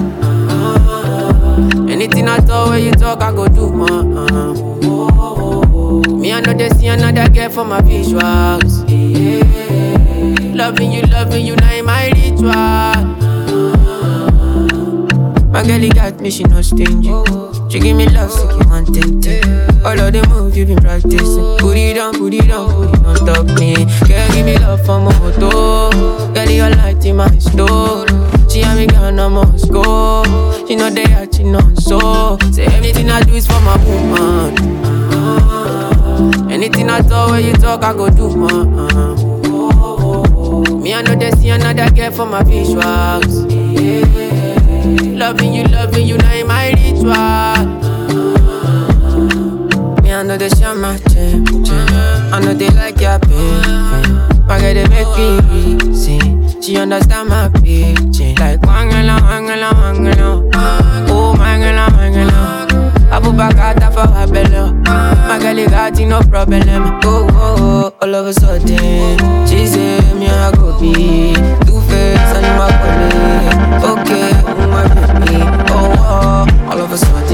Anything 1.88 2.28
I 2.28 2.38
talk, 2.38 2.72
when 2.72 2.84
you 2.86 2.92
talk, 2.94 3.22
I 3.22 3.32
go 3.32 3.48
do, 3.48 3.72
man. 3.72 4.16
Me, 6.20 6.34
I 6.34 6.42
know 6.42 6.54
they 6.54 6.70
see 6.70 6.88
another 6.88 7.30
girl 7.32 7.52
for 7.52 7.66
my 7.66 7.82
visuals. 7.82 8.82
Loving 10.56 10.92
you, 10.92 11.04
loving 11.04 11.46
you, 11.46 11.56
now 11.56 11.72
in 11.72 11.86
my 11.86 12.08
ritual. 12.08 12.73
Me, 16.24 16.32
she 16.32 16.44
no 16.46 16.62
stingy. 16.62 17.12
She 17.70 17.80
give 17.80 17.98
me 17.98 18.08
love, 18.08 18.32
so 18.32 18.48
keep 18.48 18.68
on 18.68 18.86
tempting. 18.86 19.44
All 19.84 20.00
of 20.00 20.14
the 20.14 20.26
moves 20.30 20.56
you 20.58 20.66
been 20.66 20.78
practicing. 20.78 21.58
Put 21.58 21.76
it 21.76 21.96
down, 21.96 22.14
put 22.14 22.34
it 22.34 22.48
down, 22.48 22.70
put 22.72 22.98
it 22.98 23.06
on 23.06 23.16
top 23.28 23.60
me. 23.60 23.76
Girl, 24.08 24.28
give 24.32 24.46
me 24.46 24.58
love 24.58 24.86
for 24.86 25.00
my 25.02 25.12
moto. 25.20 25.92
Girl, 26.34 26.50
your 26.50 26.70
light 26.70 27.04
in 27.06 27.18
my 27.18 27.38
store. 27.40 28.08
She 28.50 28.64
and 28.64 28.80
me 28.80 28.88
gone, 28.88 29.20
I 29.20 29.28
must 29.28 29.70
go. 29.70 30.24
She 30.66 30.78
know 30.78 30.90
they 30.90 31.04
are, 31.14 31.28
she 31.32 31.44
know 31.44 31.74
so. 31.76 32.38
Say 32.54 32.68
anything 32.68 33.10
I 33.10 33.22
do 33.22 33.34
is 33.34 33.46
for 33.46 33.60
my 33.60 33.76
woman. 33.84 34.56
Anything 36.50 36.90
I 36.90 37.02
talk, 37.02 37.32
when 37.32 37.44
you 37.44 37.54
talk, 37.54 37.84
I 37.84 37.94
go 37.94 38.10
do, 38.10 38.34
man. 38.38 38.72
Me, 40.82 40.94
I 40.94 41.02
know 41.02 41.16
they 41.16 41.32
see 41.32 41.50
another 41.50 41.90
girl 41.94 42.12
for 42.12 42.26
my 42.26 42.44
visuals. 42.44 43.52
Yeah. 43.52 44.23
Loving 45.02 45.54
you, 45.54 45.64
loving 45.66 46.06
you, 46.06 46.18
now 46.18 46.34
in 46.34 46.48
my 46.48 46.70
ritual. 46.72 47.14
Me, 50.04 50.14
I 50.14 50.24
know 50.24 50.38
they 50.38 50.50
share 50.50 50.76
my 50.76 50.98
gem, 51.10 51.46
I 52.34 52.40
know 52.44 52.54
they 52.54 52.70
like 52.70 53.00
your 53.02 53.20
pain. 53.20 54.04
My 54.48 54.60
girl, 54.60 54.74
they 54.74 54.88
make 54.90 55.08
me 55.18 55.40
reason. 55.88 56.62
She 56.62 56.78
understand 56.78 57.30
my 57.30 57.50
pitching. 57.50 58.36
Like, 58.36 58.60
wangala, 58.62 59.18
wangala, 59.20 59.72
wangala. 59.72 60.50
Oh, 61.10 61.34
mangala, 61.38 61.88
mangala. 61.90 62.68
Abubakata 63.10 63.92
for 63.94 64.08
her 64.12 64.28
belly. 64.28 64.74
My 64.84 65.40
girl, 65.40 65.66
got 65.70 65.98
no 66.00 66.22
problem. 66.30 66.64
Oh, 67.04 67.28
oh, 67.32 67.56
oh, 67.60 67.96
all 68.02 68.16
of 68.16 68.28
a 68.28 68.34
sudden, 68.34 69.48
she 69.48 69.66
say 69.66 70.00
me 70.16 70.28
I 70.28 70.52
go 70.52 70.78
be 70.80 71.34
all 76.94 77.00
of 77.00 77.30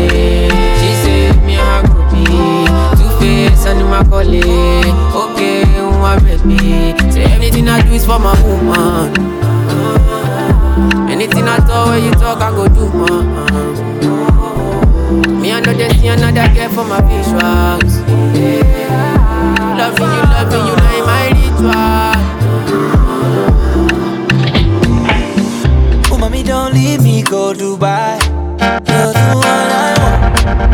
she 0.80 0.90
said 1.04 1.36
me 1.44 1.56
go 1.92 2.00
be 2.12 2.24
two 2.96 3.10
face 3.20 3.66
and 3.66 3.84
my 3.90 4.02
colleague. 4.06 4.96
Okay, 5.14 5.64
oh 5.80 5.92
my 6.00 6.18
baby, 6.20 6.96
say 7.12 7.24
everything 7.26 7.68
I 7.68 7.82
do 7.82 7.92
is 7.92 8.06
for 8.06 8.20
my 8.20 8.34
woman. 8.42 9.12
Anything 11.10 11.44
I 11.48 11.58
talk, 11.58 11.88
when 11.90 12.04
you 12.06 12.12
talk, 12.12 12.42
I 12.42 12.52
go 12.52 12.68
do, 12.70 12.88
man. 12.90 13.26
Me, 15.42 15.52
I 15.52 15.60
know 15.60 15.74
they 15.74 15.90
see 15.90 16.08
another 16.08 16.48
girl 16.56 16.70
for 16.70 16.86
my 16.86 17.02
visuals. 17.02 18.00
Loving 19.78 20.12
you, 20.16 20.24
loving 20.32 20.66
you, 20.68 20.76
now 20.76 21.06
my 21.06 21.28
Oh, 26.12 26.18
mommy, 26.18 26.44
don't 26.44 26.74
leave 26.74 27.04
me, 27.04 27.24
go 27.24 27.54
Dubai. 27.54 28.39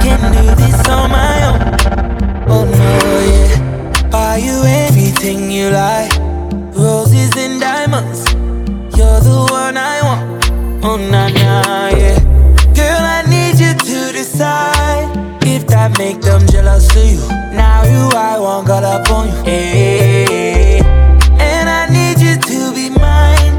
Can 0.05 0.21
do 0.33 0.55
this 0.61 0.87
on 0.87 1.09
my 1.09 1.37
own. 1.49 1.59
Oh 2.47 2.63
no, 2.63 2.91
yeah. 3.31 4.09
Buy 4.11 4.37
you 4.37 4.61
anything 4.63 5.49
you 5.49 5.71
like. 5.71 6.13
Roses 6.77 7.35
and 7.35 7.59
diamonds. 7.59 8.21
You're 8.95 9.19
the 9.25 9.47
one 9.49 9.75
I 9.75 9.97
want. 10.03 10.85
Oh 10.85 10.97
na 10.97 11.27
na, 11.29 11.87
yeah. 11.89 12.19
Girl, 12.77 13.01
I 13.17 13.23
need 13.27 13.57
you 13.59 13.73
to 13.73 14.13
decide 14.13 15.09
if 15.41 15.65
that 15.73 15.97
make 15.97 16.21
them 16.21 16.45
jealous 16.53 16.87
of 16.95 17.03
you. 17.03 17.27
Now 17.57 17.83
you, 17.85 18.15
I 18.15 18.37
want 18.37 18.67
got 18.67 18.83
up 18.83 19.09
on 19.09 19.29
you. 19.29 19.43
Hey, 19.43 20.81
and 21.39 21.67
I 21.67 21.89
need 21.89 22.21
you 22.21 22.37
to 22.37 22.73
be 22.77 22.91
mine 22.91 23.55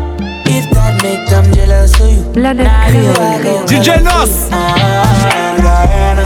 if 0.47 0.70
that 0.74 1.03
make 1.03 1.28
them 1.28 1.53
jealous 1.53 1.99
of 1.99 2.09
you. 2.09 2.40
Now 2.40 2.86
you, 2.86 3.11
I 3.18 3.42
go 3.42 3.66
DJ 3.66 4.05
got 4.05 4.07
up 4.07 4.28
Nos. 4.28 6.26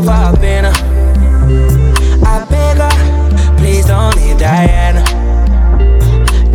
Far, 0.00 0.36
been 0.38 0.64
I 0.64 2.46
beg 2.48 2.78
her, 2.78 3.56
please 3.56 3.86
don't 3.86 4.14
leave 4.16 4.38
Diana. 4.38 5.02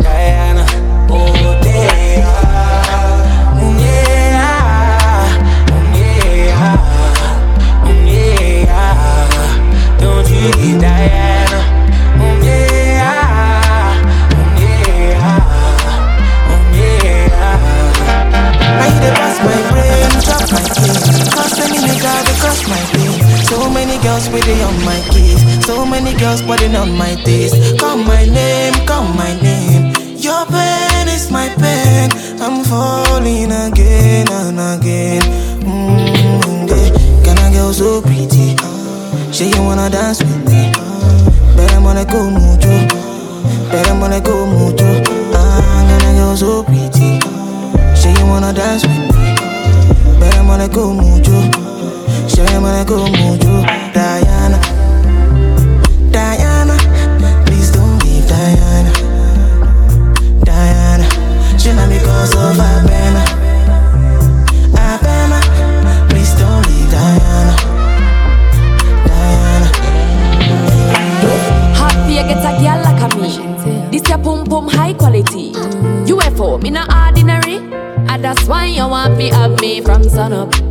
Diana, 0.02 0.64
oh 1.10 1.32
yeah, 1.64 2.24
mm, 3.54 3.78
yeah, 3.84 5.28
mm, 5.70 5.86
yeah, 5.94 6.76
mm, 7.84 8.06
yeah. 8.10 9.98
Don't 10.00 10.28
leave 10.30 10.80
Diana, 10.80 11.60
mm, 12.18 12.40
mm, 12.40 12.40
mm. 12.40 12.88
I 18.80 18.86
hear 18.90 19.02
the 19.02 19.10
pass 19.18 19.36
my 19.44 19.58
brain, 19.70 20.10
drop 20.24 20.44
my 20.50 20.64
keys. 20.74 21.28
Cause 21.34 21.58
any 21.60 21.78
nigga 21.78 22.12
they 22.26 22.36
cross 22.40 22.60
my 22.68 22.82
way. 22.94 23.07
So 23.78 23.84
many 23.86 24.02
girls 24.02 24.28
waiting 24.30 24.60
on 24.62 24.74
my 24.84 25.00
keys. 25.08 25.64
So 25.64 25.86
many 25.86 26.12
girls 26.18 26.42
putting 26.42 26.74
on 26.74 26.98
my 26.98 27.14
taste. 27.22 27.78
Call 27.78 27.96
my 27.96 28.24
name, 28.24 28.74
call 28.88 29.04
my 29.14 29.40
name. 29.40 29.94
Your 30.16 30.44
pain 30.46 31.06
is 31.06 31.30
my 31.30 31.48
pain. 31.54 32.10
I'm 32.42 32.64
falling 32.64 33.52
again 33.52 34.26
and 34.32 34.58
again. 34.58 35.22
Mm, 35.62 36.68
yeah. 36.68 37.22
Can 37.22 37.38
I 37.38 37.52
girl 37.52 37.72
so 37.72 38.02
pretty? 38.02 38.56
Say 39.32 39.48
you 39.48 39.62
wanna 39.62 39.88
dance 39.88 40.18
with 40.24 40.44
me? 40.50 40.72
Better 41.56 41.80
wanna 41.80 42.04
go 42.04 42.28
mucho. 42.28 42.74
Better 43.70 43.94
wanna 43.94 44.20
go 44.20 44.44
mucho. 44.44 44.90
Ah, 45.34 45.86
can 45.86 46.02
I 46.02 46.18
girl 46.18 46.36
so 46.36 46.64
pretty? 46.64 47.20
Say 47.94 48.12
you 48.12 48.26
wanna 48.26 48.52
dance 48.52 48.82
with 48.82 49.14
me? 49.14 50.18
Better 50.18 50.42
wanna 50.42 50.68
go 50.68 50.92
mucho. 50.92 51.67
Diana, 53.98 54.58
Diana, 56.12 56.76
please 57.44 57.72
don't 57.72 57.98
leave 58.04 58.28
Diana. 58.28 58.92
Diana, 60.44 61.58
she 61.58 61.72
not 61.72 61.88
because 61.88 62.32
of 62.36 62.56
Abena. 62.56 63.24
Abena, 64.70 65.40
please 66.08 66.32
don't 66.34 66.64
leave 66.68 66.90
Diana. 66.92 67.56
Diana. 69.08 69.68
Happy 71.74 72.20
I 72.20 72.22
a 72.22 72.52
girl 72.62 72.78
like 72.84 73.16
me. 73.16 73.90
This 73.90 74.08
your 74.08 74.18
pum 74.18 74.46
pum 74.46 74.68
high 74.68 74.92
quality. 74.94 75.50
UFO, 76.06 76.62
me 76.62 76.70
not 76.70 76.88
ordinary. 76.88 77.56
And 78.08 78.22
that's 78.22 78.44
why 78.46 78.66
you 78.66 78.86
want 78.86 79.18
to 79.18 79.28
have 79.30 79.60
me 79.60 79.80
from 79.80 80.04
sun 80.04 80.32
up. 80.32 80.67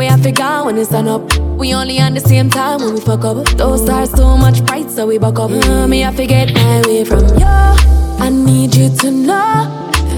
We 0.00 0.06
have 0.06 0.22
to 0.22 0.32
go 0.32 0.64
when 0.64 0.76
the 0.76 0.84
sun 0.86 1.08
up. 1.08 1.30
We 1.58 1.74
only 1.74 2.00
on 2.00 2.14
the 2.14 2.20
same 2.20 2.48
time 2.48 2.80
when 2.80 2.94
we 2.94 3.00
fuck 3.02 3.22
up. 3.22 3.46
Those 3.58 3.82
stars 3.82 4.10
too 4.10 4.38
much 4.38 4.64
bright, 4.64 4.90
so 4.90 5.06
we 5.06 5.18
buck 5.18 5.38
up. 5.38 5.50
Uh, 5.50 5.86
me 5.86 6.00
have 6.00 6.16
to 6.16 6.24
get 6.26 6.54
my 6.54 6.80
way 6.86 7.04
from 7.04 7.26
you. 7.38 7.44
I 7.44 8.30
need 8.30 8.74
you 8.74 8.88
to 8.88 9.10
know 9.10 9.36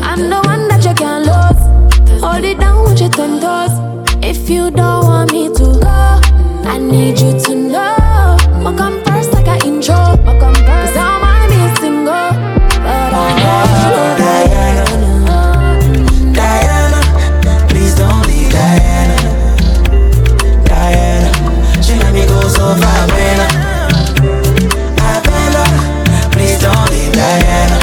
I'm 0.01 0.30
the 0.30 0.41
one 0.45 0.68
that 0.68 0.85
you 0.85 0.95
can't 0.95 1.26
lose. 1.26 2.22
Hold 2.22 2.45
it 2.45 2.61
down 2.61 2.85
with 2.85 3.01
your 3.01 3.11
ten 3.11 3.41
toes. 3.41 3.74
If 4.22 4.49
you 4.49 4.70
don't 4.70 5.05
want 5.05 5.33
me 5.33 5.49
to 5.49 5.64
go, 5.64 6.20
I 6.70 6.78
need 6.78 7.18
you 7.18 7.33
to 7.41 7.55
know. 7.57 7.97
I 8.68 8.74
come 8.78 9.03
first 9.03 9.33
like 9.33 9.49
an 9.49 9.66
intro. 9.66 9.97
I 9.97 10.39
come 10.39 10.55
first. 10.55 10.95
Cause 10.95 10.97
I 10.97 11.11
don't 11.11 11.22
mind 11.59 11.78
single. 11.78 12.30
But 12.85 13.14
I 13.14 14.66
know. 14.66 14.71
Me 22.74 22.80
go 22.80 22.80
so 22.80 22.80
far, 22.80 23.06
Bella. 23.08 23.46
Bella, 25.24 25.64
please 26.32 26.58
don't 26.60 26.90
leave 26.90 27.12
Diana. 27.12 27.78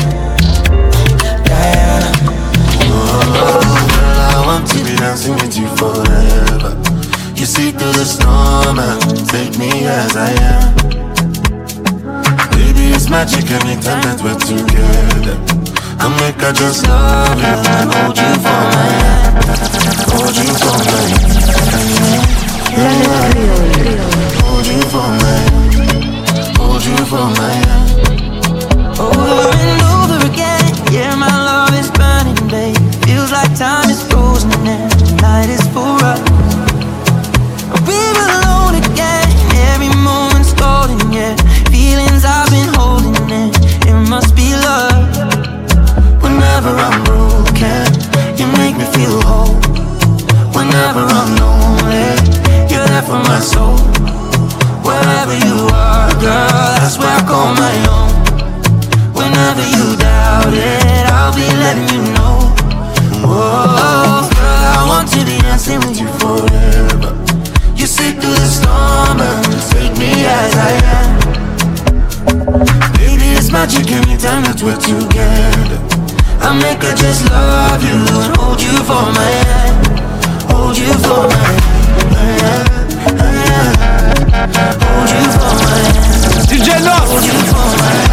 Diana, 1.46 2.12
Girl, 2.80 3.36
I 4.20 4.44
want 4.46 4.68
to 4.70 4.78
be 4.84 4.96
dancing 4.96 5.36
with 5.36 5.58
you 5.58 5.68
forever. 5.78 6.76
You 7.36 7.46
see 7.46 7.72
through 7.72 7.94
the 7.94 8.06
storm 8.06 8.80
and 8.80 9.02
take 9.30 9.58
me 9.58 9.86
as 9.86 10.16
I 10.16 10.32
am. 10.32 10.76
Baby, 12.52 12.94
it's 12.94 13.10
magic 13.10 13.52
anytime 13.52 14.02
that 14.04 14.22
we're 14.24 14.40
together. 14.40 15.38
I 16.02 16.08
make 16.22 16.42
I 16.44 16.52
just 16.54 16.88
love 16.88 17.38
you 17.38 17.46
and 17.46 17.94
hold 17.94 18.18
you 18.18 18.34
for 18.36 18.64
my 18.74 18.90
hand. 19.00 19.46
Hold 20.12 20.36
you 20.36 20.54
for 20.56 20.78
my 20.78 21.02
hand. 21.10 21.40
Hold 22.80 24.14
you 24.14 24.19
you 27.00 27.06
for 27.06 27.30
my 27.40 27.52
hand. 27.64 29.00
Over 29.00 29.40
and 29.64 29.82
over 29.96 30.20
again, 30.28 30.68
yeah, 30.92 31.16
my 31.16 31.32
love 31.50 31.74
is 31.74 31.90
burning, 31.92 32.40
babe. 32.48 32.76
Feels 33.06 33.32
like 33.32 33.52
time 33.56 33.90
is 33.90 34.02
frozen 34.04 34.52
and 34.68 34.92
night 35.22 35.50
is 35.50 35.64
for 35.76 35.96
us. 36.12 36.20
We're 37.88 38.20
alone 38.28 38.76
again, 38.84 39.28
every 39.72 39.92
moment's 40.10 40.54
golden, 40.54 41.00
yeah. 41.12 41.36
Feelings 41.72 42.24
I've 42.26 42.50
been 42.50 42.72
holding 42.76 43.16
in, 43.30 43.50
it 43.88 43.98
must 44.10 44.36
be 44.36 44.52
love. 44.68 45.08
Whenever 46.24 46.72
I'm 46.86 47.04
broken, 47.04 47.88
you 48.38 48.48
make 48.60 48.76
me 48.76 48.86
feel 48.96 49.22
whole. 49.30 49.56
Whenever 50.58 51.04
I'm 51.20 51.32
lonely, 51.40 52.10
you're 52.70 52.88
there 52.92 53.04
for 53.04 53.20
my 53.32 53.40
soul. 53.40 53.78
Wherever 55.00 55.38
you 55.48 55.68
are, 55.72 56.12
girl, 56.20 56.76
that's 56.76 56.98
where 56.98 57.08
I 57.08 57.24
call 57.24 57.56
my 57.56 57.76
own. 57.88 58.12
Whenever 59.16 59.64
you 59.64 59.96
doubt 59.96 60.52
it, 60.52 61.06
I'll 61.08 61.34
be 61.34 61.48
letting 61.56 61.88
you 61.96 62.04
know. 62.20 62.52
Whoa, 63.24 64.28
girl, 64.28 64.64
I 64.76 64.84
want 64.92 65.08
to 65.16 65.24
be 65.24 65.40
dancing 65.40 65.80
with 65.80 66.02
you 66.02 66.08
forever. 66.20 67.16
You 67.80 67.86
sit 67.88 68.20
through 68.20 68.36
the 68.36 68.50
storm 68.52 69.22
and 69.24 69.48
take 69.72 69.96
me 69.98 70.12
as 70.28 70.54
I 70.60 70.72
am. 71.00 71.10
Baby, 73.00 73.40
it's 73.40 73.52
magic 73.52 73.88
anytime 73.92 74.44
that 74.52 74.60
we're 74.62 74.76
together. 74.84 75.80
I 76.44 76.52
make 76.60 76.84
her 76.84 76.96
just 76.96 77.24
love 77.32 77.82
you 77.88 77.96
and 78.20 78.36
hold 78.36 78.62
you 78.62 78.76
for 78.84 79.08
my 79.16 79.32
hand, 79.48 79.80
hold 80.52 80.78
you 80.78 80.92
for 81.08 81.24
my 81.32 81.48
hand, 82.20 83.18
my 83.18 83.32
hand. 83.48 83.89
DJ 86.60 86.80
Nos. 86.80 87.10
Hold 87.10 87.26
you 87.26 87.40
for 87.46 87.66
my 87.78 88.10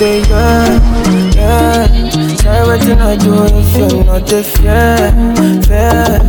about, 0.00 0.28
yeah, 0.28 1.34
yeah. 1.34 2.36
Say 2.36 2.62
what 2.62 2.82
you 2.86 2.94
not 2.94 3.20
do 3.20 3.44
if 3.44 3.76
you're 3.76 4.04
not 4.04 4.26
the 4.26 4.42
fair, 4.42 5.12
fair. 5.64 6.20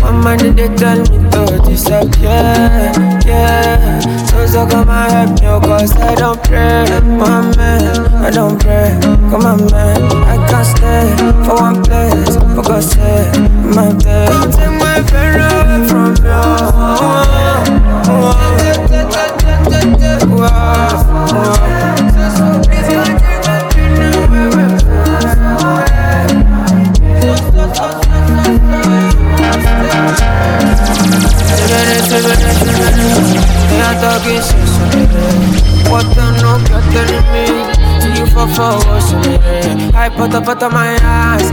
My 0.00 0.10
mind 0.12 0.56
they 0.56 0.68
tell 0.76 0.98
me 0.98 1.30
to 1.30 1.62
disappear, 1.64 2.92
yeah. 3.26 4.00
So 4.26 4.46
so 4.46 4.66
come 4.66 4.90
and 4.90 5.38
help 5.40 5.62
me, 5.62 5.68
oh, 5.68 5.78
cause 5.78 5.92
I 5.96 6.14
don't 6.14 6.42
pray, 6.44 6.86
my 7.02 7.56
man, 7.56 8.06
I 8.14 8.30
don't 8.30 8.60
pray. 8.60 8.96
Come 9.30 9.46
on, 9.46 9.70
man, 9.70 10.02
I 10.24 10.36
can't 10.48 10.66
stay 10.66 11.16
for 11.44 11.54
one 11.54 11.82
place, 11.82 12.36
for 12.36 12.62
God's 12.62 12.90
sake, 12.90 13.50
my 13.74 13.92
bed. 14.04 14.28
Don't 14.28 14.52
take 14.52 14.78
my 14.80 15.02
pain 15.10 15.40
away 15.40 15.88
from 15.88 16.16
I 39.98 40.08
put 40.14 40.34
up 40.34 40.46
out 40.46 40.62
of 40.62 40.72
my 40.72 40.96
eyes, 41.02 41.50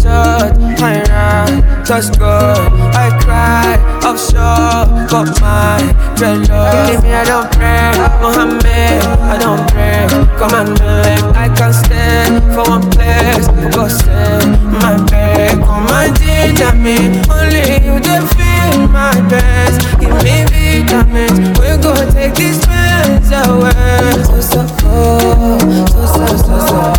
shot, 0.00 0.56
my 0.78 1.02
right, 1.02 1.84
just 1.84 2.18
good. 2.18 2.58
I 2.94 3.10
cry, 3.22 3.76
offshore, 4.06 4.86
got 5.08 5.40
my 5.40 5.80
dreadlocks. 6.14 6.86
Believe 6.86 7.02
me, 7.02 7.12
I 7.14 7.24
don't 7.24 7.50
pray, 7.52 7.90
Mohammed, 8.22 9.02
I 9.24 9.38
don't 9.38 9.64
pray. 9.70 10.06
Come 10.38 10.54
on, 10.54 10.74
man, 10.78 11.34
I 11.34 11.48
can't 11.56 11.74
stay 11.74 12.28
for 12.54 12.68
one 12.68 12.88
place. 12.90 13.48
Go 13.74 13.88
stay, 13.88 14.38
my 14.80 14.96
bed, 15.10 15.58
come 15.64 15.88
ginger 16.14 16.74
me. 16.74 17.18
Only 17.30 17.84
you 17.84 17.98
feel 18.28 18.47
my 18.98 19.20
best. 19.28 19.78
Give 20.00 20.10
me 20.24 20.42
vitamins, 20.42 21.38
we 21.60 21.70
go 21.80 21.94
take 22.10 22.34
these 22.34 22.58
pains 22.66 23.30
away. 23.30 24.24
So 24.24 24.40
so 24.40 24.66
oh, 24.82 25.86
so 25.86 26.06
so 26.14 26.36
so 26.36 26.66
so. 26.66 26.97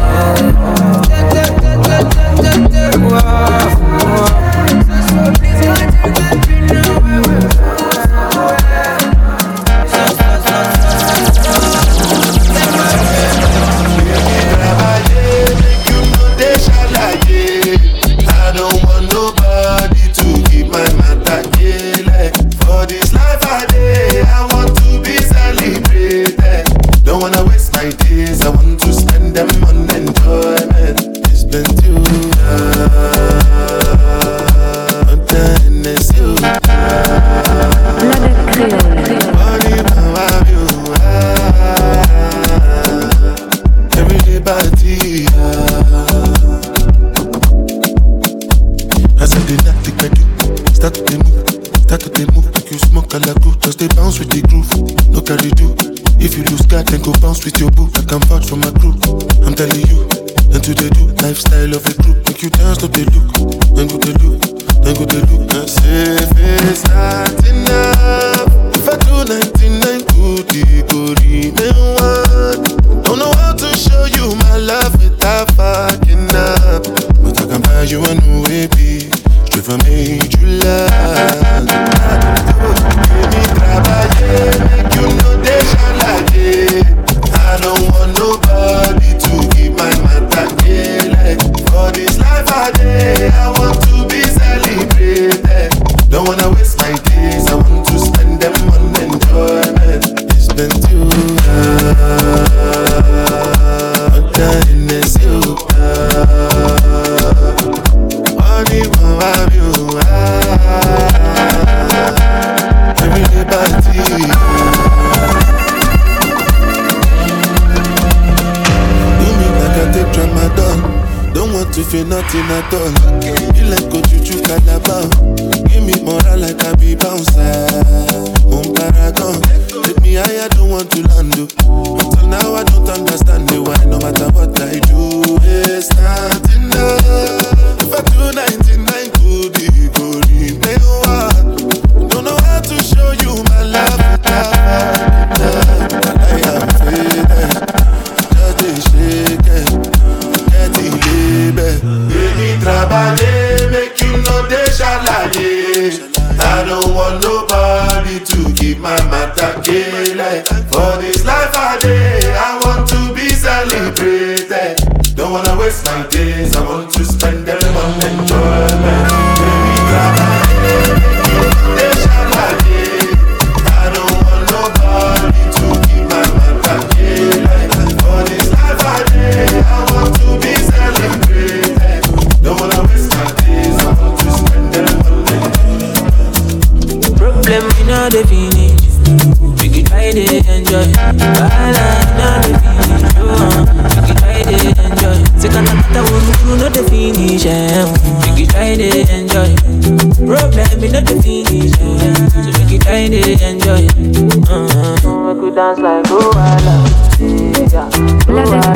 Dance 205.60 205.80
like 205.80 206.06
Luala. 206.06 206.76
Yeah, 207.20 207.90
Luala. 208.28 208.70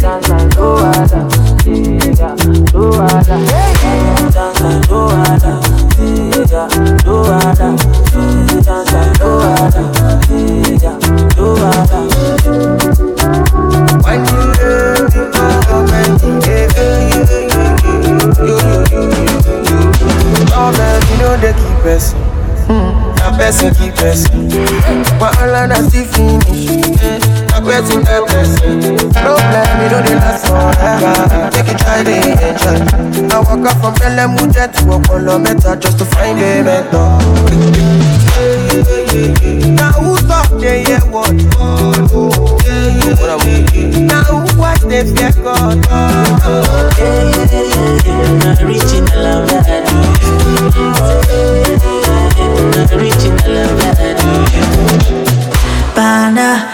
Dance 0.00 0.28
like 0.28 0.50
Luala. 0.54 1.20
Yeah, 1.66 2.36
Luala. 2.70 3.36
Dance 4.34 4.60
like 4.60 4.86
Luala. 4.86 5.52
Yeah, 6.52 6.68
Luala. 7.06 7.68
Dance 8.62 8.92
like 8.92 9.18
Luala. 9.18 9.84
Yeah, 10.80 10.98
Luala. 11.34 12.00
When 14.04 14.20
you. 14.30 14.42
You, 16.34 16.38
you. 16.38 16.44
Oh 20.56 20.70
waiting 27.80 28.06
a 28.06 28.22
blessing. 28.22 28.78
No 29.24 29.34
blame, 29.34 29.82
it 29.82 29.92
only 29.92 30.14
last 30.14 30.46
forever. 30.46 31.50
Take 31.50 31.70
it, 31.74 31.78
try 31.78 32.02
the 32.02 32.16
enjoy. 32.46 32.78
I 33.34 33.38
walk 33.40 33.66
up 33.66 33.76
from 33.80 33.94
Belém, 33.94 34.30
Mujer 34.36 34.68
to 34.68 34.80
Okolo 34.94 35.34
Meta 35.42 35.76
just 35.76 35.98
to 35.98 36.04
find 36.04 36.38
a 36.38 36.62
mentor. 36.62 37.18
Now 39.74 39.92
who 39.92 40.16
talk 40.28 40.50
the 40.50 40.84
yeah, 40.86 41.04
what? 41.10 41.32
Now 44.06 44.22
who 44.24 44.44
watch 44.58 44.80
them 44.80 45.14
get 45.14 45.34
caught? 45.42 45.78
Not 48.44 48.60
reaching 48.62 49.04
the 49.04 49.16
love 49.18 49.48
that 49.48 49.66
I 49.68 49.72
do. 50.70 50.84
Not 52.76 52.90
reaching 53.00 53.36
the 53.36 53.48
love 53.48 53.78
that 53.80 53.98
I 54.00 54.32
do. 55.00 55.94
Bana. 55.94 56.73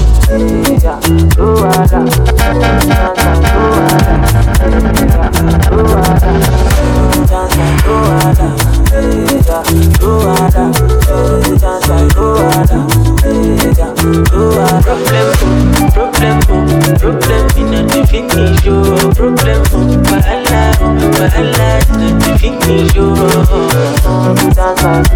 dance 24.53 24.81
like, 24.83 25.07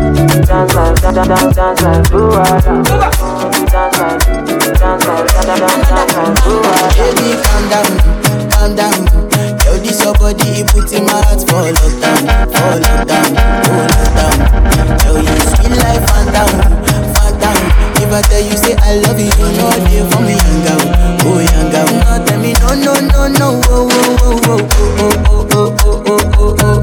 dance 0.45 0.73
like, 0.75 0.95
dance 1.01 1.15
like, 1.15 1.55
dance 1.55 1.81
like, 1.81 2.03
dance 2.63 2.89
like, 2.89 3.74
Baby, 3.95 4.27
calm 7.47 7.63
down, 7.71 7.87
calm 8.51 8.75
down. 8.75 9.05
This 9.85 10.03
your 10.03 10.13
body, 10.15 10.59
it 10.59 10.67
put 10.67 10.91
in 10.91 11.05
my 11.05 11.15
heart 11.23 11.39
you 15.63 15.71
life, 15.79 16.03
phantom, 16.11 16.51
phantom. 17.15 17.55
If 18.03 18.11
I 18.11 18.19
tell 18.27 18.43
you 18.43 18.57
say 18.57 18.75
I 18.83 18.99
love 19.07 19.15
you, 19.19 19.31
you 19.31 19.47
me, 19.87 19.95
oh 20.03 20.19
tell 22.27 22.39
me 22.41 22.51
no, 22.59 22.75
no, 22.75 22.93
no, 22.99 23.27
no, 23.31 23.61
oh, 23.69 23.87
oh, 23.91 24.19
oh, 24.19 24.43
oh, 24.43 24.59
oh, 24.67 24.91
oh, 24.91 25.15
oh, 25.15 25.55
oh, 25.55 25.71
oh, 25.71 25.79
oh, 25.85 25.85
oh, 25.85 26.03
oh, 26.07 26.33
oh, 26.37 26.55
oh. 26.59 26.74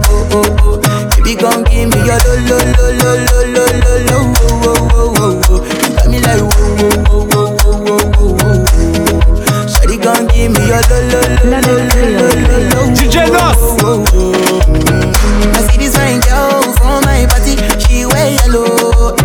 Baby, 1.32 1.40
gon' 1.40 1.64
give 1.64 1.88
me 1.88 1.96
your 2.04 2.20
lo, 2.28 2.34
lo, 2.44 2.58
lo, 2.76 2.86
lo, 2.92 3.10
lo, 3.24 3.40
lo, 3.48 3.64
lo, 3.80 3.94
lo, 4.04 4.16
oh, 4.36 4.68
oh, 4.68 4.84
oh, 4.92 5.16
oh, 5.16 5.40
oh. 5.48 5.64
You 5.64 5.96
got 5.96 6.06
me 6.12 6.18
like 6.20 6.44
whoa, 6.44 6.76
whoa, 6.76 7.00
whoa, 7.08 7.24
whoa, 7.32 7.56
whoa, 7.56 7.80
whoa, 7.88 8.04
whoa, 8.20 8.36
whoa. 8.36 9.64
Shawty 9.64 9.96
gon' 9.96 10.26
give 10.28 10.52
me 10.52 10.60
your 10.68 10.82
lo, 10.92 10.98
lo, 11.08 11.20
lo, 11.48 11.56
lo, 11.56 11.72
lo, 11.72 12.04
lo, 12.12 12.28
lo, 12.36 12.56
lo, 12.68 12.80
DJ 12.92 13.32
Nos. 13.32 13.56
oh, 13.80 13.80
oh, 13.80 14.04
oh. 14.12 15.54
I 15.56 15.60
see 15.72 15.78
this 15.78 15.96
fine 15.96 16.20
girl 16.20 16.60
from 16.76 17.00
my 17.08 17.24
party, 17.32 17.56
she 17.80 18.04
wear 18.04 18.28
yellow. 18.44 19.16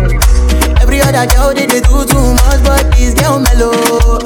Every 0.80 1.02
other 1.02 1.26
girl 1.28 1.52
they, 1.52 1.66
they 1.66 1.80
do 1.84 2.06
too 2.08 2.32
much, 2.40 2.64
but 2.64 2.88
this 2.96 3.12
girl 3.20 3.38
mellow. 3.38 4.16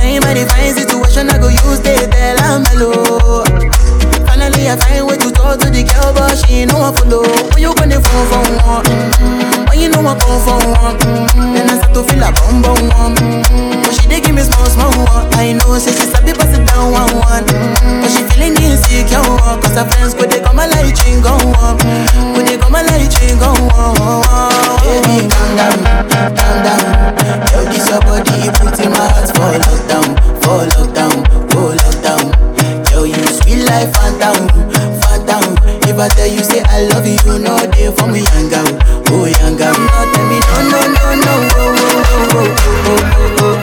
Now 0.00 0.08
in 0.08 0.20
my 0.24 0.32
divine 0.32 0.72
situation, 0.72 1.28
I 1.28 1.36
go 1.36 1.48
use 1.48 1.80
they 1.80 2.08
tell 2.08 2.40
I'm 2.40 2.62
mellow 2.72 3.44
me 4.66 4.72
a 4.72 4.76
time 4.76 5.06
where 5.06 5.14
you 5.22 5.30
talk 5.30 5.58
to 5.62 5.70
the 5.70 5.82
girl, 5.86 6.10
but 6.14 6.34
she 6.34 6.66
ain't 6.66 6.72
know 6.74 6.82
I 6.82 6.90
follow. 6.98 7.22
When 7.54 7.62
you 7.62 7.70
gonna 7.78 8.02
phone 8.02 8.26
for 8.26 8.42
one? 8.66 8.82
Mm-hmm. 8.82 9.70
When 9.70 9.78
you 9.78 9.88
know 9.94 10.02
I 10.02 10.14
come 10.18 10.40
for 10.42 10.58
one? 10.58 10.98
Mm-hmm. 10.98 11.54
Then 11.54 11.70
I 11.70 11.74
start 11.78 11.94
to 11.94 12.02
feel 12.02 12.22
a 12.26 12.30
bum 12.34 12.62
bum 12.66 12.80
one. 12.98 13.14
Mm-hmm. 13.14 13.86
But 13.86 13.92
she 13.94 14.04
dey 14.10 14.20
give 14.20 14.34
me 14.34 14.42
small 14.42 14.66
small 14.66 14.90
one. 15.06 15.30
I 15.38 15.54
know, 15.54 15.78
say 15.78 15.94
she 15.94 16.10
sabi 16.10 16.34
pass 16.34 16.50
it 16.50 16.66
down 16.66 16.90
one 16.90 17.14
one. 17.14 17.46
Mm-hmm. 17.46 18.02
But 18.02 18.10
she 18.10 18.22
feeling 18.26 18.58
insecure, 18.58 19.22
one. 19.22 19.62
cause 19.62 19.78
her 19.78 19.86
friends 19.86 20.18
could 20.18 20.34
dey 20.34 20.42
come 20.42 20.58
and 20.58 20.70
light 20.74 20.98
you 21.06 21.22
go 21.22 21.38
one. 21.62 21.78
Could 22.34 22.46
dey 22.50 22.58
come 22.58 22.74
and 22.74 22.86
light 22.90 23.14
you 23.22 23.38
go 23.38 23.54
one? 23.70 24.26
Baby, 24.82 25.30
calm 25.30 25.50
down, 25.54 25.78
calm 26.10 26.58
down. 26.66 26.82
Yo, 27.54 27.58
this 27.70 27.86
your 27.86 28.02
body, 28.02 28.50
put 28.58 28.74
in 28.82 28.90
my 28.90 29.06
heart 29.14 29.30
for 29.30 29.50
lockdown, 29.62 30.10
for 30.42 30.58
lockdown, 30.74 31.14
for 31.54 31.70
lockdown 31.78 32.45
you. 33.08 33.26
Sweet 33.40 33.64
life, 33.64 33.90
Fanta, 33.94 34.32
mm, 34.34 35.00
Fanta. 35.00 35.36
Mm. 35.40 35.88
If 35.88 35.98
I 35.98 36.08
tell 36.08 36.26
you, 36.26 36.42
say 36.42 36.62
I 36.66 36.82
love 36.90 37.06
you, 37.06 37.16
you 37.24 37.38
know 37.38 37.56
they 37.72 37.90
for 37.94 38.06
me, 38.10 38.20
young. 38.22 38.52
Oh, 39.08 39.24
young 39.26 39.56
no, 39.56 39.74
tell 40.12 40.24
me, 40.28 40.38
no, 40.42 40.56
no, 40.70 40.80
no, 40.92 41.08
no, 41.24 41.34
oh, 41.56 41.74
oh, 41.78 42.04
oh, 42.06 42.34
oh, 42.34 42.50
oh, 42.86 43.00
oh, 43.16 43.36
oh. 43.38 43.52
oh. 43.52 43.55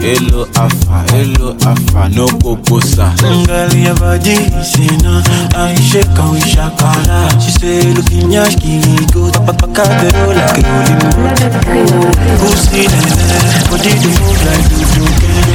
Hello 0.00 0.46
Afa, 0.56 1.04
hello 1.12 1.54
Afa, 1.66 2.08
no 2.08 2.26
poposa. 2.40 3.12
Girl, 3.46 3.72
your 3.74 3.94
body 3.96 4.32
is 4.56 4.74
enough. 4.78 5.26
I 5.54 5.74
shake 5.76 6.06
and 6.18 6.32
we 6.32 6.40
shakala. 6.40 7.28
She 7.40 7.50
say, 7.50 7.92
looking 7.92 8.30
yash, 8.32 8.56
go 9.12 9.30
tapa 9.30 9.52
good. 9.52 9.74
Pakadero 9.76 10.32
like 10.32 10.58
a 10.58 10.72
rolling 10.72 11.92
boat. 11.92 12.16
Pussy, 12.40 12.88
body 13.68 13.92
do 14.00 14.08
move 14.20 14.40
like 14.48 14.68
you 14.72 14.88
do. 14.96 15.04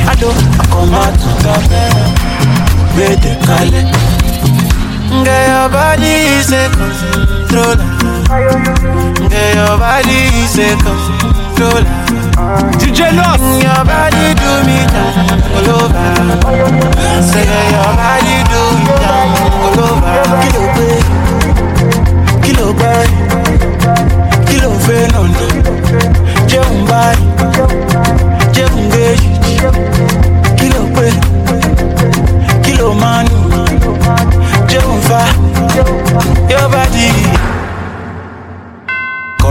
I 0.06 0.14
do, 0.20 0.30
I 0.30 0.66
come 0.70 0.94
out 0.94 1.14
to 1.18 1.30
the 1.42 1.54
bed. 1.70 1.96
Where 2.96 3.16
they 3.18 3.36
call 3.46 3.74
it. 3.74 4.15
Girl, 5.10 5.24
your 5.24 5.70
body 5.70 6.14
is 6.38 6.52
a 6.52 6.70
controller. 6.74 7.86
Your 9.56 9.78
body 9.78 10.20
is 10.42 10.58
a. 10.58 10.70
DJ 12.80 13.00
Nos. 13.16 13.44
Your 13.64 13.82
body 13.86 14.26
do 14.42 14.52
me 14.66 14.80
down 14.90 15.14
all 15.54 15.70
over. 15.78 16.10
Say 17.22 17.46
your 17.74 17.92
body 18.00 18.38
do 18.50 18.62
me 18.76 18.86
down 19.04 19.30
all 19.46 19.80
over. 19.86 20.18
Kilo 20.42 20.64
pe, 20.76 20.88
kilo 22.42 22.68
pe, 22.74 22.94
kilo 24.48 24.72
fe 24.86 25.16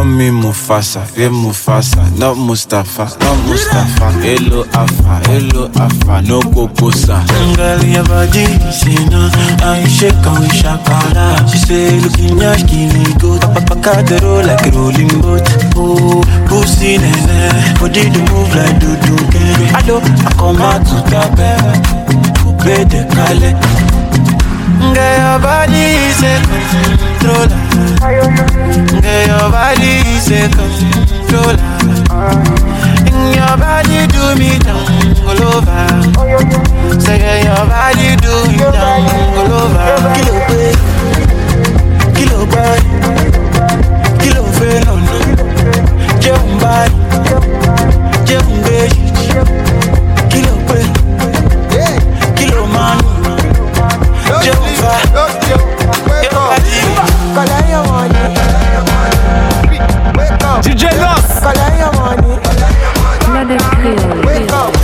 Call 0.05 0.13
me 0.13 0.29
Mufasa, 0.29 1.01
yeah 1.17 1.31
Mufasa, 1.31 2.05
not 2.19 2.37
Mustafa, 2.37 3.05
not 3.21 3.39
Mustafa. 3.49 4.13
Hello 4.21 4.61
Afa, 4.75 5.23
hello 5.31 5.71
Afa, 5.81 6.21
no 6.29 6.41
Kokosa. 6.41 7.25
Angalia 7.41 8.03
vaji, 8.03 8.45
sina, 8.71 9.31
aishe 9.65 10.11
kawi 10.23 10.49
shakala. 10.51 11.49
She 11.51 11.57
say 11.57 12.01
looking 12.01 12.37
yash 12.39 12.65
kini 12.65 13.03
go, 13.19 13.39
tapapakadero 13.39 14.45
like 14.47 14.75
rolling 14.75 15.09
boat. 15.23 15.49
Oh, 15.75 16.21
pussy 16.49 16.99
nene, 16.99 17.49
body 17.81 18.11
do 18.11 18.21
move 18.29 18.55
like 18.55 18.79
do 18.81 18.93
do. 19.09 19.17
Ado, 19.73 20.01
I 20.05 20.35
come 20.37 20.61
out 20.61 20.85
to 20.85 21.01
tape, 21.09 21.49
obede 22.45 23.09
kale. 23.09 23.57
Girl, 24.93 25.17
your 25.17 25.39
body 25.41 25.85
is 26.05 26.21
a 26.23 26.35
controller. 26.45 27.59
Girl, 29.01 29.25
your 29.31 29.47
body 29.51 29.93
is 30.13 30.29
a 30.31 30.49
controller. 30.53 31.59
In 33.09 33.21
your 33.39 33.55
body 33.57 33.99
do 34.13 34.25
me 34.39 34.51
down 34.59 34.85
all 35.25 35.43
over. 35.55 35.81
Say, 37.01 37.19
girl, 37.19 37.39
your 37.49 37.65
body 37.71 38.09
do 38.21 38.35
me 38.51 38.59
down 38.59 39.09
all 39.39 39.53
over. 39.63 39.89
Kilo 40.15 40.37
pe, 40.49 40.63
kilo 42.17 42.39
pe, 42.53 42.67
kilo 44.21 44.43
fe 44.59 44.71
londo. 44.87 45.19
Jẹun 46.23 46.51
bari, 46.61 46.95
jẹun 48.27 48.55
beji, 48.65 49.05
kilo 50.31 50.55
pe, 50.69 50.79
kilo 52.37 52.67
man. 52.67 53.14
Wake 54.85 55.15
up. 60.45 60.63
DJ 60.63 60.91
Nos. 61.01 61.25
Wake 64.27 64.53
up. 64.53 64.84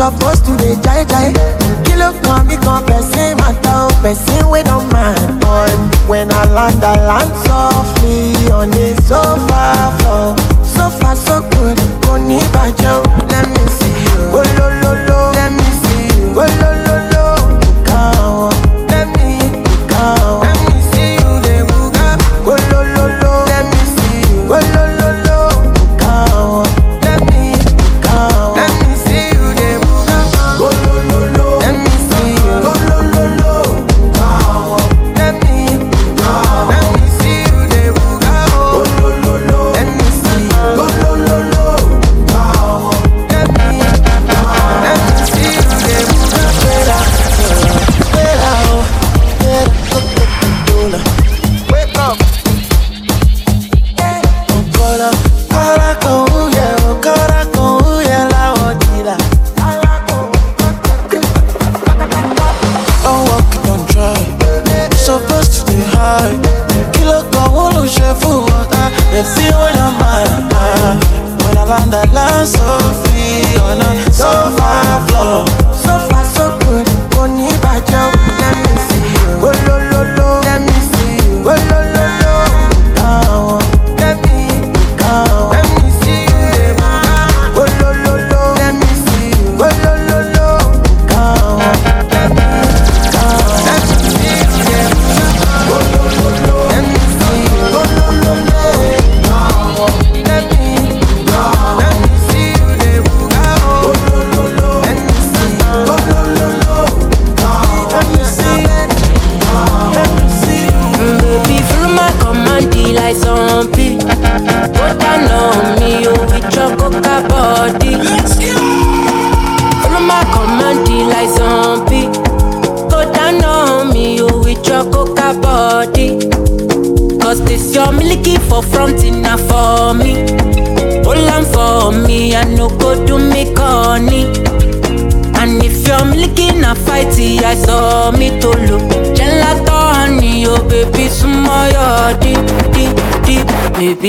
Supposed 0.00 0.46
to 0.46 0.52
be 0.56 0.80
jai 0.80 1.04
jai. 1.04 1.28
Kilo 1.84 2.18
come, 2.22 2.48
become 2.48 2.86
person 2.86 3.36
matter, 3.36 3.60
oh, 3.68 3.90
person 4.00 4.48
we 4.48 4.62
don't 4.62 4.90
mind. 4.90 5.42
But 5.42 5.68
when 6.08 6.32
I 6.32 6.46
land, 6.46 6.82
I 6.82 6.96
land 7.04 7.30
softly 7.44 8.50
on 8.50 8.70
the 8.70 8.96
sofa 9.04 9.92
floor. 10.00 10.38
So 10.64 10.88
far, 10.88 11.14
so 11.14 11.42
good. 11.50 11.76
Koni 12.00 12.38
bajo, 12.48 13.04
let 13.28 13.46
me 13.50 13.64
see 13.68 13.92
you. 13.92 14.32
Oh 14.32 15.29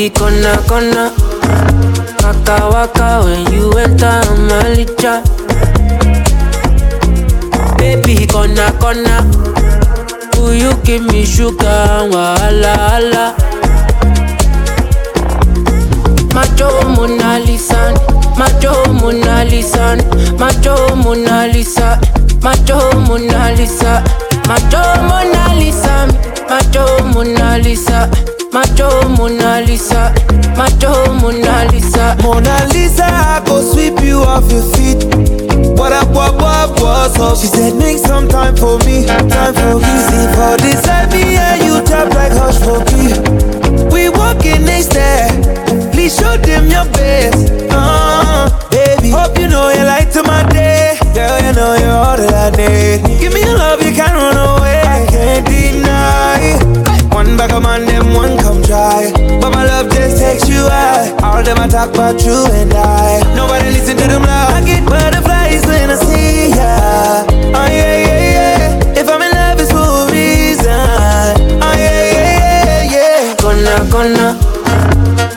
Baby, 0.02 0.16
gonna, 0.18 0.58
gonna. 0.68 1.14
Waka 2.24 2.58
waka 2.74 3.22
when 3.24 3.54
you 3.54 3.70
enter 3.78 4.22
Malicha. 4.50 5.22
Baby, 7.78 8.26
gonna, 8.26 8.74
gonna. 8.82 9.22
Will 10.42 10.56
you 10.56 10.74
give 10.84 11.04
me 11.06 11.24
sugar? 11.24 12.10
Wala, 12.10 12.74
wala. 12.82 13.36
Macho 16.34 16.70
Mona 16.96 17.38
Lisa, 17.46 17.94
Macho 18.40 18.74
Mona 18.94 19.46
Lisa, 19.46 19.98
Macho 20.40 20.96
Mona 20.96 21.46
Lisa, 21.46 22.02
Macho 22.42 22.90
Mona 23.06 23.54
Lisa, 23.54 24.02
Macho 24.48 24.82
Mona 25.06 25.54
Lisa, 25.60 26.08
Macho 26.50 27.06
Mona 27.14 27.60
Lisa, 27.60 28.10
Macho 28.52 29.08
Mona 29.10 29.62
Lisa, 29.62 30.14
Macho 30.58 31.14
Mona 31.22 31.66
Lisa. 31.72 32.18
Mona 32.22 32.68
Lisa, 32.74 33.06
I 33.06 33.42
go 33.46 33.62
sweep 33.62 34.02
you 34.04 34.20
off 34.20 34.52
your 34.52 34.64
feet. 34.76 35.06
What 35.80 35.94
up, 35.94 36.10
what, 36.10 36.36
what, 36.36 36.82
what's 36.82 37.18
up? 37.18 37.38
She 37.38 37.48
said, 37.48 37.76
make 37.76 37.98
some 37.98 38.28
time 38.28 38.56
for 38.58 38.78
me, 38.80 39.06
time 39.08 39.54
for. 39.56 39.80
See 39.80 40.28
for 40.36 40.58
this, 40.60 40.86
I 40.88 41.08
me 41.12 41.38
and 41.38 41.64
you 41.64 41.82
tap 41.86 42.14
like 42.14 42.34
hush 42.34 42.60
for 42.60 42.84
me. 42.92 43.16
We 43.90 44.10
walking 44.10 44.66
next 44.66 44.88
there, 44.94 45.30
please 45.92 46.16
show 46.18 46.36
them 46.38 46.68
your 46.68 46.86
best. 46.92 47.54
Uh, 47.72 48.50
baby, 48.70 49.12
hope 49.12 49.40
you 49.40 49.48
know 49.48 49.70
you 49.70 49.84
light 49.86 50.12
to 50.12 50.24
my 50.24 50.44
day. 50.50 50.98
Girl, 51.14 51.40
you 51.40 51.54
know 51.54 51.76
you're 51.76 51.90
all 51.90 52.18
that 52.18 52.54
I 52.54 52.58
need. 52.58 53.20
Give 53.20 53.34
me 53.34 53.44
a 53.44 53.54
love 53.56 53.82
you 53.82 53.94
can't 53.96 54.14
run 54.14 54.36
away. 54.36 54.82
I 54.82 55.08
can't 55.10 55.46
deny. 55.48 56.61
One 57.22 57.38
back 57.38 57.52
of 57.52 57.62
man, 57.62 57.86
them 57.86 58.16
one 58.16 58.36
come 58.40 58.64
try. 58.64 59.12
But 59.40 59.52
my 59.54 59.64
love 59.64 59.92
just 59.92 60.18
takes 60.18 60.50
you 60.50 60.58
high. 60.66 61.12
All 61.22 61.44
them 61.44 61.60
I 61.60 61.68
talk 61.68 61.94
about 61.94 62.20
you 62.26 62.34
and 62.50 62.74
I. 62.74 63.22
Nobody 63.36 63.70
listen 63.70 63.96
to 63.98 64.08
them 64.08 64.24
loud. 64.24 64.54
I 64.58 64.66
get 64.66 64.84
butterflies 64.84 65.64
when 65.68 65.92
I 65.92 65.98
see 66.02 66.50
ya. 66.50 67.22
Oh 67.54 67.68
yeah, 67.70 68.10
yeah, 68.10 68.26
yeah. 68.34 69.00
If 69.00 69.08
I'm 69.08 69.22
in 69.22 69.30
love, 69.38 69.60
it's 69.62 69.70
for 69.70 69.78
a 69.78 70.10
reason. 70.10 71.62
Oh 71.62 71.76
yeah, 71.78 72.10
yeah, 72.10 72.90
yeah, 72.90 73.30
yeah. 73.30 73.36
Gonna, 73.38 73.86
gonna. 73.94 74.34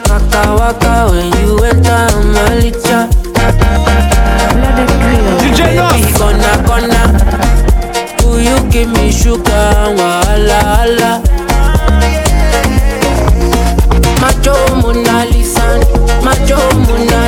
Waka 0.09 0.43
waka 0.57 1.13
when 1.13 1.29
you 1.37 1.53
enter 1.69 2.09
Malicha. 2.33 3.13
Baby, 5.53 6.01
gonna, 6.17 6.53
gonna. 6.65 7.03
Will 8.25 8.41
you 8.41 8.57
give 8.73 8.89
me 8.89 9.13
sugar? 9.13 9.93
Wala, 10.01 10.81
wala. 10.81 11.54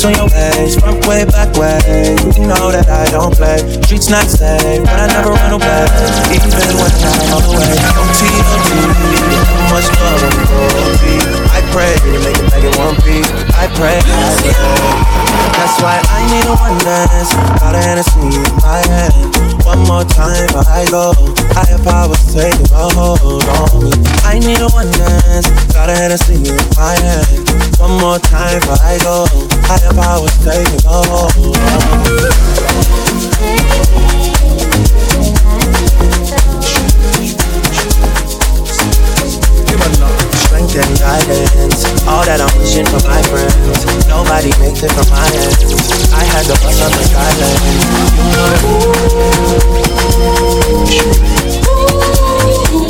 Grips 0.00 0.16
on 0.16 0.28
your 0.28 0.32
waist, 0.32 0.80
front 0.80 1.06
way, 1.06 1.24
back 1.26 1.52
way. 1.60 1.76
You 2.32 2.48
know 2.48 2.72
that 2.72 2.88
I 2.88 3.04
don't 3.12 3.36
play. 3.36 3.60
Streets 3.84 4.08
not 4.08 4.24
safe, 4.24 4.80
but 4.80 4.96
I 4.96 5.06
never 5.12 5.36
run 5.36 5.52
away. 5.52 5.84
Even 6.32 6.48
when 6.56 6.64
I'm 6.72 7.36
on 7.36 7.42
the 7.44 7.52
way. 7.52 7.76
OT, 8.00 8.20
OT, 8.48 8.70
how 9.44 9.68
much 9.68 9.88
love 10.00 10.24
on 10.24 10.32
OT. 10.88 11.04
I 11.52 11.60
pray 11.76 11.92
to 12.00 12.16
make 12.24 12.38
it 12.38 12.48
back 12.48 12.64
in 12.64 12.72
one 12.80 12.96
piece. 13.04 13.28
I 13.52 13.68
pray, 13.76 14.00
I 14.00 14.40
pray. 14.40 14.56
That's 15.60 15.76
why 15.84 16.00
I 16.00 16.24
need 16.32 16.48
a 16.48 16.56
one 16.56 16.78
dance. 16.80 17.36
Got 17.60 17.74
a 17.74 17.80
Hennessy 17.84 18.40
in 18.40 18.56
my 18.64 18.80
hand. 18.80 19.12
One 19.68 19.84
more 19.84 20.04
time, 20.04 20.48
I 20.64 20.88
go. 20.88 21.12
I 21.90 22.06
was 22.06 22.22
taking 22.32 22.70
a 22.72 22.88
hold 22.94 23.44
on 23.44 23.84
me. 23.84 23.90
I 24.22 24.38
need 24.38 24.60
a 24.60 24.68
one 24.70 24.90
dance, 24.92 25.50
got 25.74 25.90
a 25.90 25.94
Hennessy 25.94 26.34
in 26.34 26.56
my 26.78 26.94
hand. 26.94 27.26
One 27.78 27.98
more 28.00 28.18
time 28.18 28.60
before 28.60 28.78
I 28.82 28.98
go, 29.02 29.26
higher 29.66 29.92
powers 29.94 30.36
taking 30.44 30.86
a 30.86 31.02
hold 31.04 31.56
on 31.56 32.02
me. 32.06 32.20
and 40.70 40.98
guidance. 41.00 41.82
All 42.06 42.22
that 42.24 42.38
I'm 42.40 42.52
wishing 42.58 42.86
for 42.86 43.02
my 43.02 43.18
friends. 43.26 43.82
Nobody 44.06 44.54
makes 44.62 44.86
it 44.86 44.92
from 44.94 45.08
my 45.10 45.26
end. 45.26 45.58
I 46.14 46.22
had 46.22 46.46
to 46.46 46.54
bust 46.62 46.78
up 46.78 46.92
the 46.94 47.02
silence. 47.10 47.70
Ooh. 52.42 52.89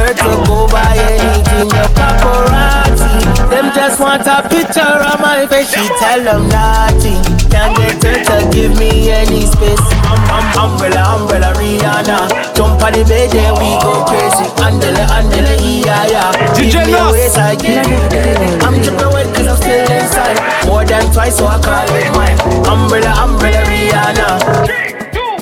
girl 0.00 0.14
to 0.16 0.30
go 0.48 0.58
buy 0.68 0.96
anything. 0.96 1.68
Your 1.68 1.88
paparazzi, 1.96 3.12
them 3.50 3.72
just 3.74 4.00
want 4.00 4.26
a 4.26 4.40
picture 4.48 4.96
of 5.10 5.20
my 5.20 5.46
face. 5.46 5.70
She 5.70 5.84
tell 6.00 6.20
them 6.24 6.48
nothing. 6.48 7.20
Can't 7.52 7.76
get 7.76 8.02
her 8.04 8.16
to 8.24 8.36
give 8.50 8.78
me 8.78 9.10
any 9.10 9.44
space. 9.46 9.80
Um, 10.08 10.20
um, 10.32 10.72
umbrella, 10.72 11.02
umbrella, 11.16 11.52
Rihanna. 11.58 12.54
Jump 12.54 12.82
on 12.82 12.92
the 12.92 13.04
bed 13.04 13.34
and 13.34 13.54
we 13.60 13.70
go 13.84 14.04
crazy. 14.08 14.46
Andele, 14.64 15.04
andele, 15.16 15.54
yeah, 15.84 16.06
yeah. 16.06 16.54
DJ 16.56 16.88
Nos. 16.88 17.36
I'm 17.36 18.74
dripping 18.80 19.12
wet 19.12 19.28
cause 19.34 19.48
I'm 19.48 19.56
still 19.56 19.90
inside. 19.92 20.38
More 20.66 20.84
than 20.84 21.04
twice, 21.12 21.36
so 21.36 21.46
I 21.46 21.60
call 21.60 21.96
it 21.96 22.10
mine. 22.16 22.38
Umbrella, 22.66 23.12
umbrella, 23.24 23.62
Rihanna. 23.68 24.28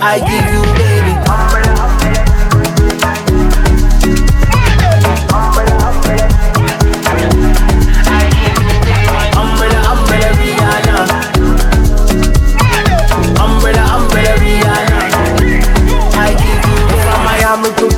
I 0.00 0.18
give 0.20 0.46
you 0.54 0.62
baby. 0.78 1.27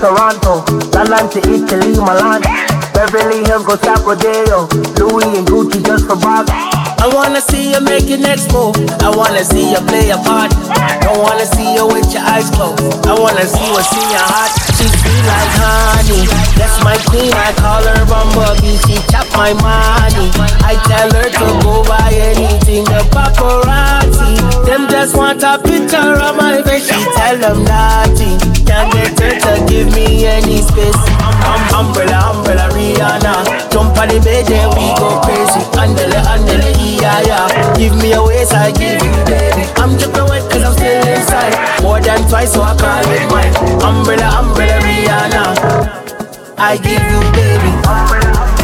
Toronto, 0.00 0.64
London 0.94 1.28
to 1.28 1.38
Italy, 1.52 1.92
Milan. 1.92 2.69
Beverly 3.00 3.40
Hills, 3.48 3.64
go 3.64 3.80
tap 3.80 4.04
Rodeo. 4.04 4.68
Louis 5.00 5.32
and 5.32 5.48
Gucci 5.48 5.80
just 5.80 6.04
for 6.04 6.20
Bob. 6.20 6.44
I 7.00 7.08
wanna 7.08 7.40
see 7.40 7.72
you 7.72 7.80
make 7.80 8.04
your 8.04 8.20
next 8.20 8.52
move. 8.52 8.76
I 9.00 9.08
wanna 9.08 9.40
see 9.42 9.72
you 9.72 9.80
play 9.88 10.10
a 10.10 10.20
part. 10.20 10.52
Don't 11.00 11.16
wanna 11.16 11.46
see 11.48 11.64
you 11.72 11.88
with 11.88 12.12
your 12.12 12.20
eyes 12.20 12.50
closed. 12.52 12.84
I 13.08 13.16
wanna 13.16 13.48
see 13.48 13.72
what's 13.72 13.88
in 13.96 14.04
your 14.12 14.20
heart. 14.20 14.52
She's 14.76 14.92
sweet 15.00 15.24
like 15.24 15.52
honey. 15.56 16.28
That's 16.60 16.76
my 16.84 17.00
queen. 17.08 17.32
I 17.32 17.56
call 17.56 17.80
her 17.80 18.04
Bumblebee. 18.04 18.76
She 18.84 19.00
chop 19.08 19.24
my 19.32 19.56
money. 19.56 20.28
I 20.60 20.76
tell 20.84 21.08
her 21.08 21.28
to 21.40 21.46
go 21.64 21.80
buy 21.88 22.12
anything. 22.12 22.84
The 22.84 23.00
paparazzi, 23.08 24.36
them 24.68 24.92
just 24.92 25.16
want 25.16 25.42
a 25.42 25.56
picture 25.56 26.20
of 26.20 26.36
my 26.36 26.60
face. 26.68 26.84
She 26.84 27.00
tell 27.16 27.38
them 27.40 27.64
nothing. 27.64 28.36
Can't 28.68 28.92
get 28.92 29.16
her 29.24 29.40
to 29.40 29.64
give 29.64 29.88
me 29.96 30.26
any 30.26 30.60
space. 30.60 31.19
Um, 31.46 31.86
umbrella, 31.86 32.34
umbrella, 32.34 32.68
Rihanna. 32.74 33.70
Jump 33.70 33.96
on 33.98 34.08
the 34.08 34.20
bed, 34.20 34.46
then 34.46 34.68
we 34.76 34.86
go 34.98 35.20
crazy. 35.24 35.60
Andele, 35.80 36.20
andele, 36.32 36.70
yeah, 37.00 37.20
yeah. 37.22 37.74
Give 37.76 37.94
me 37.96 38.12
a 38.12 38.22
waist, 38.22 38.52
I 38.52 38.70
give 38.72 39.00
you, 39.02 39.12
baby. 39.24 39.64
I'm 39.76 39.96
dripping 39.96 40.28
wet 40.28 40.44
cause 40.50 40.64
I'm 40.64 40.74
still 40.74 41.06
inside. 41.08 41.54
More 41.82 42.00
than 42.00 42.20
twice, 42.28 42.52
so 42.52 42.62
I 42.62 42.76
call 42.76 43.06
it 43.08 43.24
mine. 43.30 43.54
Umbrella, 43.82 44.28
umbrella, 44.40 44.78
Rihanna. 44.84 45.44
I 46.58 46.76
give 46.76 47.00
you, 47.00 47.20
baby. 47.32 47.70
Umbrella. 47.88 48.20
clean, 48.40 48.59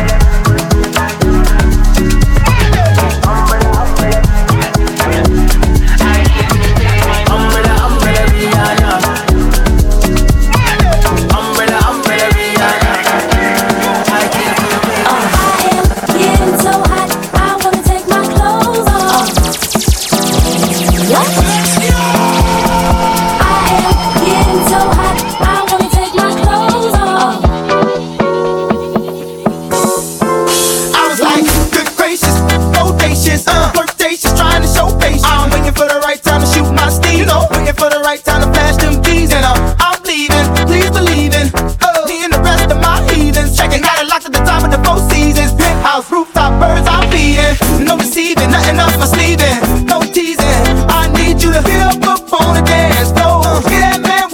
No 48.77 50.01
teasing. 50.13 50.67
I 50.89 51.09
need 51.17 51.43
you 51.43 51.53
to 51.53 51.63
feel 51.63 51.89
up 52.05 52.33
on 52.33 52.55
the 52.57 52.63
dance 52.63 53.11
floor. 53.13 53.41
That 53.65 54.01
man 54.03 54.29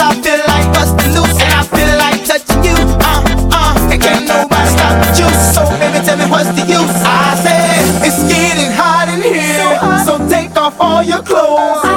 I 0.00 0.14
feel 0.22 0.40
like 0.48 0.66
busting 0.72 1.12
loose 1.12 1.36
and 1.44 1.52
I 1.52 1.62
feel 1.68 1.92
like 2.00 2.24
touching 2.24 2.64
you. 2.64 2.76
Uh, 3.04 3.20
uh, 3.52 3.92
and 3.92 4.00
can't 4.00 4.26
nobody 4.26 4.70
stop 4.72 4.96
the 5.04 5.10
juice. 5.12 5.54
So 5.54 5.62
baby, 5.76 6.00
tell 6.06 6.16
me 6.16 6.24
what's 6.30 6.48
the 6.56 6.64
use? 6.64 6.96
I 7.04 7.36
said, 7.44 8.06
it's 8.06 8.24
getting 8.32 8.72
hot 8.72 9.12
in 9.12 9.20
here. 9.20 10.04
So 10.06 10.16
take 10.28 10.56
off 10.56 10.80
all 10.80 11.02
your 11.02 11.22
clothes. 11.22 11.89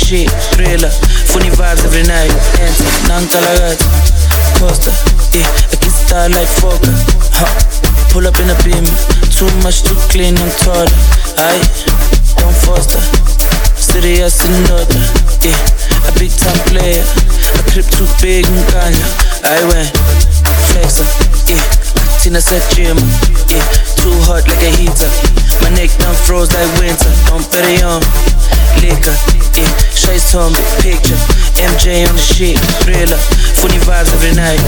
Shit, 0.00 0.39
MJ 31.90 32.08
on 32.08 32.14
the 32.14 32.20
shit, 32.20 32.58
thriller. 32.84 33.59
Vibes 34.00 34.14
every 34.16 34.32
night. 34.32 34.60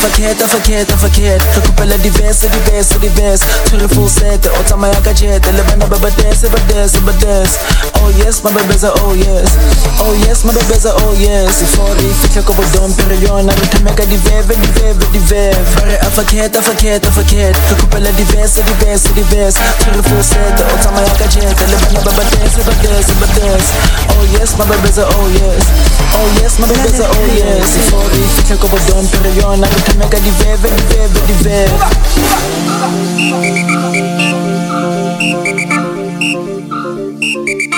Forget, 0.00 0.40
I 0.40 0.48
forget, 0.48 0.88
I 0.88 0.96
forget. 0.96 1.40
Recupera 1.52 2.00
diverse, 2.00 2.48
diverse. 2.48 3.44
To 3.68 3.76
the 3.76 3.88
full 3.88 4.08
set, 4.08 4.40
otama 4.56 4.88
yakajet. 4.88 5.44
Elevana 5.44 5.86
baba 5.86 6.08
dance, 6.16 6.48
baba 6.48 6.60
dance, 6.72 6.96
baba 6.96 7.12
dance. 7.20 7.60
Oh 8.00 8.08
yes, 8.16 8.42
my 8.42 8.48
baby's 8.54 8.84
a 8.84 8.92
oh 9.04 9.12
yes. 9.12 9.52
Oh 10.00 10.16
yes, 10.24 10.44
my 10.44 10.52
baby's 10.56 10.86
a 10.86 10.96
oh 10.96 11.12
yes. 11.20 11.60
Ifori, 11.60 12.08
fitla 12.24 12.40
ko 12.40 12.56
bodon, 12.56 12.96
pero 12.96 13.20
yon. 13.20 13.44
Narutameka 13.44 14.06
diveve, 14.08 14.56
diveve, 14.56 15.04
diveve. 15.12 15.60
But 15.76 16.00
I 16.00 16.08
forget, 16.16 16.56
I 16.56 16.62
forget, 16.64 17.04
I 17.04 17.10
forget. 17.12 17.52
Recupera 17.68 18.08
diverse, 18.16 18.64
diverse. 18.64 19.60
To 19.84 19.88
the 19.92 20.02
full 20.08 20.24
set, 20.24 20.56
otama 20.56 21.04
yakajet. 21.04 21.52
Elevana 21.52 22.00
baba 22.00 22.24
dance, 22.32 22.56
baba 22.56 22.72
dance, 22.80 23.12
baba 23.12 23.28
dance. 23.36 23.68
Oh 24.16 24.24
yes, 24.32 24.56
my 24.56 24.64
baby's 24.64 24.96
a 24.96 25.04
oh 25.04 25.28
yes. 25.36 25.68
Oh 26.16 26.28
yes, 26.40 26.56
my 26.56 26.64
baby's 26.64 26.96
a 26.96 27.04
oh 27.04 27.28
yes. 27.36 27.76
Ifori, 27.76 28.24
fitla 28.40 28.56
ko 28.56 28.66
bodon, 28.66 28.69
pero 28.70 29.30
yon. 29.34 29.60
Narutameka 29.60 30.18
diveve, 30.20 30.68
diveve, 30.70 31.20
diveve. 31.26 31.76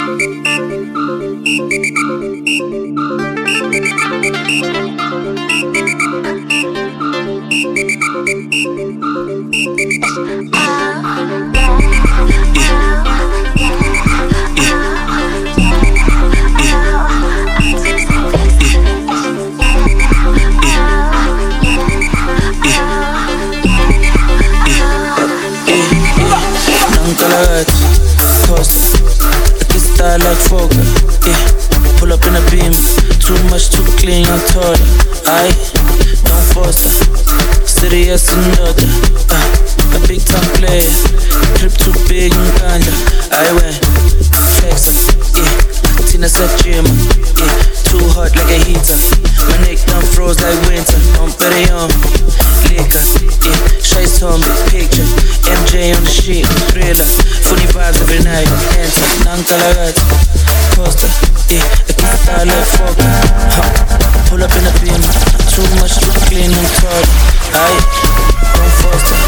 Nankalagat. 0.03 0.72
Nankalagat. 59.53 59.97
Costa. 60.73 61.09
Yeah, 61.53 61.61
can 61.93 62.17
style 62.25 62.49
like 62.49 62.69
Fokker. 62.73 63.05
Huh. 63.53 63.69
Pull 64.33 64.41
up 64.41 64.55
in 64.57 64.65
a 64.65 64.73
beam. 64.81 65.03
Too 65.53 65.69
much 65.77 66.01
too 66.01 66.09
clean 66.25 66.49
and 66.49 66.71
tall. 66.81 67.05
Aye, 67.53 67.81
don't 68.57 68.73
foster. 68.81 69.19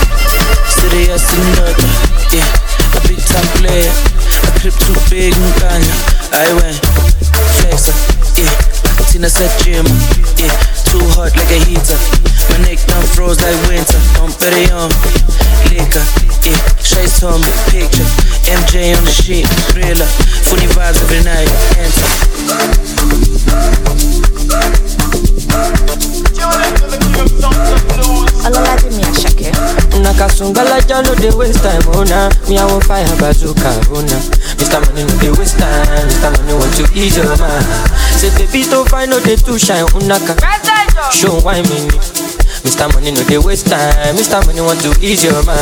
Serious 0.80 1.28
another. 1.28 1.76
Yeah, 2.32 2.48
a 2.96 3.00
big 3.04 3.20
time 3.20 3.44
player. 3.60 3.92
A 4.48 4.50
crib 4.64 4.72
too 4.80 4.96
big 5.12 5.36
and 5.36 5.52
ganja. 5.60 5.92
I 6.32 6.48
went 6.56 6.80
flexer. 7.60 7.92
Yeah, 8.40 8.48
Tina 9.12 9.28
said 9.28 9.52
gym. 9.60 9.84
Yeah, 10.40 10.56
too 10.88 11.04
hot 11.12 11.36
like 11.36 11.52
a 11.52 11.60
heater. 11.68 12.00
My 12.48 12.64
neck 12.64 12.80
done 12.88 13.04
froze 13.12 13.44
like 13.44 13.60
winter. 13.68 14.00
Don't 14.16 14.32
bet 14.40 14.56
it 14.56 14.72
on 14.72 14.88
liquor. 15.68 16.00
Yeah, 16.40 16.56
big 16.80 16.96
picture. 16.96 17.53
On 18.74 19.04
the 19.04 19.10
shit, 19.12 19.46
thriller. 19.70 20.04
Funny 20.04 20.66
vibes 20.66 21.00
every 21.02 21.22
night. 21.22 22.54
Dé 28.82 28.90
mi 28.96 29.02
àṣàkẹ́. 29.02 29.52
Nakasungala 30.02 30.78
ja 30.88 31.00
no 31.02 31.14
dey 31.14 31.30
waste 31.30 31.60
time, 31.62 31.82
oh 31.94 32.02
nah. 32.04 32.28
Me 32.48 32.58
I 32.58 32.64
want 32.64 32.84
fire 32.84 33.06
bazooka, 33.20 33.70
oh. 33.92 34.02
Mr. 34.58 34.80
Money 34.84 35.04
no 35.04 35.14
dey 35.20 35.30
waste 35.38 35.58
time, 35.58 35.86
Mr. 36.08 36.30
Money 36.36 36.54
want 36.58 36.74
to 36.76 36.84
ease 36.94 37.16
your 37.16 37.36
mind. 37.38 37.66
Say 38.18 38.30
baby 38.36 38.64
to 38.70 38.84
find 38.86 39.10
no 39.10 39.20
dey 39.20 39.36
too 39.36 39.58
shine, 39.58 39.82
oh 39.84 39.98
unaka. 39.98 40.34
Show 41.10 41.40
why 41.40 41.62
me. 41.62 41.88
Mr. 42.64 42.88
Money 42.94 43.12
no 43.12 43.22
dey 43.24 43.38
waste 43.38 43.66
time, 43.68 44.16
Mr. 44.16 44.40
Money 44.46 44.60
want 44.60 44.80
to 44.80 44.90
ease 45.04 45.22
your 45.24 45.36
mind. 45.44 45.58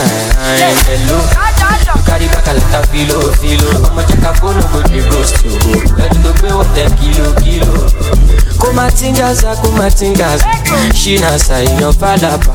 Hello, 0.87 1.19
you 1.19 2.03
carry 2.07 2.27
back 2.31 2.47
a 2.47 2.55
lot 2.55 2.74
of 2.79 2.91
filo, 2.91 3.19
filo. 3.43 3.70
Ọmọ 3.89 4.03
jẹ́ 4.09 4.19
ká 4.23 4.31
fóònù 4.39 4.62
go 4.73 4.81
dey 4.89 5.03
ghost 5.11 5.45
you. 5.45 5.51
Ẹni 6.03 6.19
tó 6.23 6.31
gbé 6.39 6.49
wọ́n 6.49 6.69
tẹ̀ 6.74 6.89
kilo, 6.99 7.27
kilo. 7.43 7.91
Kumatingaza, 8.59 9.51
ah, 9.51 9.57
kumatingaza 9.57 10.47
Shina 10.95 11.39
sayan 11.39 11.93
falapa 11.93 12.53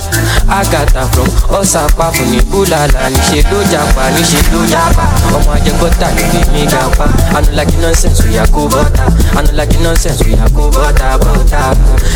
Agata 0.50 1.04
from 1.14 1.28
Ọ̀sàpá 1.60 2.12
fún 2.16 2.32
ní 2.32 2.40
búlàlà 2.52 3.10
Níṣe 3.14 3.42
ló 3.52 3.60
japa, 3.72 4.04
níṣe 4.16 4.40
ló 4.54 4.60
japa 4.72 5.04
Ọmọ 5.36 5.52
ajẹgbọ́ta 5.56 6.08
ló 6.16 6.24
lè 6.34 6.42
mí 6.54 6.66
gapa 6.72 7.06
Ànú 7.36 7.52
like 7.58 7.76
nonsense 7.82 8.24
oya 8.30 8.46
kó 8.54 8.62
bọ́ta 8.72 9.04
Ànú 9.38 9.52
like 9.60 9.78
nonsense 9.84 10.24
oya 10.26 10.46
kó 10.56 10.64
bọ́ta 10.72 11.18
bọ́ta 11.24 11.60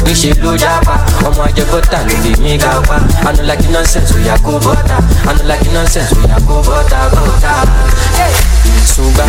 Níṣe 0.05 0.31
ló 0.43 0.55
japa 0.57 0.95
Ọmọ 1.27 1.41
ajẹgbọ́ta 1.47 1.97
ló 2.07 2.15
lè 2.23 2.31
mí 2.43 2.57
gapa 2.57 2.95
Ànú 3.27 3.41
like 3.49 3.67
nonsense 3.73 4.13
oya 4.15 4.35
kó 4.45 4.51
bọ́ta 4.65 4.95
Ànú 5.29 5.41
like 5.49 5.69
nonsense 5.73 6.15
oya 6.23 6.37
kó 6.47 6.55
bọ́ta 6.67 6.99
bọ́ta. 7.13 7.53
Sunga, 8.95 9.25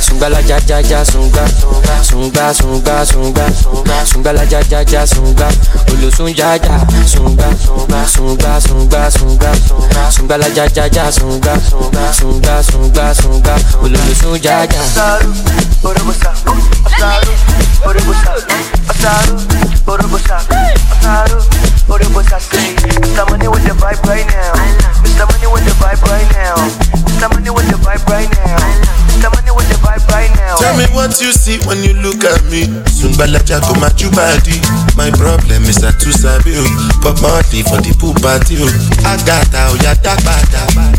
sunga 0.00 0.28
la 0.28 0.40
ja 0.42 0.58
ja 0.68 0.80
ja 0.82 1.04
sunga, 1.04 1.44
sunga 2.02 2.52
sunga 2.54 3.04
sunga, 3.06 3.44
sunga. 4.04 4.32
La 4.32 4.44
ja 4.44 4.60
ja 4.70 4.82
ja 4.84 5.06
sunga, 5.06 5.48
olosun 5.92 6.34
ja 6.36 6.56
ja 6.58 6.76
sunga, 8.38 8.60
sunga 8.60 9.10
sunga 9.10 9.54
sunga, 9.66 10.10
sunga 10.10 10.36
la 10.36 10.46
ja 10.48 10.66
ja 10.74 10.86
ja 10.86 11.10
sunga, 11.10 11.58
sunga 11.60 12.12
sunga 12.62 13.14
sunga, 13.14 13.54
olosun 13.82 14.38
ja 14.42 14.62
ja. 14.62 15.18
Mr. 23.18 23.30
Money 23.30 23.48
with 23.48 23.64
the 23.64 23.74
vibe 23.74 24.02
right 24.06 24.26
now. 24.26 24.52
Mr. 25.02 25.26
Money 25.26 25.48
with 25.52 25.64
the 25.64 25.72
vibe 25.82 26.07
what 30.98 31.14
you 31.22 31.30
see 31.30 31.62
when 31.62 31.78
you 31.86 31.94
look 32.02 32.24
at 32.26 32.42
me. 32.50 32.66
Sungbalaja 32.90 33.62
go 33.62 33.74
my 33.78 33.86
body. 34.10 34.58
My 34.98 35.14
problem 35.14 35.62
is 35.70 35.78
that 35.78 36.02
too 36.02 36.10
sabi 36.10 36.58
o. 36.58 36.66
Pop 36.98 37.22
money 37.22 37.62
for 37.62 37.78
the 37.78 37.94
pool 37.94 38.14
party 38.18 38.58
oh. 38.58 38.66
I 39.06 39.14
got 39.22 39.46
o. 39.54 39.70
Agata 39.70 39.70
oya 39.70 39.94
dagbada. 40.02 40.97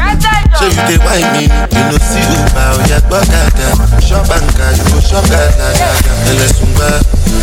Ṣé 0.58 0.66
you 0.76 0.84
dey 0.90 0.98
whine 1.06 1.30
me? 1.36 1.44
You 1.46 1.84
no 1.90 1.98
see 2.10 2.26
Uber 2.26 2.68
oya 2.80 3.00
gbọ́ 3.08 3.22
dada. 3.32 3.68
Shop 4.02 4.26
anka 4.36 4.66
you 4.78 4.84
go 4.94 5.00
shop 5.00 5.26
gada 5.30 5.68
gada. 5.80 5.90
Ẹlẹ 6.32 6.48
sungba, 6.58 6.88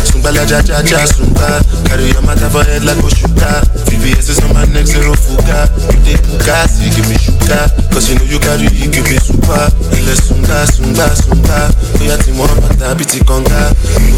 sungbalaja 0.09 0.61
jaja 0.67 0.99
sungba. 1.07 1.47
Carry 1.87 2.11
your 2.11 2.21
matter 2.23 2.49
for 2.49 2.63
head 2.63 2.83
like 2.83 2.97
Oṣuka. 3.07 3.49
VVS 3.87 4.29
is 4.29 4.39
on 4.43 4.53
my 4.53 4.65
neck 4.73 4.85
zero 4.85 5.13
fuga. 5.15 5.69
You 5.93 5.99
dey 6.05 6.17
buga, 6.27 6.67
see 6.67 6.89
give 6.95 7.09
sugar. 7.21 7.63
Cause 7.91 8.09
you 8.09 8.15
know 8.19 8.25
you 8.25 8.39
carry 8.39 8.67
you 8.75 8.89
give 8.91 9.07
me 9.09 9.17
super. 9.19 9.63
Ele 9.95 10.13
sunga, 10.15 10.65
sunga, 10.67 11.07
sunga. 11.15 11.59
Oya 12.01 12.17
ti 12.17 12.31
mo 12.31 12.43
mata 12.61 12.93
biti 12.95 13.19
conga. 13.23 13.71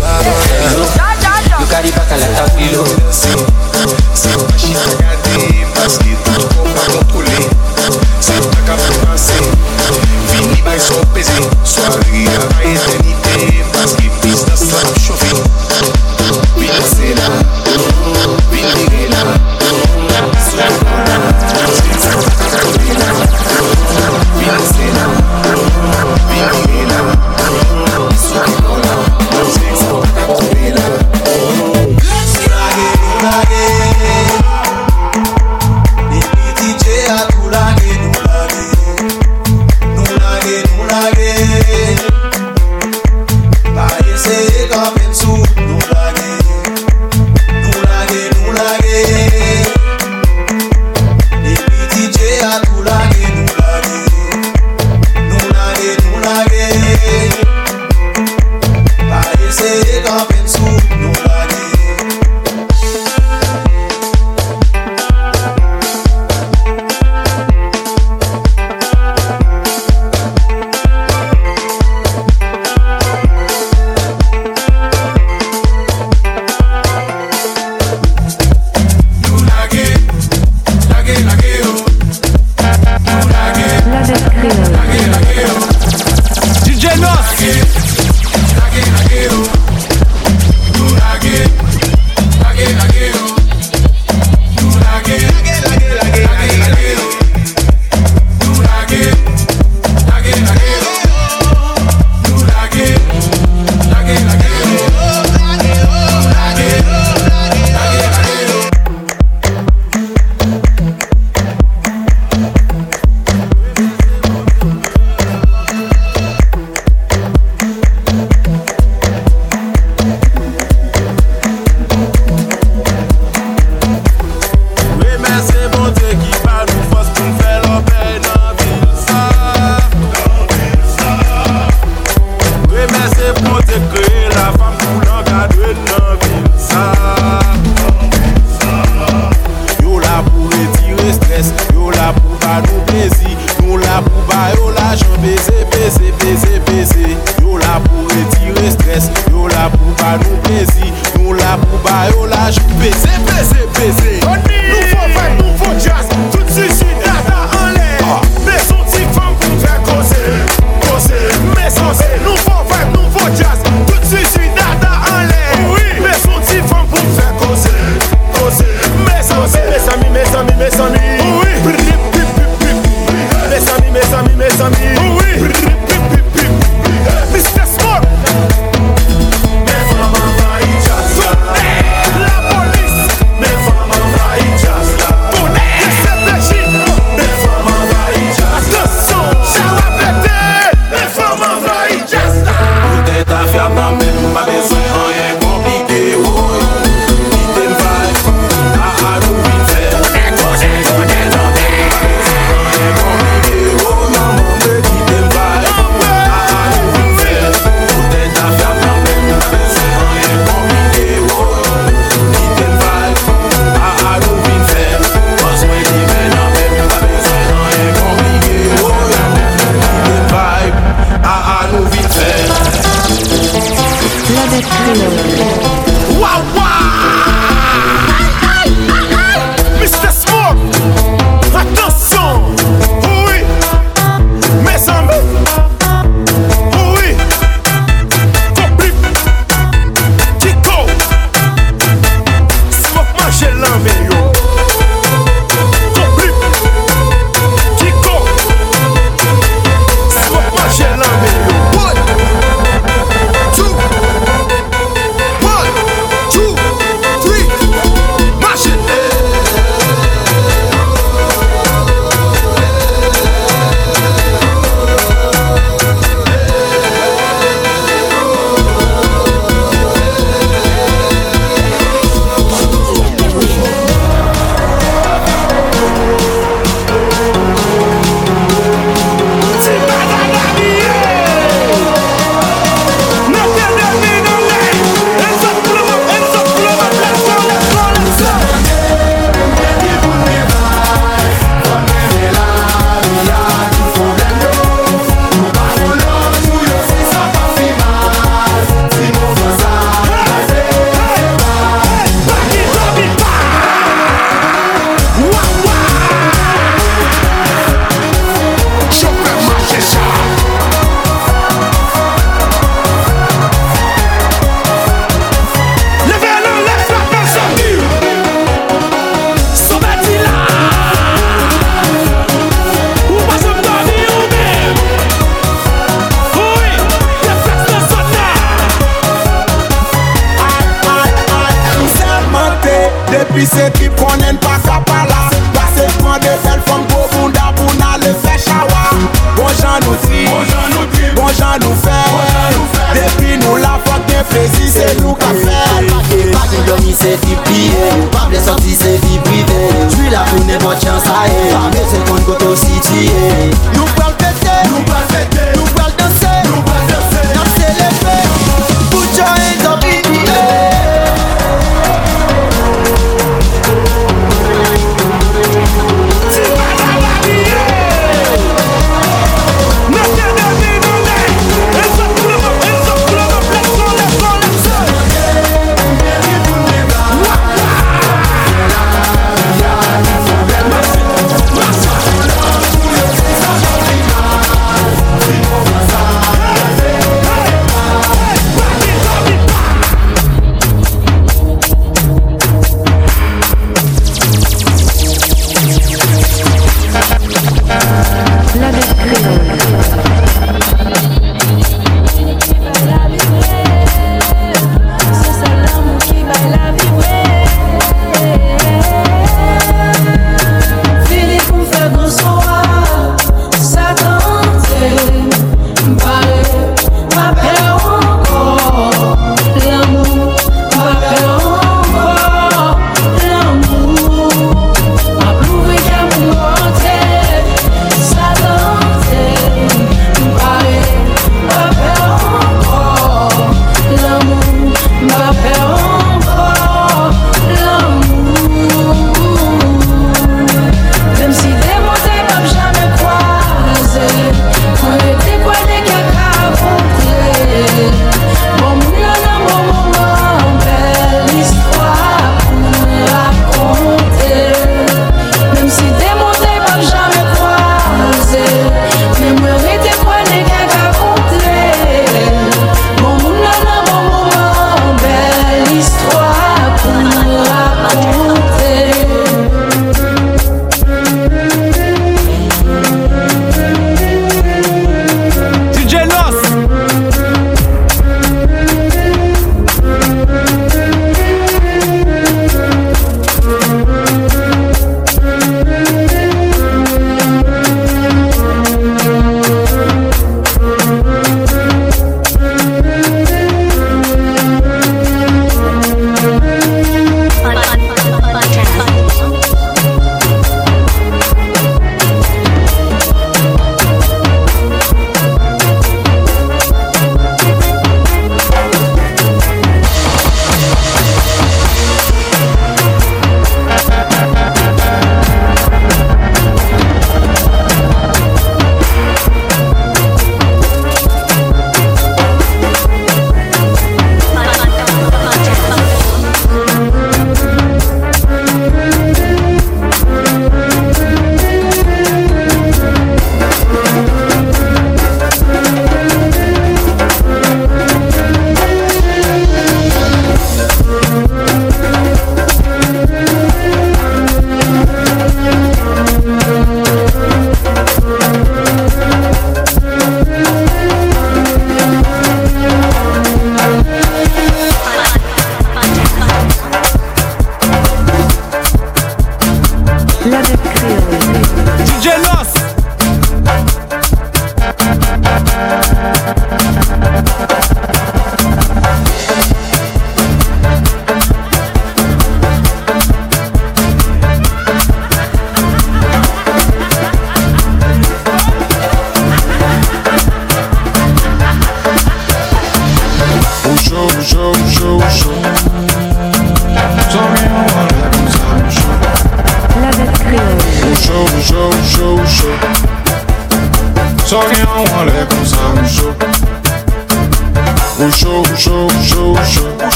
Wa 0.00 0.12
bora. 0.24 0.56
You 1.60 1.66
carry 1.68 1.90
back 1.92 2.10
like 2.10 2.40
a 2.40 2.46
pillow. 2.56 2.88
son 10.80 11.06
pesos, 11.08 11.46
sobre 11.64 12.10
guía, 12.10 12.48
país 12.48 12.80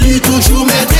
E 0.00 0.20
tu 0.20 0.40
chumete 0.42 0.97